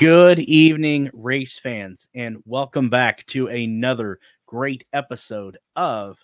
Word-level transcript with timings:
Good 0.00 0.38
evening, 0.38 1.10
race 1.12 1.58
fans, 1.58 2.08
and 2.14 2.38
welcome 2.46 2.88
back 2.88 3.26
to 3.26 3.48
another 3.48 4.18
great 4.46 4.86
episode 4.94 5.58
of 5.76 6.16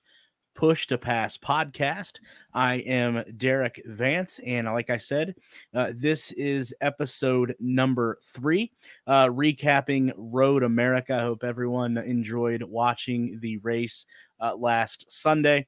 Push 0.55 0.87
to 0.87 0.97
Pass 0.97 1.37
podcast. 1.37 2.21
I 2.55 2.77
am 2.77 3.23
Derik 3.37 3.85
Vance, 3.85 4.41
and 4.47 4.67
like 4.67 4.89
I 4.89 4.97
said, 4.97 5.35
uh, 5.75 5.93
this 5.95 6.33
is 6.33 6.73
episode 6.81 7.55
number 7.61 8.17
three, 8.23 8.73
uh, 9.07 9.27
recapping 9.27 10.11
Road 10.17 10.63
America. 10.63 11.15
I 11.15 11.21
hope 11.21 11.45
everyone 11.45 11.99
enjoyed 11.99 12.63
watching 12.63 13.41
the 13.43 13.59
race 13.59 14.07
uh, 14.41 14.57
last 14.57 15.05
Sunday. 15.11 15.67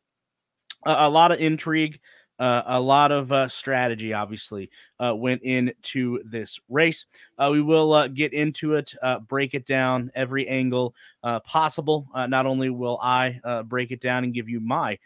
a 0.87 1.11
lot 1.11 1.31
of 1.31 1.41
intrigue. 1.41 2.01
Uh, 2.39 2.63
a 2.67 2.81
lot 2.81 3.11
of 3.11 3.33
uh, 3.33 3.49
strategy, 3.49 4.13
obviously, 4.13 4.71
uh, 5.01 5.13
went 5.15 5.43
into 5.43 6.23
this 6.25 6.61
race. 6.69 7.07
Uh, 7.37 7.49
we 7.53 7.61
will 7.61 7.93
uh, 7.93 8.07
get 8.07 8.33
into 8.33 8.75
it, 8.75 8.95
uh, 9.03 9.19
break 9.19 9.55
it 9.55 9.67
down 9.67 10.11
every 10.15 10.47
angle 10.49 10.95
possible. 11.45 12.09
not 12.29 12.47
only 12.47 12.71
will 12.71 12.99
I 13.03 13.41
break 13.67 13.91
it 13.91 14.01
down 14.01 14.25
and 14.25 14.33
give 14.33 14.49
you 14.49 14.61
my 14.61 14.99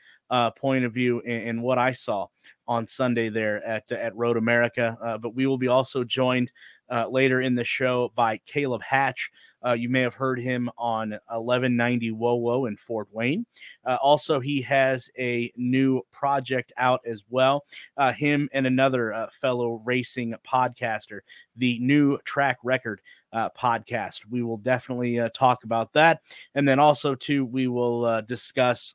point 0.56 0.84
of 0.84 0.92
view 0.92 1.20
and, 1.20 1.48
and, 1.48 1.62
what 1.62 1.78
I 1.78 1.92
saw 1.92 2.26
on 2.66 2.86
Sunday 2.86 3.28
there 3.28 3.64
at 3.64 3.90
at 3.90 4.14
Road 4.14 4.36
America, 4.36 4.96
but 5.20 5.34
we 5.34 5.46
will 5.46 5.58
be 5.58 5.68
also 5.68 6.04
joined 6.04 6.52
uh, 6.92 7.08
later 7.08 7.40
in 7.40 7.54
the 7.54 7.64
show 7.64 8.12
by 8.14 8.38
Caleb 8.46 8.82
Hatch. 8.82 9.30
Uh, 9.64 9.72
you 9.72 9.88
may 9.88 10.00
have 10.00 10.14
heard 10.14 10.38
him 10.38 10.68
on 10.76 11.10
1190 11.10 12.12
WOWO 12.12 12.68
in 12.68 12.76
Fort 12.76 13.08
Wayne. 13.12 13.46
Uh, 13.84 13.96
also, 14.02 14.40
he 14.40 14.60
has 14.60 15.08
a 15.18 15.50
new 15.56 16.02
project 16.10 16.72
out 16.76 17.00
as 17.06 17.24
well. 17.30 17.64
Uh, 17.96 18.12
him 18.12 18.48
and 18.52 18.66
another 18.66 19.14
uh, 19.14 19.28
fellow 19.40 19.80
racing 19.84 20.34
podcaster, 20.46 21.20
the 21.56 21.78
new 21.78 22.18
Track 22.24 22.58
Record 22.62 23.00
uh, 23.32 23.48
podcast. 23.50 24.20
We 24.28 24.42
will 24.42 24.58
definitely 24.58 25.20
talk 25.34 25.64
about 25.64 25.92
that, 25.94 26.20
and 26.54 26.68
then 26.68 26.78
also 26.78 27.14
too 27.14 27.44
we 27.46 27.68
will 27.68 28.20
discuss 28.22 28.94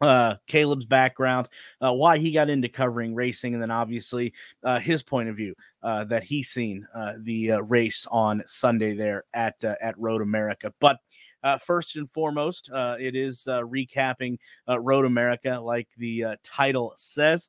uh, 0.00 0.36
Caleb's 0.46 0.86
background, 0.86 1.48
uh, 1.80 1.92
why 1.92 2.18
he 2.18 2.30
got 2.32 2.50
into 2.50 2.68
covering 2.68 3.14
racing, 3.14 3.54
and 3.54 3.62
then 3.62 3.70
obviously 3.70 4.32
uh, 4.64 4.78
his 4.78 5.02
point 5.02 5.28
of 5.28 5.36
view 5.36 5.54
uh, 5.82 6.04
that 6.04 6.22
he's 6.24 6.50
seen 6.50 6.86
uh, 6.94 7.14
the 7.22 7.52
uh, 7.52 7.60
race 7.62 8.06
on 8.10 8.42
Sunday 8.46 8.94
there 8.94 9.24
at 9.34 9.62
uh, 9.64 9.74
at 9.80 9.98
Road 9.98 10.22
America. 10.22 10.72
But 10.80 10.98
uh, 11.42 11.58
first 11.58 11.96
and 11.96 12.10
foremost, 12.10 12.70
uh, 12.72 12.96
it 12.98 13.14
is 13.16 13.46
uh, 13.48 13.60
recapping 13.62 14.38
uh, 14.68 14.78
Road 14.80 15.04
America, 15.04 15.60
like 15.62 15.88
the 15.96 16.24
uh, 16.24 16.36
title 16.44 16.94
says. 16.96 17.48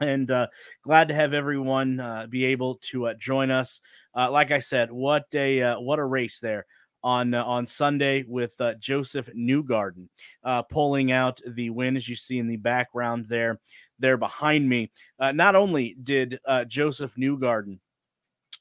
And 0.00 0.30
uh, 0.30 0.46
glad 0.82 1.08
to 1.08 1.14
have 1.14 1.34
everyone 1.34 1.98
uh, 1.98 2.26
be 2.30 2.44
able 2.46 2.76
to 2.90 3.08
uh, 3.08 3.14
join 3.14 3.50
us. 3.50 3.80
Uh, 4.16 4.30
like 4.30 4.52
I 4.52 4.60
said, 4.60 4.92
what 4.92 5.24
a 5.34 5.60
uh, 5.60 5.80
what 5.80 5.98
a 5.98 6.04
race 6.04 6.38
there 6.38 6.66
on 7.02 7.34
uh, 7.34 7.44
on 7.44 7.66
Sunday 7.66 8.24
with 8.26 8.60
uh, 8.60 8.74
Josef 8.74 9.28
Newgarden 9.34 10.08
uh, 10.44 10.62
pulling 10.62 11.12
out 11.12 11.40
the 11.46 11.70
win, 11.70 11.96
as 11.96 12.08
you 12.08 12.16
see 12.16 12.38
in 12.38 12.46
the 12.46 12.56
background 12.56 13.26
there, 13.28 13.60
there 13.98 14.16
behind 14.16 14.68
me. 14.68 14.90
Uh, 15.18 15.32
not 15.32 15.54
only 15.54 15.96
did 16.02 16.40
uh, 16.46 16.64
Josef 16.64 17.14
Newgarden 17.16 17.78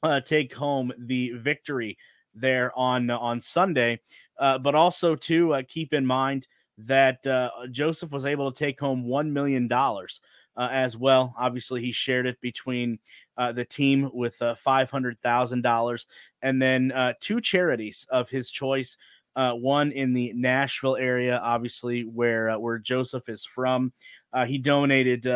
uh, 0.04 0.22
take 0.22 0.54
home 0.54 0.92
the 0.98 1.32
victory 1.32 1.98
there 2.34 2.72
on 2.78 3.10
on 3.10 3.42
Sunday, 3.42 4.00
but 4.40 4.76
also 4.76 5.16
to 5.16 5.62
keep 5.68 5.94
in 5.94 6.06
mind 6.06 6.48
that 6.78 7.24
Josef 7.72 8.12
was 8.12 8.26
able 8.26 8.52
to 8.52 8.58
take 8.58 8.80
home 8.80 9.04
one 9.04 9.34
million 9.34 9.68
dollars 9.68 10.22
uh, 10.58 10.70
as 10.72 10.98
well. 10.98 11.34
Obviously, 11.38 11.82
he 11.82 11.92
shared 11.92 12.26
it 12.26 12.42
between 12.42 13.00
uh, 13.38 13.52
the 13.52 13.64
team 13.64 14.10
with 14.14 14.42
uh, 14.42 14.56
$500,000 14.66 16.06
and 16.42 16.62
then 16.62 16.92
uh, 16.92 17.14
two 17.22 17.40
charities 17.40 18.06
of 18.10 18.30
his 18.30 18.52
choice. 18.52 18.98
Uh, 19.36 19.54
one 19.54 19.92
in 19.92 20.14
the 20.14 20.34
Nashville 20.34 20.96
area, 20.96 21.40
obviously 21.44 22.02
where 22.06 22.50
uh, 22.50 22.58
where 22.58 22.80
Josef 22.80 23.30
is 23.30 23.46
from. 23.46 23.94
he 24.48 24.58
donated 24.58 25.28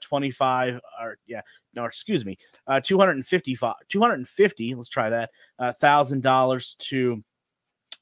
25 0.00 0.80
or 1.00 1.18
yeah, 1.28 1.40
no, 1.72 1.84
excuse 1.84 2.24
me, 2.24 2.36
255, 2.82 3.74
250. 3.88 4.74
Let's 4.74 4.88
try 4.88 5.08
that. 5.08 5.30
thousand 5.78 6.24
dollars 6.24 6.74
to 6.80 7.22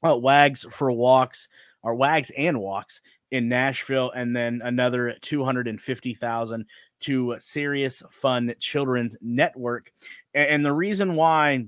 Wags 0.02 0.64
for 0.72 0.90
Walks 0.90 1.48
or 1.82 1.96
Wags 1.96 2.30
and 2.34 2.58
Walks 2.58 3.02
in 3.32 3.48
Nashville, 3.48 4.12
and 4.14 4.36
then 4.36 4.60
another 4.62 5.16
250,000 5.22 6.66
to 7.00 7.34
Serious 7.38 8.02
Fun 8.10 8.54
Children's 8.60 9.16
Network. 9.22 9.90
And 10.34 10.64
the 10.64 10.72
reason 10.72 11.16
why 11.16 11.64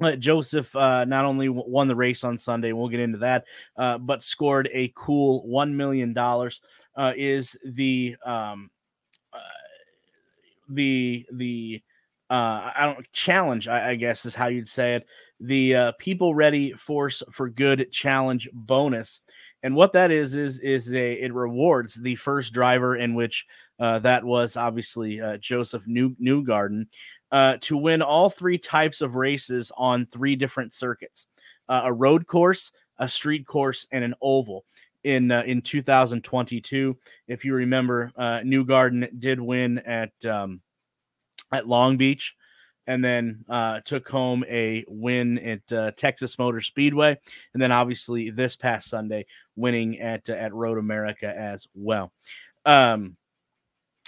uh, 0.00 0.16
Josef 0.16 0.74
uh, 0.74 1.04
not 1.04 1.24
only 1.24 1.48
won 1.48 1.86
the 1.86 1.94
race 1.94 2.24
on 2.24 2.36
Sunday, 2.36 2.72
we'll 2.72 2.88
get 2.88 2.98
into 2.98 3.18
that, 3.18 3.44
uh, 3.76 3.96
but 3.96 4.24
scored 4.24 4.68
a 4.72 4.92
cool 4.96 5.46
$1 5.46 5.72
million 5.72 6.18
uh, 6.18 7.12
is 7.16 7.56
the, 7.64 8.16
um, 8.26 8.68
uh, 9.32 9.38
the, 10.68 11.24
the, 11.32 11.80
uh, 12.30 12.70
I 12.74 12.86
don't 12.86 13.12
challenge, 13.12 13.68
I, 13.68 13.90
I, 13.90 13.94
guess 13.96 14.24
is 14.24 14.34
how 14.34 14.46
you'd 14.46 14.68
say 14.68 14.94
it. 14.94 15.06
The 15.40 15.74
uh, 15.74 15.92
People 15.98 16.34
Ready 16.34 16.72
Force 16.72 17.22
for 17.30 17.50
Good 17.50 17.92
challenge 17.92 18.48
bonus 18.52 19.20
and 19.62 19.74
what 19.74 19.92
that 19.92 20.10
is 20.10 20.34
is 20.34 20.58
is 20.58 20.92
a 20.92 21.12
it 21.12 21.32
rewards 21.32 21.94
the 21.94 22.16
first 22.16 22.52
driver 22.52 22.96
in 22.96 23.14
which 23.14 23.46
uh, 23.78 23.98
that 24.00 24.24
was 24.24 24.56
obviously 24.56 25.20
uh, 25.20 25.36
Josef 25.38 25.82
New 25.86 26.14
Newgarden 26.16 26.86
uh, 27.30 27.56
to 27.62 27.76
win 27.76 28.02
all 28.02 28.28
three 28.28 28.58
types 28.58 29.00
of 29.00 29.14
races 29.14 29.70
on 29.76 30.06
three 30.06 30.36
different 30.36 30.74
circuits: 30.74 31.26
uh, 31.68 31.82
a 31.84 31.92
road 31.92 32.26
course, 32.26 32.72
a 32.98 33.08
street 33.08 33.46
course, 33.46 33.86
and 33.92 34.04
an 34.04 34.14
oval. 34.20 34.64
In 35.04 35.32
in 35.32 35.62
2022, 35.62 36.96
if 37.26 37.44
you 37.44 37.54
remember, 37.54 38.12
uh, 38.16 38.38
Newgarden 38.40 39.18
did 39.18 39.40
win 39.40 39.78
at 39.78 40.12
um, 40.24 40.60
at 41.52 41.68
Long 41.68 41.96
Beach 41.96 42.34
and 42.86 43.04
then 43.04 43.44
uh, 43.48 43.80
took 43.84 44.08
home 44.08 44.44
a 44.48 44.84
win 44.88 45.38
at 45.38 45.72
uh, 45.72 45.90
Texas 45.92 46.38
Motor 46.38 46.60
Speedway, 46.60 47.16
and 47.54 47.62
then 47.62 47.70
obviously 47.70 48.30
this 48.30 48.56
past 48.56 48.88
Sunday 48.88 49.26
winning 49.56 50.00
at 50.00 50.28
uh, 50.28 50.34
at 50.34 50.52
Road 50.52 50.78
America 50.78 51.32
as 51.36 51.66
well. 51.74 52.12
Um, 52.64 53.16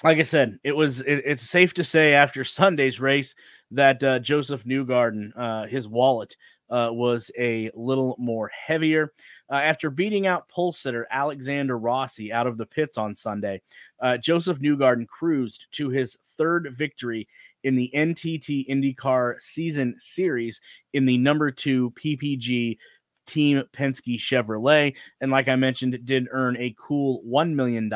like 0.02 0.18
I 0.18 0.22
said, 0.22 0.58
it 0.64 0.72
was 0.72 1.00
it, 1.00 1.22
it's 1.24 1.42
safe 1.42 1.74
to 1.74 1.84
say 1.84 2.14
after 2.14 2.44
Sunday's 2.44 3.00
race 3.00 3.34
that 3.70 4.02
uh, 4.02 4.18
Josef 4.18 4.64
Newgarden, 4.64 5.30
uh, 5.36 5.66
his 5.66 5.86
wallet 5.86 6.36
uh, 6.70 6.88
was 6.90 7.30
a 7.38 7.70
little 7.74 8.16
more 8.18 8.48
heavier. 8.48 9.12
Uh, 9.50 9.56
after 9.56 9.90
beating 9.90 10.26
out 10.26 10.48
pole 10.48 10.72
sitter 10.72 11.06
Alexander 11.10 11.78
Rossi 11.78 12.32
out 12.32 12.46
of 12.46 12.56
the 12.56 12.66
pits 12.66 12.96
on 12.96 13.14
Sunday, 13.14 13.60
uh, 14.00 14.16
Josef 14.16 14.58
Newgarden 14.58 15.06
cruised 15.06 15.66
to 15.72 15.90
his 15.90 16.16
third 16.36 16.74
victory 16.76 17.28
in 17.62 17.76
the 17.76 17.90
NTT 17.94 18.68
IndyCar 18.68 19.40
season 19.40 19.96
series 19.98 20.60
in 20.92 21.04
the 21.04 21.18
number 21.18 21.50
two 21.50 21.90
PPG 21.92 22.78
Team 23.26 23.62
Penske 23.72 24.18
Chevrolet. 24.18 24.94
And 25.20 25.30
like 25.30 25.48
I 25.48 25.56
mentioned, 25.56 25.98
did 26.04 26.28
earn 26.30 26.56
a 26.58 26.74
cool 26.78 27.22
$1 27.26 27.54
million, 27.54 27.90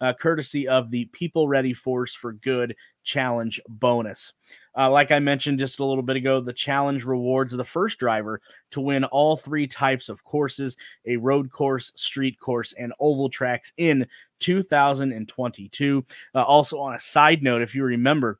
uh, 0.00 0.12
courtesy 0.12 0.68
of 0.68 0.90
the 0.90 1.06
People 1.06 1.48
Ready 1.48 1.74
Force 1.74 2.14
for 2.14 2.32
Good 2.32 2.76
Challenge 3.04 3.60
bonus. 3.68 4.32
Uh, 4.76 4.90
like 4.90 5.10
I 5.10 5.18
mentioned 5.18 5.58
just 5.58 5.80
a 5.80 5.84
little 5.84 6.02
bit 6.02 6.16
ago, 6.16 6.40
the 6.40 6.52
challenge 6.52 7.04
rewards 7.04 7.52
the 7.52 7.64
first 7.64 7.98
driver 7.98 8.40
to 8.70 8.80
win 8.80 9.04
all 9.04 9.36
three 9.36 9.66
types 9.66 10.08
of 10.08 10.22
courses 10.24 10.76
a 11.06 11.16
road 11.16 11.50
course, 11.50 11.90
street 11.96 12.38
course, 12.38 12.74
and 12.74 12.92
oval 13.00 13.28
tracks 13.28 13.72
in 13.76 14.06
2022. 14.40 16.04
Uh, 16.34 16.42
also, 16.42 16.78
on 16.78 16.94
a 16.94 17.00
side 17.00 17.42
note, 17.42 17.62
if 17.62 17.74
you 17.74 17.82
remember, 17.82 18.38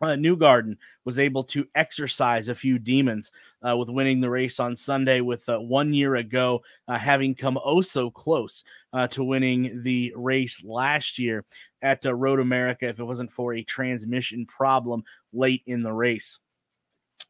uh, 0.00 0.06
Newgarden 0.08 0.76
was 1.04 1.18
able 1.18 1.44
to 1.44 1.66
exercise 1.74 2.48
a 2.48 2.54
few 2.54 2.78
demons 2.78 3.30
uh, 3.68 3.76
with 3.76 3.88
winning 3.88 4.20
the 4.20 4.30
race 4.30 4.60
on 4.60 4.76
Sunday, 4.76 5.20
with 5.20 5.48
uh, 5.48 5.58
one 5.58 5.92
year 5.92 6.16
ago 6.16 6.62
uh, 6.86 6.98
having 6.98 7.34
come 7.34 7.58
oh 7.64 7.80
so 7.80 8.10
close 8.10 8.64
uh, 8.92 9.06
to 9.08 9.24
winning 9.24 9.82
the 9.82 10.12
race 10.16 10.62
last 10.64 11.18
year 11.18 11.44
at 11.82 12.04
uh, 12.06 12.14
Road 12.14 12.40
America 12.40 12.88
if 12.88 12.98
it 12.98 13.04
wasn't 13.04 13.32
for 13.32 13.54
a 13.54 13.62
transmission 13.62 14.46
problem 14.46 15.02
late 15.32 15.62
in 15.66 15.82
the 15.82 15.92
race. 15.92 16.38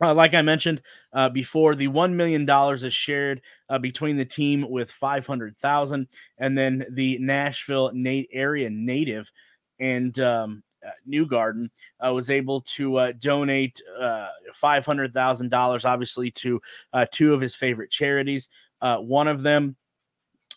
Uh, 0.01 0.15
like 0.15 0.33
I 0.33 0.43
mentioned 0.43 0.81
uh, 1.13 1.29
before, 1.29 1.75
the 1.75 1.89
one 1.89 2.17
million 2.17 2.45
dollars 2.45 2.85
is 2.85 2.95
shared 2.95 3.41
uh, 3.69 3.79
between 3.79 4.17
the 4.17 4.25
team 4.25 4.65
with 4.69 4.91
five 4.93 5.27
hundred 5.27 5.57
thousand, 5.59 6.07
and 6.39 6.57
then 6.57 6.87
the 6.93 7.19
Nashville 7.19 7.91
Nate 7.93 8.29
area 8.33 8.71
native 8.71 9.33
and 9.81 10.19
um, 10.21 10.63
uh, 10.87 10.91
Newgarden 11.09 11.71
uh, 12.05 12.13
was 12.13 12.31
able 12.31 12.61
to 12.63 12.97
uh, 12.97 13.13
donate 13.19 13.81
uh, 14.01 14.29
five 14.55 14.87
hundred 14.87 15.13
thousand 15.13 15.51
dollars, 15.51 15.85
obviously 15.85 16.31
to 16.33 16.61
uh, 16.93 17.07
two 17.11 17.35
of 17.35 17.41
his 17.41 17.55
favorite 17.55 17.91
charities. 17.91 18.49
One 18.81 19.29
of 19.29 19.43
them, 19.43 19.77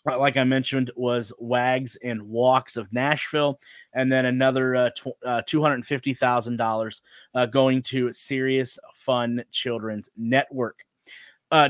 like 0.04 0.36
I 0.36 0.44
mentioned, 0.44 0.90
was 0.96 1.32
Wags 1.38 1.96
and 2.02 2.22
Walks 2.22 2.76
of 2.76 2.92
Nashville, 2.92 3.60
and 3.92 4.10
then 4.10 4.26
another 4.26 4.92
tw- 4.96 5.46
two 5.46 5.62
hundred 5.62 5.86
fifty 5.86 6.14
thousand 6.14 6.56
dollars 6.56 7.02
going 7.50 7.82
to 7.82 8.12
Serious 8.12 8.78
Fun 8.94 9.44
Children's 9.50 10.08
Network. 10.16 10.84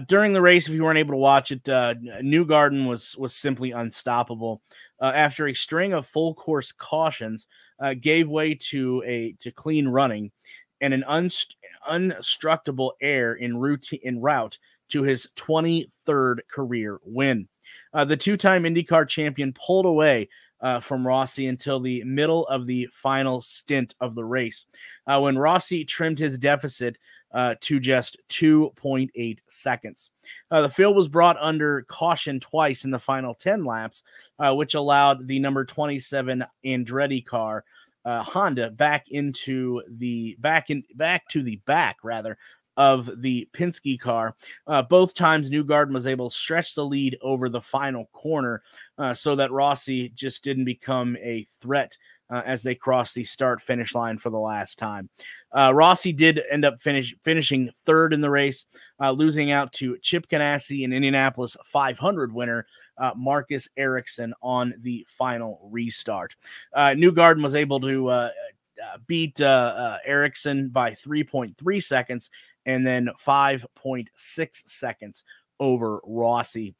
During 0.07 0.33
the 0.33 0.41
race, 0.41 0.69
if 0.69 0.75
you 0.75 0.85
weren't 0.85 0.99
able 0.99 1.11
to 1.11 1.17
watch 1.17 1.51
it, 1.51 1.69
uh, 1.69 1.95
Newgarden 1.95 2.87
was 2.87 3.17
was 3.17 3.35
simply 3.35 3.73
unstoppable. 3.73 4.63
Uh, 5.03 5.13
after 5.15 5.49
a 5.49 5.55
string 5.55 5.93
of 5.93 6.07
full 6.07 6.33
course 6.33 6.73
cautions, 6.73 7.49
uh, 7.83 7.95
gave 7.95 8.29
way 8.29 8.55
to 8.55 9.03
a 9.05 9.35
to 9.41 9.51
clean 9.51 9.89
running 9.89 10.31
and 10.81 10.95
an 10.95 11.05
unst- 11.09 11.55
unstructable 11.91 12.93
air 13.03 13.35
in 13.35 13.57
route 13.57 13.93
in 13.93 14.21
route 14.21 14.59
to 14.91 15.03
his 15.03 15.27
23rd 15.37 16.41
career 16.49 17.01
win. 17.05 17.49
Uh, 17.93 18.05
the 18.05 18.17
two-time 18.17 18.65
IndyCar 18.65 19.09
champion 19.09 19.53
pulled 19.55 19.87
away 19.87 20.29
uh, 20.61 20.81
from 20.81 21.07
Rossi 21.07 21.47
until 21.47 21.81
the 21.81 22.05
middle 22.05 22.47
of 22.47 22.67
the 22.67 22.89
final 22.93 23.41
stint 23.41 23.95
of 24.01 24.15
the 24.15 24.25
race, 24.25 24.67
uh, 25.07 25.19
when 25.21 25.37
Rossi 25.37 25.85
trimmed 25.85 26.19
his 26.19 26.39
deficit 26.39 26.97
uh, 27.33 27.55
to 27.61 27.81
just 27.81 28.19
2.8 28.29 29.39
seconds. 29.49 30.11
Uh, 30.51 30.63
the 30.63 30.69
field 30.69 30.97
was 30.97 31.09
brought 31.09 31.37
under 31.41 31.83
caution 31.83 32.41
twice 32.41 32.85
in 32.85 32.91
the 32.91 32.99
final 32.99 33.35
10 33.35 33.65
laps, 33.65 34.03
uh, 34.39 34.55
which 34.55 34.75
allowed 34.75 35.27
the 35.27 35.39
number 35.39 35.65
27 35.65 36.45
Andretti 36.65 37.25
car. 37.25 37.65
Uh, 38.05 38.23
Honda 38.23 38.69
back 38.71 39.09
into 39.11 39.81
the 39.89 40.37
back 40.41 40.71
in 40.71 40.83
back 40.97 41.29
to 41.29 41.41
the 41.41 41.57
back 41.67 41.99
rather 42.03 42.37
of 42.77 43.11
the 43.21 43.49
Penske 43.53 44.01
car. 44.01 44.35
Uh, 44.67 44.83
both 44.83 45.15
times, 45.15 45.51
Newgarden 45.51 45.93
was 45.93 46.07
able 46.07 46.31
to 46.31 46.37
stretch 46.37 46.75
the 46.75 46.85
lead 46.85 47.19
over 47.21 47.49
the 47.49 47.61
final 47.61 48.07
corner 48.13 48.63
uh, 48.99 49.15
so 49.15 49.37
that 49.37 49.53
Rossi 49.53 50.09
just 50.11 50.43
didn't 50.43 50.65
become 50.65 51.17
a 51.21 51.47
threat. 51.61 51.97
Uh, 52.33 52.41
as 52.47 52.63
they 52.63 52.75
cross 52.75 53.13
the 53.13 53.23
start 53.23 53.61
finish 53.61 53.95
line 53.95 54.17
for 54.17 54.31
the 54.31 54.39
last 54.39 54.79
time, 54.79 55.09
uh, 55.53 55.71
Rossi 55.75 56.13
did 56.13 56.41
end 56.51 56.65
up 56.65 56.81
finish 56.81 57.15
finishing 57.23 57.71
third 57.85 58.15
in 58.15 58.23
the 58.23 58.31
race, 58.31 58.65
uh, 59.01 59.11
losing 59.11 59.51
out 59.51 59.73
to 59.75 59.99
Chip 59.99 60.27
Ganassi, 60.29 60.85
an 60.85 60.93
Indianapolis 60.93 61.57
500 61.67 62.33
winner, 62.33 62.67
uh, 62.97 63.13
Marcus 63.17 63.69
Ericsson 63.77 64.33
on 64.43 64.73
the 64.81 65.07
final 65.09 65.61
restart. 65.71 66.35
Uh 66.73 66.91
Newgarden 66.91 67.43
was 67.43 67.55
able 67.55 67.81
to 67.81 68.31
beat 69.07 69.41
Ericsson 69.41 70.69
by 70.71 70.93
3.3 70.93 71.83
seconds 71.83 72.31
and 72.67 72.87
then 72.87 73.11
5.6 73.25 74.09
seconds 74.67 75.25
over 75.61 76.01
Rossi. 76.05 76.75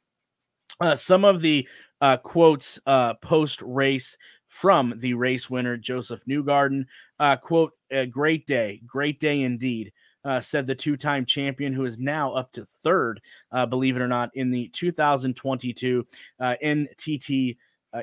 Uh, 0.79 0.95
some 0.95 1.23
of 1.23 1.41
the 1.41 1.67
uh, 2.01 2.17
quotes 2.17 2.79
uh, 2.85 3.13
post 3.15 3.61
race 3.61 4.17
from 4.53 4.93
the 4.99 5.15
race 5.15 5.49
winner, 5.49 5.75
Josef 5.75 6.19
Newgarden. 6.29 6.85
Uh, 7.19 7.35
quote, 7.35 7.73
a 7.89 8.05
great 8.05 8.45
day, 8.45 8.79
great 8.85 9.19
day 9.19 9.41
indeed. 9.41 9.91
Uh, 10.23 10.39
said 10.39 10.65
the 10.65 10.75
two 10.75 10.95
time 10.95 11.25
champion, 11.25 11.73
who 11.73 11.83
is 11.83 11.99
now 11.99 12.31
up 12.31 12.51
to 12.53 12.65
third, 12.81 13.19
uh, 13.51 13.65
believe 13.65 13.97
it 13.97 14.01
or 14.01 14.07
not, 14.07 14.29
in 14.35 14.51
the 14.51 14.69
2022 14.69 16.07
NTT 16.41 17.57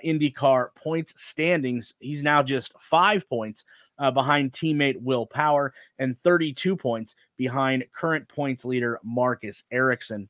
IndyCar 0.04 0.74
points 0.74 1.14
standings. 1.22 1.94
He's 1.98 2.22
now 2.22 2.42
just 2.42 2.74
five 2.78 3.26
points 3.26 3.64
uh, 3.98 4.10
behind 4.10 4.52
teammate 4.52 5.00
Will 5.00 5.24
Power 5.26 5.72
and 5.98 6.18
32 6.18 6.76
points 6.76 7.14
behind 7.36 7.84
current 7.92 8.28
points 8.28 8.64
leader 8.64 8.98
Marcus 9.04 9.62
Ericsson. 9.70 10.28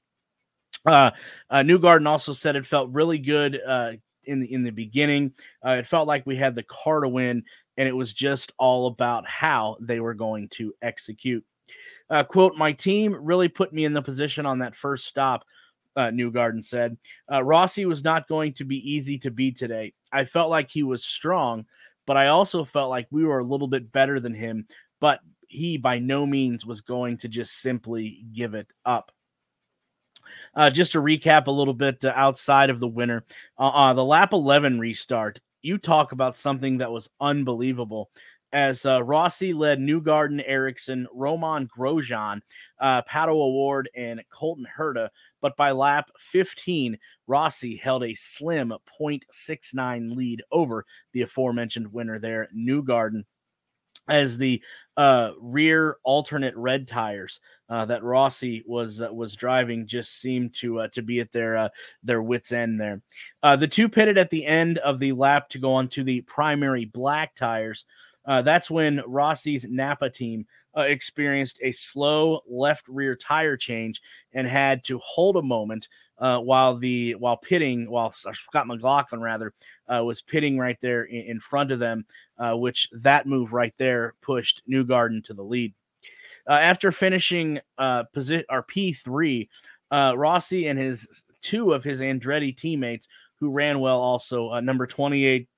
Uh, 0.84 1.10
uh, 1.50 1.58
Newgarden 1.58 2.06
also 2.06 2.32
said 2.32 2.56
it 2.56 2.66
felt 2.66 2.90
really 2.90 3.18
good 3.18 3.60
uh, 3.66 3.92
in 4.30 4.40
the 4.40 4.52
in 4.52 4.62
the 4.62 4.70
beginning. 4.70 5.32
Uh, 5.64 5.72
it 5.72 5.86
felt 5.86 6.08
like 6.08 6.24
we 6.24 6.36
had 6.36 6.54
the 6.54 6.62
car 6.62 7.00
to 7.00 7.08
win, 7.08 7.42
and 7.76 7.88
it 7.88 7.96
was 7.96 8.14
just 8.14 8.52
all 8.58 8.86
about 8.86 9.26
how 9.28 9.76
they 9.80 10.00
were 10.00 10.14
going 10.14 10.48
to 10.50 10.72
execute. 10.80 11.44
Uh, 12.08 12.24
quote: 12.24 12.56
My 12.56 12.72
team 12.72 13.14
really 13.14 13.48
put 13.48 13.72
me 13.72 13.84
in 13.84 13.92
the 13.92 14.02
position 14.02 14.46
on 14.46 14.60
that 14.60 14.76
first 14.76 15.06
stop. 15.06 15.44
Uh, 15.96 16.08
Newgarden 16.08 16.64
said 16.64 16.96
uh, 17.30 17.42
Rossi 17.42 17.84
was 17.84 18.04
not 18.04 18.28
going 18.28 18.54
to 18.54 18.64
be 18.64 18.76
easy 18.90 19.18
to 19.18 19.30
beat 19.30 19.56
today. 19.56 19.92
I 20.12 20.24
felt 20.24 20.48
like 20.48 20.70
he 20.70 20.84
was 20.84 21.04
strong, 21.04 21.66
but 22.06 22.16
I 22.16 22.28
also 22.28 22.64
felt 22.64 22.90
like 22.90 23.08
we 23.10 23.24
were 23.24 23.40
a 23.40 23.44
little 23.44 23.66
bit 23.66 23.90
better 23.90 24.20
than 24.20 24.32
him, 24.32 24.66
but 25.00 25.18
he 25.48 25.76
by 25.76 25.98
no 25.98 26.24
means 26.24 26.64
was 26.64 26.80
going 26.80 27.18
to 27.18 27.28
just 27.28 27.60
simply 27.60 28.24
give 28.32 28.54
it 28.54 28.68
up. 28.86 29.10
Uh, 30.54 30.70
just 30.70 30.92
to 30.92 31.00
recap 31.00 31.46
a 31.46 31.50
little 31.50 31.74
bit 31.74 32.04
uh, 32.04 32.12
outside 32.14 32.70
of 32.70 32.80
the 32.80 32.88
winner, 32.88 33.24
uh, 33.58 33.68
uh 33.68 33.92
the 33.92 34.04
lap 34.04 34.32
11 34.32 34.78
restart, 34.78 35.40
you 35.62 35.78
talk 35.78 36.12
about 36.12 36.36
something 36.36 36.78
that 36.78 36.90
was 36.90 37.08
unbelievable 37.20 38.10
as 38.52 38.84
uh, 38.84 39.02
Rossi 39.02 39.52
led 39.52 39.78
Newgarden, 39.78 40.42
Ericsson, 40.44 41.06
Romain 41.14 41.68
Grosjean, 41.68 42.40
uh, 42.80 43.02
Pato 43.02 43.28
O'Ward, 43.28 43.88
and 43.94 44.22
Colton 44.30 44.66
Herta. 44.76 45.08
But 45.40 45.56
by 45.56 45.70
lap 45.70 46.10
15, 46.18 46.98
Rossi 47.26 47.76
held 47.76 48.04
a 48.04 48.14
slim 48.14 48.72
0.69 49.00 50.16
lead 50.16 50.42
over 50.50 50.84
the 51.12 51.22
aforementioned 51.22 51.92
winner 51.92 52.18
there, 52.18 52.48
Newgarden. 52.56 53.24
As 54.10 54.38
the 54.38 54.62
uh, 54.96 55.30
rear 55.40 55.96
alternate 56.04 56.54
red 56.56 56.86
tires 56.86 57.40
uh, 57.70 57.84
that 57.86 58.02
Rossi 58.02 58.62
was 58.66 59.00
uh, 59.00 59.08
was 59.12 59.34
driving 59.34 59.86
just 59.86 60.20
seemed 60.20 60.52
to 60.54 60.80
uh, 60.80 60.88
to 60.88 61.02
be 61.02 61.20
at 61.20 61.32
their 61.32 61.56
uh, 61.56 61.68
their 62.02 62.20
wits 62.20 62.52
end 62.52 62.80
there. 62.80 63.00
Uh, 63.42 63.56
the 63.56 63.68
two 63.68 63.88
pitted 63.88 64.18
at 64.18 64.28
the 64.30 64.44
end 64.44 64.78
of 64.78 64.98
the 64.98 65.12
lap 65.12 65.48
to 65.50 65.58
go 65.58 65.72
on 65.72 65.88
to 65.88 66.04
the 66.04 66.20
primary 66.22 66.84
black 66.84 67.34
tires. 67.34 67.84
That's 68.26 68.70
when 68.70 69.02
Rossi's 69.06 69.66
Napa 69.68 70.10
team 70.10 70.46
uh, 70.76 70.82
experienced 70.82 71.58
a 71.62 71.72
slow 71.72 72.40
left 72.48 72.86
rear 72.88 73.16
tire 73.16 73.56
change 73.56 74.00
and 74.32 74.46
had 74.46 74.84
to 74.84 74.98
hold 74.98 75.36
a 75.36 75.42
moment 75.42 75.88
uh, 76.18 76.38
while 76.38 76.76
the 76.76 77.14
while 77.14 77.36
pitting 77.36 77.90
while 77.90 78.10
Scott 78.10 78.66
McLaughlin 78.66 79.22
rather 79.22 79.52
uh, 79.88 80.04
was 80.04 80.22
pitting 80.22 80.58
right 80.58 80.78
there 80.80 81.04
in, 81.04 81.22
in 81.22 81.40
front 81.40 81.72
of 81.72 81.78
them, 81.78 82.04
uh, 82.38 82.54
which 82.54 82.88
that 82.92 83.26
move 83.26 83.52
right 83.52 83.74
there 83.78 84.14
pushed 84.20 84.62
Newgarden 84.68 85.24
to 85.24 85.34
the 85.34 85.42
lead. 85.42 85.74
Uh, 86.48 86.52
after 86.52 86.92
finishing 86.92 87.58
uh, 87.78 88.04
position 88.12 88.44
or 88.50 88.62
P 88.62 88.92
three, 88.92 89.48
Rossi 89.90 90.68
and 90.68 90.78
his 90.78 91.24
two 91.40 91.72
of 91.72 91.84
his 91.84 92.00
Andretti 92.00 92.56
teammates 92.56 93.08
who 93.36 93.50
ran 93.50 93.80
well 93.80 94.00
also 94.00 94.58
number 94.60 94.86
twenty 94.86 95.24
eight 95.24 95.48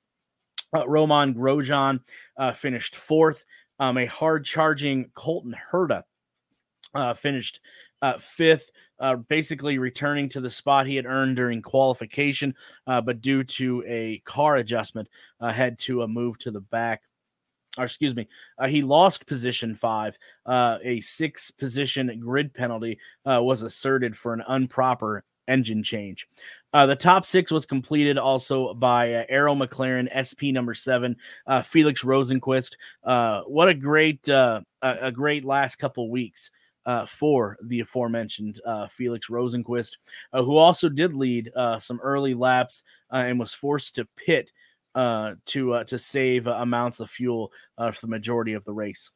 Romain 0.86 1.34
Grosjean 1.34 2.00
finished 2.54 2.96
fourth. 2.96 3.44
Um, 3.82 3.98
a 3.98 4.06
hard 4.06 4.44
charging 4.44 5.10
Colton 5.16 5.56
Herta 5.72 6.04
uh, 6.94 7.14
finished 7.14 7.58
uh, 8.00 8.16
fifth, 8.20 8.70
uh, 9.00 9.16
basically 9.16 9.78
returning 9.78 10.28
to 10.28 10.40
the 10.40 10.50
spot 10.50 10.86
he 10.86 10.94
had 10.94 11.04
earned 11.04 11.34
during 11.34 11.60
qualification, 11.62 12.54
uh, 12.86 13.00
but 13.00 13.20
due 13.20 13.42
to 13.42 13.82
a 13.84 14.22
car 14.24 14.58
adjustment, 14.58 15.08
had 15.40 15.80
to 15.80 16.02
a 16.02 16.08
move 16.08 16.38
to 16.38 16.52
the 16.52 16.60
back. 16.60 17.02
Or 17.76 17.82
excuse 17.82 18.14
me, 18.14 18.28
he 18.68 18.82
lost 18.82 19.26
position 19.26 19.74
five. 19.74 20.16
a 20.46 21.00
six 21.00 21.50
position 21.50 22.20
grid 22.20 22.54
penalty 22.54 23.00
was 23.24 23.62
asserted 23.62 24.16
for 24.16 24.32
an 24.32 24.44
improper 24.48 25.24
engine 25.48 25.82
change. 25.82 26.28
Uh, 26.72 26.86
the 26.86 26.96
top 26.96 27.26
six 27.26 27.50
was 27.50 27.66
completed 27.66 28.16
also 28.16 28.72
by 28.74 29.14
uh, 29.14 29.24
Arrow 29.28 29.54
McLaren, 29.54 30.08
SP 30.12 30.52
number 30.52 30.74
seven, 30.74 31.16
uh, 31.46 31.62
Felix 31.62 32.02
Rosenqvist. 32.02 32.72
Uh, 33.04 33.42
what 33.42 33.68
a 33.68 33.74
great, 33.74 34.26
uh, 34.28 34.60
a, 34.80 34.96
a, 35.02 35.12
great 35.12 35.44
last 35.44 35.76
couple 35.76 36.10
weeks 36.10 36.50
uh, 36.86 37.04
for 37.06 37.58
the 37.62 37.80
aforementioned 37.80 38.60
Felix 38.90 39.28
Rosenqvist, 39.28 39.92
who 40.32 40.56
also 40.56 40.88
did 40.88 41.14
lead 41.14 41.50
some 41.78 42.00
early 42.02 42.34
laps 42.34 42.84
and 43.10 43.38
was 43.38 43.54
forced 43.54 43.94
to 43.96 44.08
pit 44.16 44.50
to 44.94 45.84
to 45.84 45.98
save 45.98 46.46
amounts 46.46 47.00
of 47.00 47.08
fuel 47.08 47.52
for 47.78 48.00
the 48.00 48.08
majority 48.08 48.54
of 48.54 48.64
the 48.64 48.72
race. 48.72 49.10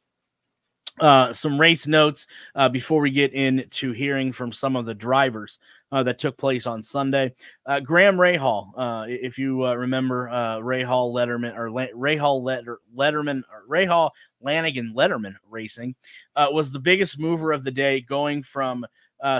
Uh, 0.99 1.31
some 1.31 1.59
race 1.59 1.85
notes 1.85 2.25
uh, 2.55 2.67
before 2.67 3.01
we 3.01 3.11
get 3.11 3.31
into 3.33 3.91
hearing 3.91 4.33
from 4.33 4.51
some 4.51 4.75
of 4.75 4.85
the 4.85 4.95
drivers 4.95 5.59
uh, 5.91 6.01
that 6.03 6.17
took 6.17 6.35
place 6.37 6.65
on 6.65 6.81
Sunday. 6.81 7.33
Uh, 7.65 7.79
Graham 7.79 8.17
Rahal, 8.17 8.71
uh, 8.75 9.05
if 9.07 9.37
you 9.37 9.65
uh, 9.65 9.75
remember 9.75 10.27
Rahal 10.27 11.13
Letterman 11.13 11.55
or 11.55 11.71
Le- 11.71 11.93
Rahal 11.93 12.41
Letter- 12.41 12.79
Letterman 12.95 13.43
or 13.51 13.63
Rahal 13.69 14.09
Lanigan 14.41 14.93
Letterman 14.95 15.35
racing, 15.49 15.95
was 16.35 16.71
the 16.71 16.79
biggest 16.79 17.19
mover 17.19 17.51
of 17.51 17.63
the 17.63 17.71
day, 17.71 18.01
going 18.01 18.41
from 18.41 18.85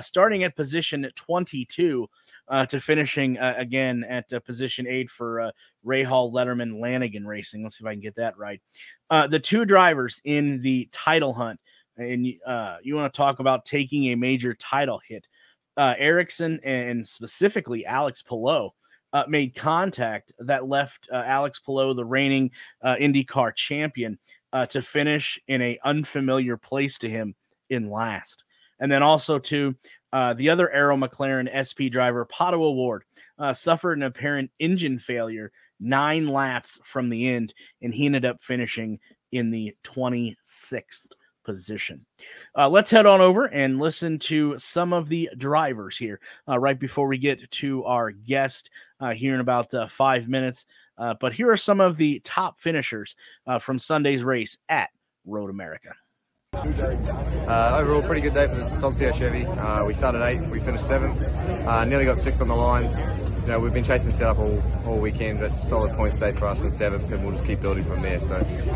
starting 0.01 0.43
at 0.43 0.55
position 0.55 1.09
22 1.15 2.07
to 2.69 2.79
finishing 2.79 3.37
again 3.37 4.03
at 4.07 4.29
position 4.45 4.87
eight 4.87 5.09
for 5.09 5.51
Rahal 5.85 6.31
Letterman 6.31 6.79
Lanigan 6.79 7.25
racing. 7.25 7.63
Let's 7.63 7.77
see 7.77 7.83
if 7.83 7.87
I 7.87 7.93
can 7.93 8.01
get 8.01 8.15
that 8.15 8.37
right. 8.37 8.61
Uh, 9.09 9.27
the 9.27 9.39
two 9.39 9.65
drivers 9.65 10.21
in 10.23 10.61
the 10.61 10.89
title 10.91 11.33
hunt, 11.33 11.59
and 11.97 12.27
uh, 12.45 12.77
you 12.83 12.95
want 12.95 13.11
to 13.11 13.17
talk 13.17 13.39
about 13.39 13.65
taking 13.65 14.11
a 14.11 14.15
major 14.15 14.53
title 14.53 15.01
hit. 15.07 15.27
Uh, 15.75 15.93
Ericsson 15.97 16.59
and 16.63 17.07
specifically 17.07 17.85
Alex 17.85 18.23
uh, 19.13 19.23
made 19.27 19.55
contact 19.55 20.33
that 20.39 20.67
left 20.67 21.07
uh, 21.11 21.23
Alex 21.25 21.59
Palou, 21.59 21.93
the 21.93 22.05
reigning 22.05 22.51
uh, 22.81 22.95
IndyCar 22.95 23.55
champion, 23.55 24.17
uh, 24.53 24.65
to 24.65 24.81
finish 24.81 25.39
in 25.47 25.61
a 25.61 25.79
unfamiliar 25.83 26.57
place 26.57 26.97
to 26.97 27.09
him 27.09 27.35
in 27.69 27.89
last. 27.89 28.43
And 28.79 28.91
then 28.91 29.03
also 29.03 29.39
to 29.39 29.75
uh, 30.13 30.33
the 30.33 30.49
other 30.49 30.71
Arrow 30.71 30.97
McLaren 30.97 31.49
SP 31.51 31.91
driver, 31.91 32.25
Pato 32.25 32.61
O'Ward, 32.61 33.03
uh, 33.39 33.53
suffered 33.53 33.97
an 33.97 34.03
apparent 34.03 34.51
engine 34.59 34.99
failure 34.99 35.51
nine 35.79 36.27
laps 36.27 36.79
from 36.83 37.09
the 37.09 37.27
end, 37.27 37.53
and 37.81 37.93
he 37.93 38.05
ended 38.05 38.25
up 38.25 38.41
finishing 38.41 38.99
in 39.31 39.51
the 39.51 39.75
26th 39.83 41.07
position. 41.43 42.05
Uh, 42.57 42.67
let's 42.69 42.91
head 42.91 43.05
on 43.05 43.21
over 43.21 43.45
and 43.45 43.79
listen 43.79 44.19
to 44.19 44.57
some 44.57 44.91
of 44.91 45.07
the 45.07 45.29
drivers 45.37 45.97
here 45.97 46.19
uh, 46.47 46.59
right 46.59 46.77
before 46.77 47.07
we 47.07 47.17
get 47.17 47.49
to 47.51 47.83
our 47.85 48.11
guest 48.11 48.69
uh, 48.99 49.11
here 49.11 49.33
in 49.33 49.39
about 49.39 49.73
uh, 49.73 49.87
five 49.87 50.27
minutes. 50.27 50.65
Uh, 50.97 51.13
but 51.19 51.31
here 51.31 51.49
are 51.49 51.57
some 51.57 51.79
of 51.79 51.95
the 51.95 52.19
top 52.23 52.59
finishers 52.59 53.15
uh, 53.45 53.59
from 53.59 53.79
Sunday's 53.79 54.23
race 54.23 54.57
at 54.67 54.89
Road 55.25 55.49
America. 55.49 55.93
Uh, 57.47 57.77
overall, 57.79 58.01
pretty 58.01 58.21
good 58.21 58.33
day 58.33 58.47
for 58.47 58.55
the 58.55 58.63
Salcio 58.63 59.13
Chevy. 59.13 59.45
Uh, 59.45 59.85
we 59.85 59.93
started 59.93 60.23
eighth, 60.23 60.47
we 60.49 60.59
finished 60.59 60.85
seventh, 60.85 61.21
uh, 61.67 61.85
nearly 61.85 62.05
got 62.05 62.17
sixth 62.17 62.41
on 62.41 62.47
the 62.47 62.55
line 62.55 63.17
you 63.47 63.53
know, 63.53 63.61
we've 63.61 63.73
been 63.73 63.83
chasing 63.85 64.11
setup 64.11 64.39
all, 64.39 64.61
all 64.85 64.97
weekend. 64.97 65.41
A 65.41 65.49
solid 65.53 65.93
point 65.93 66.19
day 66.19 66.33
for 66.33 66.47
us 66.47 66.63
in 66.63 66.69
seventh, 66.69 67.09
and 67.09 67.23
we'll 67.23 67.31
just 67.31 67.45
keep 67.45 67.61
building 67.61 67.85
from 67.85 68.01
there. 68.01 68.19
So, 68.19 68.35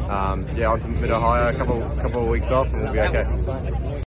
um, 0.09 0.47
yeah, 0.55 0.71
on 0.71 0.79
to 0.79 0.88
Mid 0.88 1.11
Ohio, 1.11 1.53
a 1.53 1.57
couple 1.57 1.81
couple 2.01 2.23
of 2.23 2.29
weeks 2.29 2.51
off, 2.51 2.71
and 2.71 2.83
we'll 2.83 2.93
be 2.93 3.01
okay. 3.01 4.01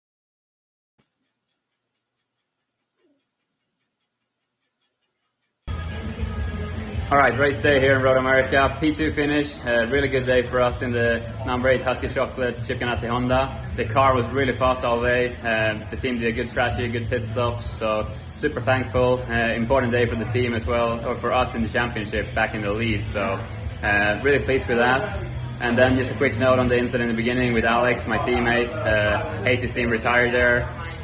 All 7.10 7.18
right, 7.18 7.36
race 7.36 7.60
day 7.60 7.80
here 7.80 7.96
in 7.96 8.02
Road 8.02 8.18
America. 8.18 8.72
P2 8.80 9.12
finish, 9.12 9.56
a 9.64 9.84
really 9.88 10.06
good 10.06 10.26
day 10.26 10.42
for 10.42 10.60
us 10.60 10.80
in 10.80 10.92
the 10.92 11.28
number 11.44 11.68
8 11.68 11.80
Huski 11.80 12.14
Chocolate 12.14 12.62
Chip 12.62 12.80
Honda. 12.80 13.68
The 13.74 13.84
car 13.86 14.14
was 14.14 14.24
really 14.26 14.52
fast 14.52 14.84
all 14.84 15.02
day. 15.02 15.34
Um, 15.38 15.82
the 15.90 15.96
team 15.96 16.18
did 16.18 16.28
a 16.28 16.32
good 16.32 16.48
strategy, 16.48 16.86
good 16.86 17.10
pit 17.10 17.24
stops, 17.24 17.68
so 17.68 18.06
super 18.34 18.60
thankful. 18.60 19.20
Uh, 19.28 19.32
important 19.56 19.90
day 19.90 20.06
for 20.06 20.14
the 20.14 20.24
team 20.24 20.54
as 20.54 20.66
well, 20.66 21.04
or 21.04 21.16
for 21.16 21.32
us 21.32 21.52
in 21.52 21.64
the 21.64 21.68
championship 21.68 22.32
back 22.32 22.54
in 22.54 22.62
the 22.62 22.72
lead. 22.72 23.02
So 23.02 23.44
uh, 23.82 24.20
really 24.22 24.44
pleased 24.44 24.68
with 24.68 24.78
that. 24.78 25.10
And 25.58 25.76
then 25.76 25.96
just 25.96 26.12
a 26.12 26.14
quick 26.14 26.38
note 26.38 26.60
on 26.60 26.68
the 26.68 26.78
incident 26.78 27.10
in 27.10 27.16
the 27.16 27.20
beginning 27.20 27.54
with 27.54 27.64
Alex, 27.64 28.06
my 28.06 28.18
teammate. 28.18 28.70
Uh, 28.70 29.42
hate 29.42 29.58
to 29.62 29.68
see 29.68 29.82
him 29.82 29.90
retire 29.90 30.30
there. 30.30 30.60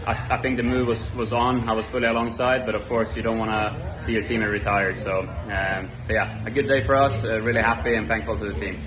I, 0.07 0.35
I, 0.35 0.37
think 0.39 0.57
the 0.57 0.63
move 0.63 0.87
was, 0.87 1.15
was 1.15 1.33
on. 1.33 1.69
I 1.69 1.73
was 1.73 1.85
fully 1.87 2.07
alongside, 2.07 2.65
but 2.65 2.77
of 2.77 2.87
course 2.89 3.17
you 3.17 3.23
don't 3.23 3.39
want 3.39 3.51
to 3.51 4.01
see 4.01 4.13
your 4.13 4.23
teammate 4.23 4.53
retire. 4.53 4.95
So, 4.95 5.21
um, 5.21 5.91
yeah, 6.09 6.45
a 6.47 6.51
good 6.51 6.69
day 6.69 6.81
for 6.83 6.95
us. 6.95 7.25
Uh, 7.25 7.41
really 7.43 7.61
happy 7.61 7.95
and 7.95 8.07
thankful 8.07 8.39
to 8.39 8.53
the 8.53 8.61
team. 8.61 8.81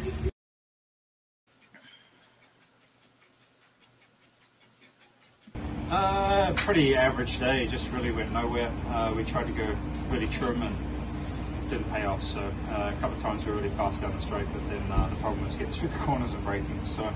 Uh, 5.91 6.53
pretty 6.53 6.95
average 6.95 7.37
day. 7.39 7.67
Just 7.67 7.91
really 7.91 8.11
went 8.11 8.31
nowhere. 8.31 8.71
Uh, 8.87 9.13
we 9.13 9.25
tried 9.25 9.47
to 9.47 9.53
go 9.53 9.75
really 10.09 10.27
trim 10.27 10.61
and 10.61 11.69
didn't 11.69 11.91
pay 11.91 12.05
off. 12.05 12.23
So 12.23 12.39
uh, 12.39 12.93
a 12.95 13.01
couple 13.01 13.17
of 13.17 13.21
times 13.21 13.43
we 13.43 13.51
were 13.51 13.57
really 13.57 13.69
fast 13.71 14.01
down 14.01 14.13
the 14.13 14.19
straight, 14.19 14.47
but 14.53 14.69
then 14.69 14.83
uh, 14.89 15.07
the 15.09 15.15
problem 15.17 15.43
was 15.43 15.55
getting 15.55 15.73
through 15.73 15.89
the 15.89 15.97
corners 15.97 16.31
and 16.31 16.43
braking. 16.45 16.85
So 16.85 17.11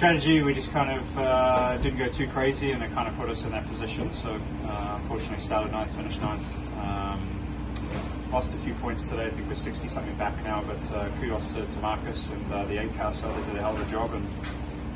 strategy, 0.00 0.40
we 0.40 0.54
just 0.54 0.72
kind 0.72 0.98
of 0.98 1.18
uh, 1.18 1.76
didn't 1.82 1.98
go 1.98 2.08
too 2.08 2.26
crazy, 2.26 2.70
and 2.70 2.82
it 2.82 2.90
kind 2.92 3.06
of 3.06 3.14
put 3.18 3.28
us 3.28 3.44
in 3.44 3.50
that 3.50 3.68
position. 3.68 4.10
So, 4.14 4.40
uh, 4.64 4.98
unfortunately, 4.98 5.40
started 5.40 5.72
ninth, 5.72 5.94
finished 5.94 6.22
ninth. 6.22 6.56
Um, 6.78 8.30
lost 8.32 8.54
a 8.54 8.56
few 8.56 8.72
points 8.76 9.10
today. 9.10 9.26
I 9.26 9.28
think 9.28 9.46
we're 9.46 9.52
60 9.52 9.88
something 9.88 10.16
back 10.16 10.42
now, 10.42 10.62
but 10.62 10.92
uh, 10.92 11.10
kudos 11.20 11.48
to, 11.48 11.66
to, 11.66 11.78
Marcus 11.80 12.30
and 12.30 12.50
uh, 12.50 12.64
the 12.64 12.80
eight 12.80 12.94
car. 12.94 13.12
So 13.12 13.30
they 13.30 13.42
did 13.48 13.56
a 13.56 13.60
hell 13.60 13.76
of 13.76 13.86
a 13.86 13.90
job 13.90 14.14
and 14.14 14.26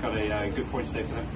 got 0.01 0.17
a 0.17 0.35
uh, 0.35 0.49
good 0.49 0.69
point 0.69 0.87
stay 0.87 1.03
for 1.03 1.13
them. 1.13 1.29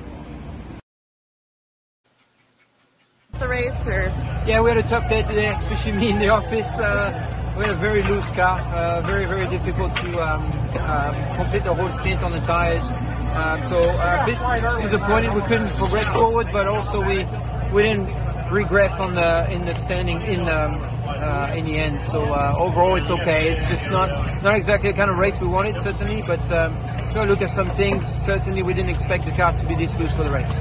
The 3.38 3.48
race, 3.48 3.87
or 3.87 4.04
yeah, 4.46 4.62
we 4.62 4.70
had 4.70 4.78
a 4.78 4.82
tough 4.82 5.10
day 5.10 5.25
today, 5.25 5.48
especially 5.48 5.92
me 5.92 6.08
in 6.08 6.18
the 6.18 6.30
office. 6.30 6.78
Uh, 6.78 7.54
we 7.58 7.66
had 7.66 7.75
a 7.75 7.78
very 7.78 8.02
loose 8.04 8.30
car, 8.30 8.60
uh, 8.72 9.02
very 9.02 9.26
very 9.26 9.46
difficult 9.46 9.94
to 9.96 10.18
um, 10.22 10.44
um, 10.80 11.37
complete 11.37 11.64
the 11.64 11.75
whole 11.75 11.90
stint 11.90 12.22
on 12.22 12.32
the 12.32 12.40
tires. 12.40 12.94
Um, 13.37 13.66
so 13.66 13.78
uh, 13.80 14.23
a 14.23 14.26
bit 14.26 14.82
disappointed 14.82 15.35
we 15.35 15.40
couldn't 15.42 15.68
progress 15.76 16.12
forward, 16.12 16.49
but 16.52 16.66
also 16.66 17.00
we 17.00 17.26
we 17.73 17.82
didn't 17.82 18.08
regress 18.50 19.00
on 19.00 19.14
the 19.14 19.50
in 19.52 19.64
the 19.64 19.75
standing 19.75 20.23
in 20.23 20.40
um, 20.49 20.80
uh, 21.06 21.54
in 21.54 21.66
the 21.66 21.76
end. 21.78 22.00
So 22.00 22.32
uh, 22.32 22.54
overall, 22.58 22.97
it's 22.97 23.11
okay. 23.11 23.50
It's 23.50 23.68
just 23.68 23.90
not 23.90 24.08
not 24.42 24.56
exactly 24.56 24.90
the 24.90 24.97
kind 24.97 25.11
of 25.11 25.18
race 25.18 25.40
we 25.40 25.49
wanted, 25.49 25.80
certainly. 25.80 26.23
But 26.26 26.50
um, 26.50 26.75
go 27.14 27.25
look 27.25 27.42
at 27.42 27.50
some 27.50 27.70
things. 27.70 28.06
Certainly, 28.06 28.62
we 28.62 28.75
didn't 28.75 28.90
expect 28.90 29.25
the 29.25 29.32
car 29.32 29.52
to 29.52 29.66
be 29.66 29.75
this 29.75 29.97
loose 29.99 30.14
for 30.14 30.25
the 30.25 30.30
race. 30.30 30.58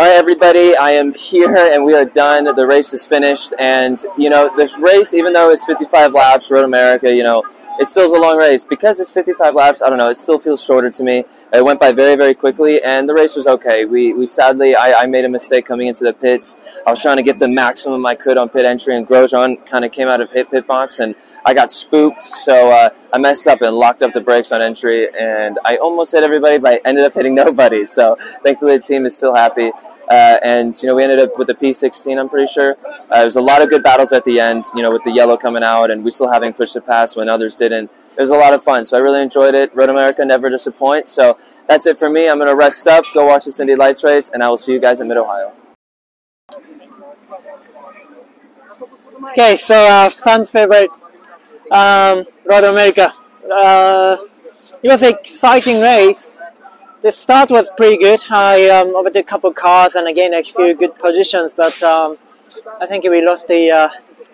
All 0.00 0.06
right, 0.06 0.16
everybody, 0.16 0.74
I 0.74 0.92
am 0.92 1.12
here 1.12 1.54
and 1.54 1.84
we 1.84 1.92
are 1.92 2.06
done. 2.06 2.44
The 2.44 2.66
race 2.66 2.94
is 2.94 3.04
finished. 3.04 3.52
And, 3.58 4.02
you 4.16 4.30
know, 4.30 4.50
this 4.56 4.78
race, 4.78 5.12
even 5.12 5.34
though 5.34 5.50
it's 5.50 5.66
55 5.66 6.14
laps, 6.14 6.50
Road 6.50 6.64
America, 6.64 7.14
you 7.14 7.22
know, 7.22 7.42
it 7.78 7.86
still 7.86 8.04
is 8.04 8.12
a 8.12 8.18
long 8.18 8.36
race. 8.36 8.64
Because 8.64 9.00
it's 9.00 9.10
55 9.10 9.54
laps, 9.54 9.82
I 9.82 9.88
don't 9.88 9.98
know, 9.98 10.10
it 10.10 10.16
still 10.16 10.38
feels 10.38 10.64
shorter 10.64 10.90
to 10.90 11.04
me. 11.04 11.24
It 11.52 11.64
went 11.64 11.80
by 11.80 11.90
very, 11.90 12.14
very 12.14 12.34
quickly, 12.34 12.80
and 12.80 13.08
the 13.08 13.14
race 13.14 13.34
was 13.34 13.48
okay. 13.48 13.84
We, 13.84 14.12
we 14.12 14.26
sadly, 14.26 14.76
I, 14.76 15.02
I 15.02 15.06
made 15.06 15.24
a 15.24 15.28
mistake 15.28 15.66
coming 15.66 15.88
into 15.88 16.04
the 16.04 16.12
pits. 16.12 16.56
I 16.86 16.90
was 16.90 17.02
trying 17.02 17.16
to 17.16 17.24
get 17.24 17.40
the 17.40 17.48
maximum 17.48 18.06
I 18.06 18.14
could 18.14 18.38
on 18.38 18.48
pit 18.48 18.64
entry, 18.64 18.96
and 18.96 19.06
Grosjean 19.06 19.66
kind 19.66 19.84
of 19.84 19.90
came 19.90 20.06
out 20.06 20.20
of 20.20 20.30
hit 20.30 20.50
pit 20.50 20.68
box, 20.68 21.00
and 21.00 21.16
I 21.44 21.54
got 21.54 21.72
spooked, 21.72 22.22
so 22.22 22.70
uh, 22.70 22.90
I 23.12 23.18
messed 23.18 23.48
up 23.48 23.62
and 23.62 23.76
locked 23.76 24.04
up 24.04 24.12
the 24.12 24.20
brakes 24.20 24.52
on 24.52 24.62
entry, 24.62 25.08
and 25.18 25.58
I 25.64 25.76
almost 25.78 26.12
hit 26.12 26.22
everybody, 26.22 26.58
but 26.58 26.74
I 26.74 26.80
ended 26.84 27.04
up 27.04 27.14
hitting 27.14 27.34
nobody. 27.34 27.84
So 27.84 28.16
thankfully, 28.44 28.76
the 28.76 28.82
team 28.82 29.04
is 29.04 29.16
still 29.16 29.34
happy. 29.34 29.72
Uh, 30.10 30.38
and 30.42 30.74
you 30.82 30.88
know 30.88 30.94
we 30.96 31.04
ended 31.04 31.20
up 31.20 31.38
with 31.38 31.46
the 31.46 31.54
P16. 31.54 32.18
I'm 32.18 32.28
pretty 32.28 32.52
sure 32.52 32.76
uh, 32.84 32.98
there 33.14 33.24
was 33.24 33.36
a 33.36 33.40
lot 33.40 33.62
of 33.62 33.68
good 33.68 33.84
battles 33.84 34.12
at 34.12 34.24
the 34.24 34.40
end. 34.40 34.64
You 34.74 34.82
know 34.82 34.90
with 34.90 35.04
the 35.04 35.12
yellow 35.12 35.36
coming 35.36 35.62
out 35.62 35.92
and 35.92 36.02
we 36.02 36.10
still 36.10 36.30
having 36.30 36.52
pushed 36.52 36.74
the 36.74 36.80
pass 36.80 37.14
when 37.14 37.28
others 37.28 37.54
didn't. 37.54 37.90
It 38.16 38.20
was 38.20 38.30
a 38.30 38.34
lot 38.34 38.52
of 38.52 38.62
fun. 38.62 38.84
So 38.84 38.96
I 38.96 39.00
really 39.00 39.22
enjoyed 39.22 39.54
it. 39.54 39.74
Road 39.74 39.88
America 39.88 40.24
never 40.24 40.50
disappoints. 40.50 41.10
So 41.10 41.38
that's 41.68 41.86
it 41.86 41.96
for 41.96 42.10
me. 42.10 42.28
I'm 42.28 42.38
gonna 42.38 42.56
rest 42.56 42.88
up, 42.88 43.04
go 43.14 43.26
watch 43.26 43.44
the 43.44 43.56
Indy 43.60 43.76
Lights 43.76 44.02
race, 44.02 44.30
and 44.30 44.42
I 44.42 44.48
will 44.48 44.56
see 44.56 44.72
you 44.72 44.80
guys 44.80 45.00
in 45.00 45.06
Mid 45.06 45.16
Ohio. 45.16 45.52
Okay, 49.30 49.54
so 49.54 49.76
uh, 49.76 50.08
fans' 50.08 50.50
favorite 50.50 50.90
um, 51.70 52.24
Road 52.44 52.64
America. 52.64 53.14
Uh, 53.48 54.16
it 54.82 54.88
was 54.88 55.02
an 55.02 55.14
exciting 55.14 55.80
race 55.80 56.36
the 57.02 57.12
start 57.12 57.50
was 57.50 57.70
pretty 57.76 57.96
good. 57.96 58.20
I 58.30 58.68
um, 58.68 58.94
overtook 58.94 59.24
a 59.24 59.26
couple 59.26 59.52
cars 59.52 59.94
and 59.94 60.06
again 60.06 60.34
a 60.34 60.42
few 60.42 60.74
good 60.74 60.94
positions, 60.96 61.54
but 61.54 61.82
um, 61.82 62.18
I 62.80 62.86
think 62.86 63.04
we 63.04 63.24
lost 63.24 63.48
the 63.48 63.70
uh, 63.70 63.88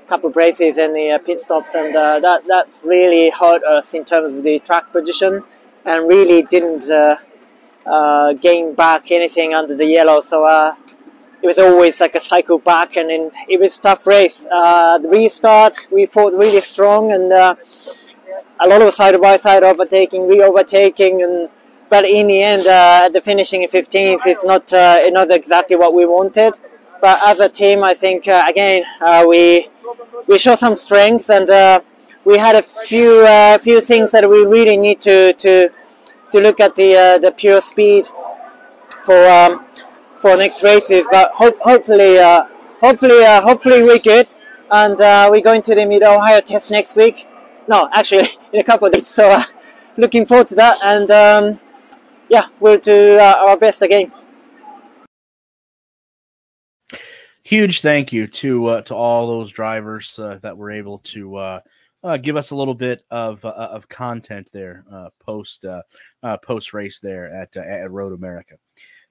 couple 0.08 0.30
braces 0.30 0.78
in 0.78 0.92
the 0.92 1.12
uh, 1.12 1.18
pit 1.18 1.40
stops, 1.40 1.74
and 1.74 1.94
uh, 1.94 2.18
that 2.20 2.46
that 2.46 2.80
really 2.84 3.30
hurt 3.30 3.62
us 3.64 3.94
in 3.94 4.04
terms 4.04 4.38
of 4.38 4.44
the 4.44 4.58
track 4.60 4.90
position, 4.92 5.44
and 5.84 6.08
really 6.08 6.42
didn't 6.42 6.90
uh, 6.90 7.16
uh, 7.86 8.32
gain 8.32 8.74
back 8.74 9.10
anything 9.12 9.54
under 9.54 9.76
the 9.76 9.86
yellow. 9.86 10.20
So 10.20 10.44
uh, 10.44 10.74
it 11.42 11.46
was 11.46 11.58
always 11.58 12.00
like 12.00 12.16
a 12.16 12.20
cycle 12.20 12.58
back, 12.58 12.96
and 12.96 13.10
it 13.48 13.60
was 13.60 13.78
a 13.78 13.82
tough 13.82 14.06
race. 14.08 14.42
the 14.44 15.08
restart 15.08 15.86
we 15.92 16.06
fought 16.06 16.32
really 16.32 16.60
strong, 16.60 17.12
and 17.12 17.32
a 17.32 18.66
lot 18.66 18.82
of 18.82 18.92
side 18.92 19.20
by 19.20 19.36
side 19.36 19.62
overtaking, 19.62 20.26
re 20.26 20.40
overtaking, 20.42 21.22
and 21.22 21.48
but 21.88 22.04
in 22.04 22.26
the 22.26 22.42
end, 22.42 22.66
uh, 22.66 23.08
the 23.12 23.20
finishing 23.20 23.62
in 23.62 23.68
15th 23.68 24.26
is 24.26 24.44
not 24.44 24.72
uh, 24.72 25.02
not 25.10 25.30
exactly 25.30 25.76
what 25.76 25.94
we 25.94 26.04
wanted. 26.04 26.54
But 27.00 27.20
as 27.24 27.40
a 27.40 27.48
team, 27.48 27.84
I 27.84 27.94
think 27.94 28.26
uh, 28.26 28.44
again 28.48 28.84
uh, 29.00 29.24
we 29.28 29.68
we 30.26 30.38
show 30.38 30.54
some 30.54 30.74
strengths 30.74 31.30
and 31.30 31.48
uh, 31.48 31.80
we 32.24 32.38
had 32.38 32.56
a 32.56 32.62
few 32.62 33.22
uh, 33.22 33.58
few 33.58 33.80
things 33.80 34.10
that 34.12 34.28
we 34.28 34.44
really 34.44 34.76
need 34.76 35.00
to 35.02 35.32
to 35.34 35.70
to 36.32 36.40
look 36.40 36.58
at 36.60 36.74
the 36.74 37.18
the 37.22 37.32
pure 37.32 37.60
speed 37.60 38.06
for 39.04 39.28
um, 39.28 39.64
for 40.18 40.36
next 40.36 40.64
races. 40.64 41.06
But 41.10 41.30
ho- 41.34 41.58
hopefully 41.60 42.18
hopefully 42.80 43.24
hopefully 43.24 43.82
we're 43.82 44.00
good 44.00 44.34
and 44.70 44.98
we're 45.30 45.40
going 45.40 45.62
to 45.62 45.74
the 45.74 45.86
Mid 45.86 46.02
Ohio 46.02 46.40
test 46.40 46.72
next 46.72 46.96
week. 46.96 47.28
No, 47.68 47.88
actually 47.92 48.28
in 48.52 48.58
a 48.58 48.64
couple 48.64 48.88
of 48.88 48.94
days. 48.94 49.06
So 49.06 49.40
looking 49.96 50.26
forward 50.26 50.48
to 50.48 50.56
that 50.56 50.78
and. 50.82 51.10
Um, 51.12 51.60
yeah, 52.28 52.48
we'll 52.60 52.78
do 52.78 53.18
uh, 53.18 53.34
our 53.38 53.56
best 53.56 53.82
again. 53.82 54.12
Huge 57.42 57.80
thank 57.80 58.12
you 58.12 58.26
to 58.26 58.66
uh, 58.66 58.82
to 58.82 58.94
all 58.96 59.28
those 59.28 59.52
drivers 59.52 60.18
uh, 60.18 60.40
that 60.42 60.56
were 60.56 60.72
able 60.72 60.98
to 60.98 61.36
uh, 61.36 61.60
uh, 62.02 62.16
give 62.16 62.36
us 62.36 62.50
a 62.50 62.56
little 62.56 62.74
bit 62.74 63.04
of 63.08 63.44
uh, 63.44 63.50
of 63.50 63.88
content 63.88 64.48
there 64.52 64.84
post 65.20 65.64
post 66.42 66.74
race 66.74 66.98
there 66.98 67.32
at 67.32 67.56
at 67.56 67.90
Road 67.90 68.12
America. 68.12 68.56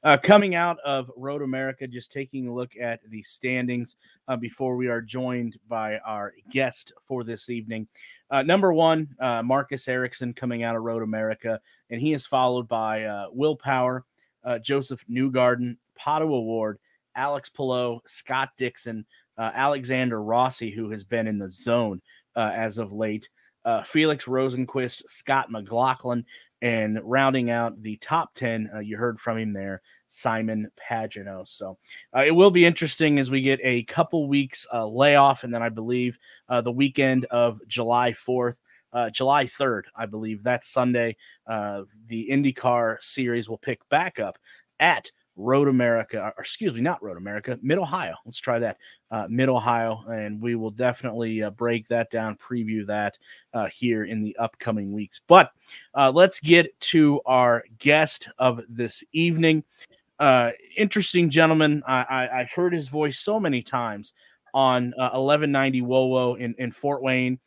Uh, 0.05 0.17
coming 0.17 0.53
out 0.53 0.77
of 0.85 1.09
Road 1.17 1.41
America, 1.41 1.87
just 1.87 2.11
taking 2.11 2.47
a 2.47 2.53
look 2.53 2.73
at 2.79 2.99
the 3.09 3.23
standings 3.23 3.95
uh, 4.27 4.37
before 4.37 4.75
we 4.75 4.87
are 4.87 5.01
joined 5.01 5.57
by 5.67 5.97
our 6.05 6.31
guest 6.51 6.93
for 7.07 7.23
this 7.23 7.49
evening. 7.49 7.87
Uh, 8.29 8.43
number 8.43 8.71
one, 8.71 9.07
uh, 9.19 9.41
Marcus 9.41 9.87
Ericsson 9.87 10.31
coming 10.31 10.61
out 10.61 10.75
of 10.75 10.83
Road 10.83 11.01
America, 11.01 11.59
and 11.89 11.99
he 11.99 12.13
is 12.13 12.27
followed 12.27 12.67
by 12.67 13.05
uh, 13.05 13.25
Will 13.31 13.55
Power, 13.55 14.05
uh, 14.43 14.59
Josef 14.59 15.03
Newgarden, 15.09 15.75
Pato 15.99 16.29
O'Ward, 16.29 16.77
Alex 17.15 17.49
Palou, 17.49 17.99
Scott 18.05 18.49
Dixon, 18.57 19.07
Alexander 19.39 20.21
Rossi, 20.21 20.69
who 20.69 20.91
has 20.91 21.03
been 21.03 21.25
in 21.25 21.39
the 21.39 21.49
zone 21.49 21.99
as 22.35 22.77
of 22.77 22.91
late, 22.91 23.27
Felix 23.85 24.25
Rosenqvist, 24.25 25.01
Scott 25.07 25.49
McLaughlin, 25.49 26.25
and 26.61 26.99
rounding 27.03 27.49
out 27.49 27.81
the 27.81 27.97
top 27.97 28.33
10, 28.33 28.71
uh, 28.73 28.79
you 28.79 28.97
heard 28.97 29.19
from 29.19 29.37
him 29.37 29.53
there, 29.53 29.81
Simon 30.07 30.71
Pagenaud. 30.79 31.47
So 31.47 31.77
uh, 32.15 32.23
it 32.25 32.31
will 32.31 32.51
be 32.51 32.65
interesting 32.65 33.19
as 33.19 33.31
we 33.31 33.41
get 33.41 33.59
a 33.63 33.83
couple 33.83 34.27
weeks 34.27 34.65
uh, 34.73 34.85
layoff. 34.85 35.43
And 35.43 35.53
then 35.53 35.63
I 35.63 35.69
believe 35.69 36.17
uh, 36.49 36.61
the 36.61 36.71
weekend 36.71 37.25
of 37.25 37.59
July 37.67 38.13
4th, 38.13 38.55
uh, 38.93 39.09
July 39.09 39.45
3rd, 39.45 39.83
I 39.95 40.05
believe 40.05 40.43
that's 40.43 40.67
Sunday, 40.67 41.17
uh, 41.47 41.83
the 42.07 42.29
IndyCar 42.31 43.01
series 43.01 43.49
will 43.49 43.57
pick 43.57 43.87
back 43.89 44.19
up 44.19 44.37
at 44.79 45.11
Road 45.35 45.67
America, 45.67 46.33
or 46.37 46.41
excuse 46.41 46.73
me, 46.73 46.81
not 46.81 47.03
Road 47.03 47.17
America, 47.17 47.59
Mid 47.61 47.77
Ohio. 47.77 48.15
Let's 48.25 48.39
try 48.39 48.59
that, 48.59 48.77
uh, 49.11 49.27
Mid 49.29 49.49
Ohio, 49.49 50.03
and 50.09 50.41
we 50.41 50.55
will 50.55 50.71
definitely 50.71 51.43
uh, 51.43 51.49
break 51.49 51.87
that 51.89 52.09
down, 52.09 52.37
preview 52.37 52.85
that 52.87 53.17
uh, 53.53 53.67
here 53.67 54.05
in 54.05 54.23
the 54.23 54.35
upcoming 54.37 54.93
weeks. 54.93 55.21
But 55.27 55.51
uh, 55.93 56.11
let's 56.13 56.39
get 56.39 56.79
to 56.81 57.21
our 57.25 57.63
guest 57.79 58.29
of 58.37 58.61
this 58.69 59.03
evening. 59.11 59.63
Uh, 60.19 60.51
interesting 60.77 61.29
gentleman. 61.29 61.83
I, 61.85 62.29
I, 62.31 62.37
have 62.39 62.51
heard 62.51 62.71
his 62.71 62.87
voice 62.87 63.19
so 63.19 63.37
many 63.37 63.61
times 63.61 64.13
on 64.53 64.93
1190 64.95 65.81
uh, 65.81 65.83
WOWO 65.83 66.39
in, 66.39 66.55
in 66.57 66.71
Fort 66.71 67.03
Wayne. 67.03 67.37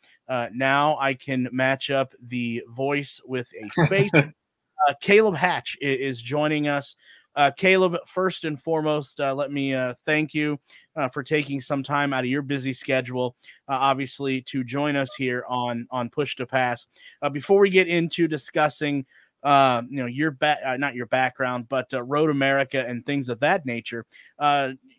now 0.53 0.99
I 1.01 1.15
can 1.15 1.49
match 1.51 1.91
up 1.91 2.13
the 2.23 2.63
voice 2.69 3.23
with 3.25 3.51
a 3.55 3.87
face. 3.87 4.11
Caleb 5.01 5.35
Hatch 5.35 5.77
is 5.81 6.23
joining 6.23 6.69
us. 6.69 6.95
Uh, 7.39 7.53
Caleb, 7.53 7.97
first 8.05 8.45
and 8.45 8.61
foremost, 8.61 9.21
uh, 9.21 9.33
let 9.33 9.53
me 9.53 9.73
uh, 9.73 9.95
thank 10.05 10.35
you 10.35 10.59
uh, 10.97 11.09
for 11.09 11.23
taking 11.23 11.61
some 11.61 11.85
time 11.85 12.13
out 12.13 12.25
of 12.25 12.31
your 12.31 12.43
busy 12.43 12.73
schedule, 12.73 13.37
uh, 13.69 13.79
obviously, 13.79 14.43
to 14.43 14.65
join 14.65 14.97
us 14.97 15.15
here 15.17 15.45
on 15.49 15.87
on 15.93 16.11
Push 16.11 16.35
to 16.35 16.47
Pass. 16.47 16.89
Uh, 17.23 17.31
before 17.31 17.61
we 17.61 17.71
get 17.71 17.87
into 17.87 18.27
discussing, 18.27 19.07
you 19.45 19.87
know, 19.89 20.07
your 20.07 20.33
back, 20.33 20.59
not 20.81 20.97
your 20.97 21.07
background, 21.07 21.69
but 21.69 21.87
Road 21.93 22.29
America 22.29 22.85
and 22.85 23.07
things 23.07 23.29
of 23.29 23.39
that 23.39 23.65
nature, 23.65 24.05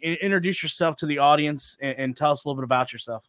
introduce 0.01 0.63
yourself 0.63 0.95
to 0.95 1.05
the 1.05 1.17
audience 1.17 1.75
and, 1.81 1.97
and, 1.97 2.15
tell 2.15 2.31
us 2.31 2.45
a 2.45 2.47
little 2.47 2.61
bit 2.61 2.63
about 2.63 2.93
yourself. 2.93 3.25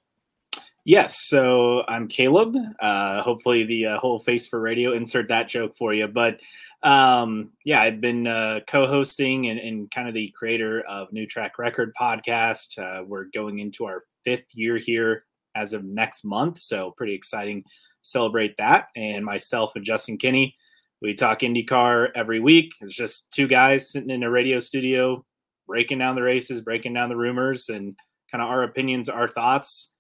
Yes, 0.85 1.17
so 1.27 1.83
I'm 1.89 2.07
Caleb. 2.07 2.55
hopefully, 2.81 3.65
the 3.65 3.99
whole 3.99 4.21
face 4.21 4.47
for 4.47 4.61
radio 4.61 4.93
insert 4.93 5.27
that 5.31 5.49
joke 5.49 5.77
for 5.77 5.93
you, 5.93 6.07
but 6.07 6.39
um, 6.83 7.51
yeah, 7.65 7.83
I've 7.83 8.01
been 8.01 8.27
uh, 8.27 8.61
co-hosting 8.67 9.49
and, 9.49 9.61
and, 9.61 9.91
kind 9.91 10.09
of 10.09 10.15
the 10.15 10.33
creator 10.35 10.81
of 10.89 11.13
New 11.13 11.27
Track 11.27 11.59
Record 11.59 11.93
podcast. 12.01 12.79
Uh, 12.79 13.05
we're 13.05 13.27
going 13.35 13.59
into 13.59 13.85
our 13.85 14.05
fifth 14.25 14.47
year 14.55 14.79
here 14.79 15.25
as 15.55 15.75
of 15.75 15.85
next 15.85 16.25
month, 16.25 16.59
so 16.59 16.95
pretty 16.97 17.15
exciting. 17.15 17.65
Celebrate 18.01 18.57
that, 18.57 18.87
and 18.97 19.25
myself 19.25 19.73
and 19.75 19.85
Justin 19.85 20.17
Kinney, 20.17 20.57
we 21.03 21.15
talk 21.15 21.41
IndyCar 21.41 22.11
every 22.15 22.41
week. 22.41 22.73
It's 22.81 22.95
just 22.95 23.31
two 23.31 23.47
guys 23.47 23.91
sitting 23.91 24.11
in 24.11 24.23
a 24.23 24.31
radio 24.31 24.59
studio, 24.59 25.25
breaking 25.67 25.99
down 25.99 26.15
the 26.15 26.23
races, 26.23 26.63
breaking 26.63 26.95
down 26.95 27.11
the 27.11 27.17
rumors, 27.17 27.69
and 27.69 27.95
kind 28.33 28.41
of 28.41 28.49
our 28.49 28.63
opinions, 28.63 29.11
our 29.11 29.29
thoughts, 29.29 29.93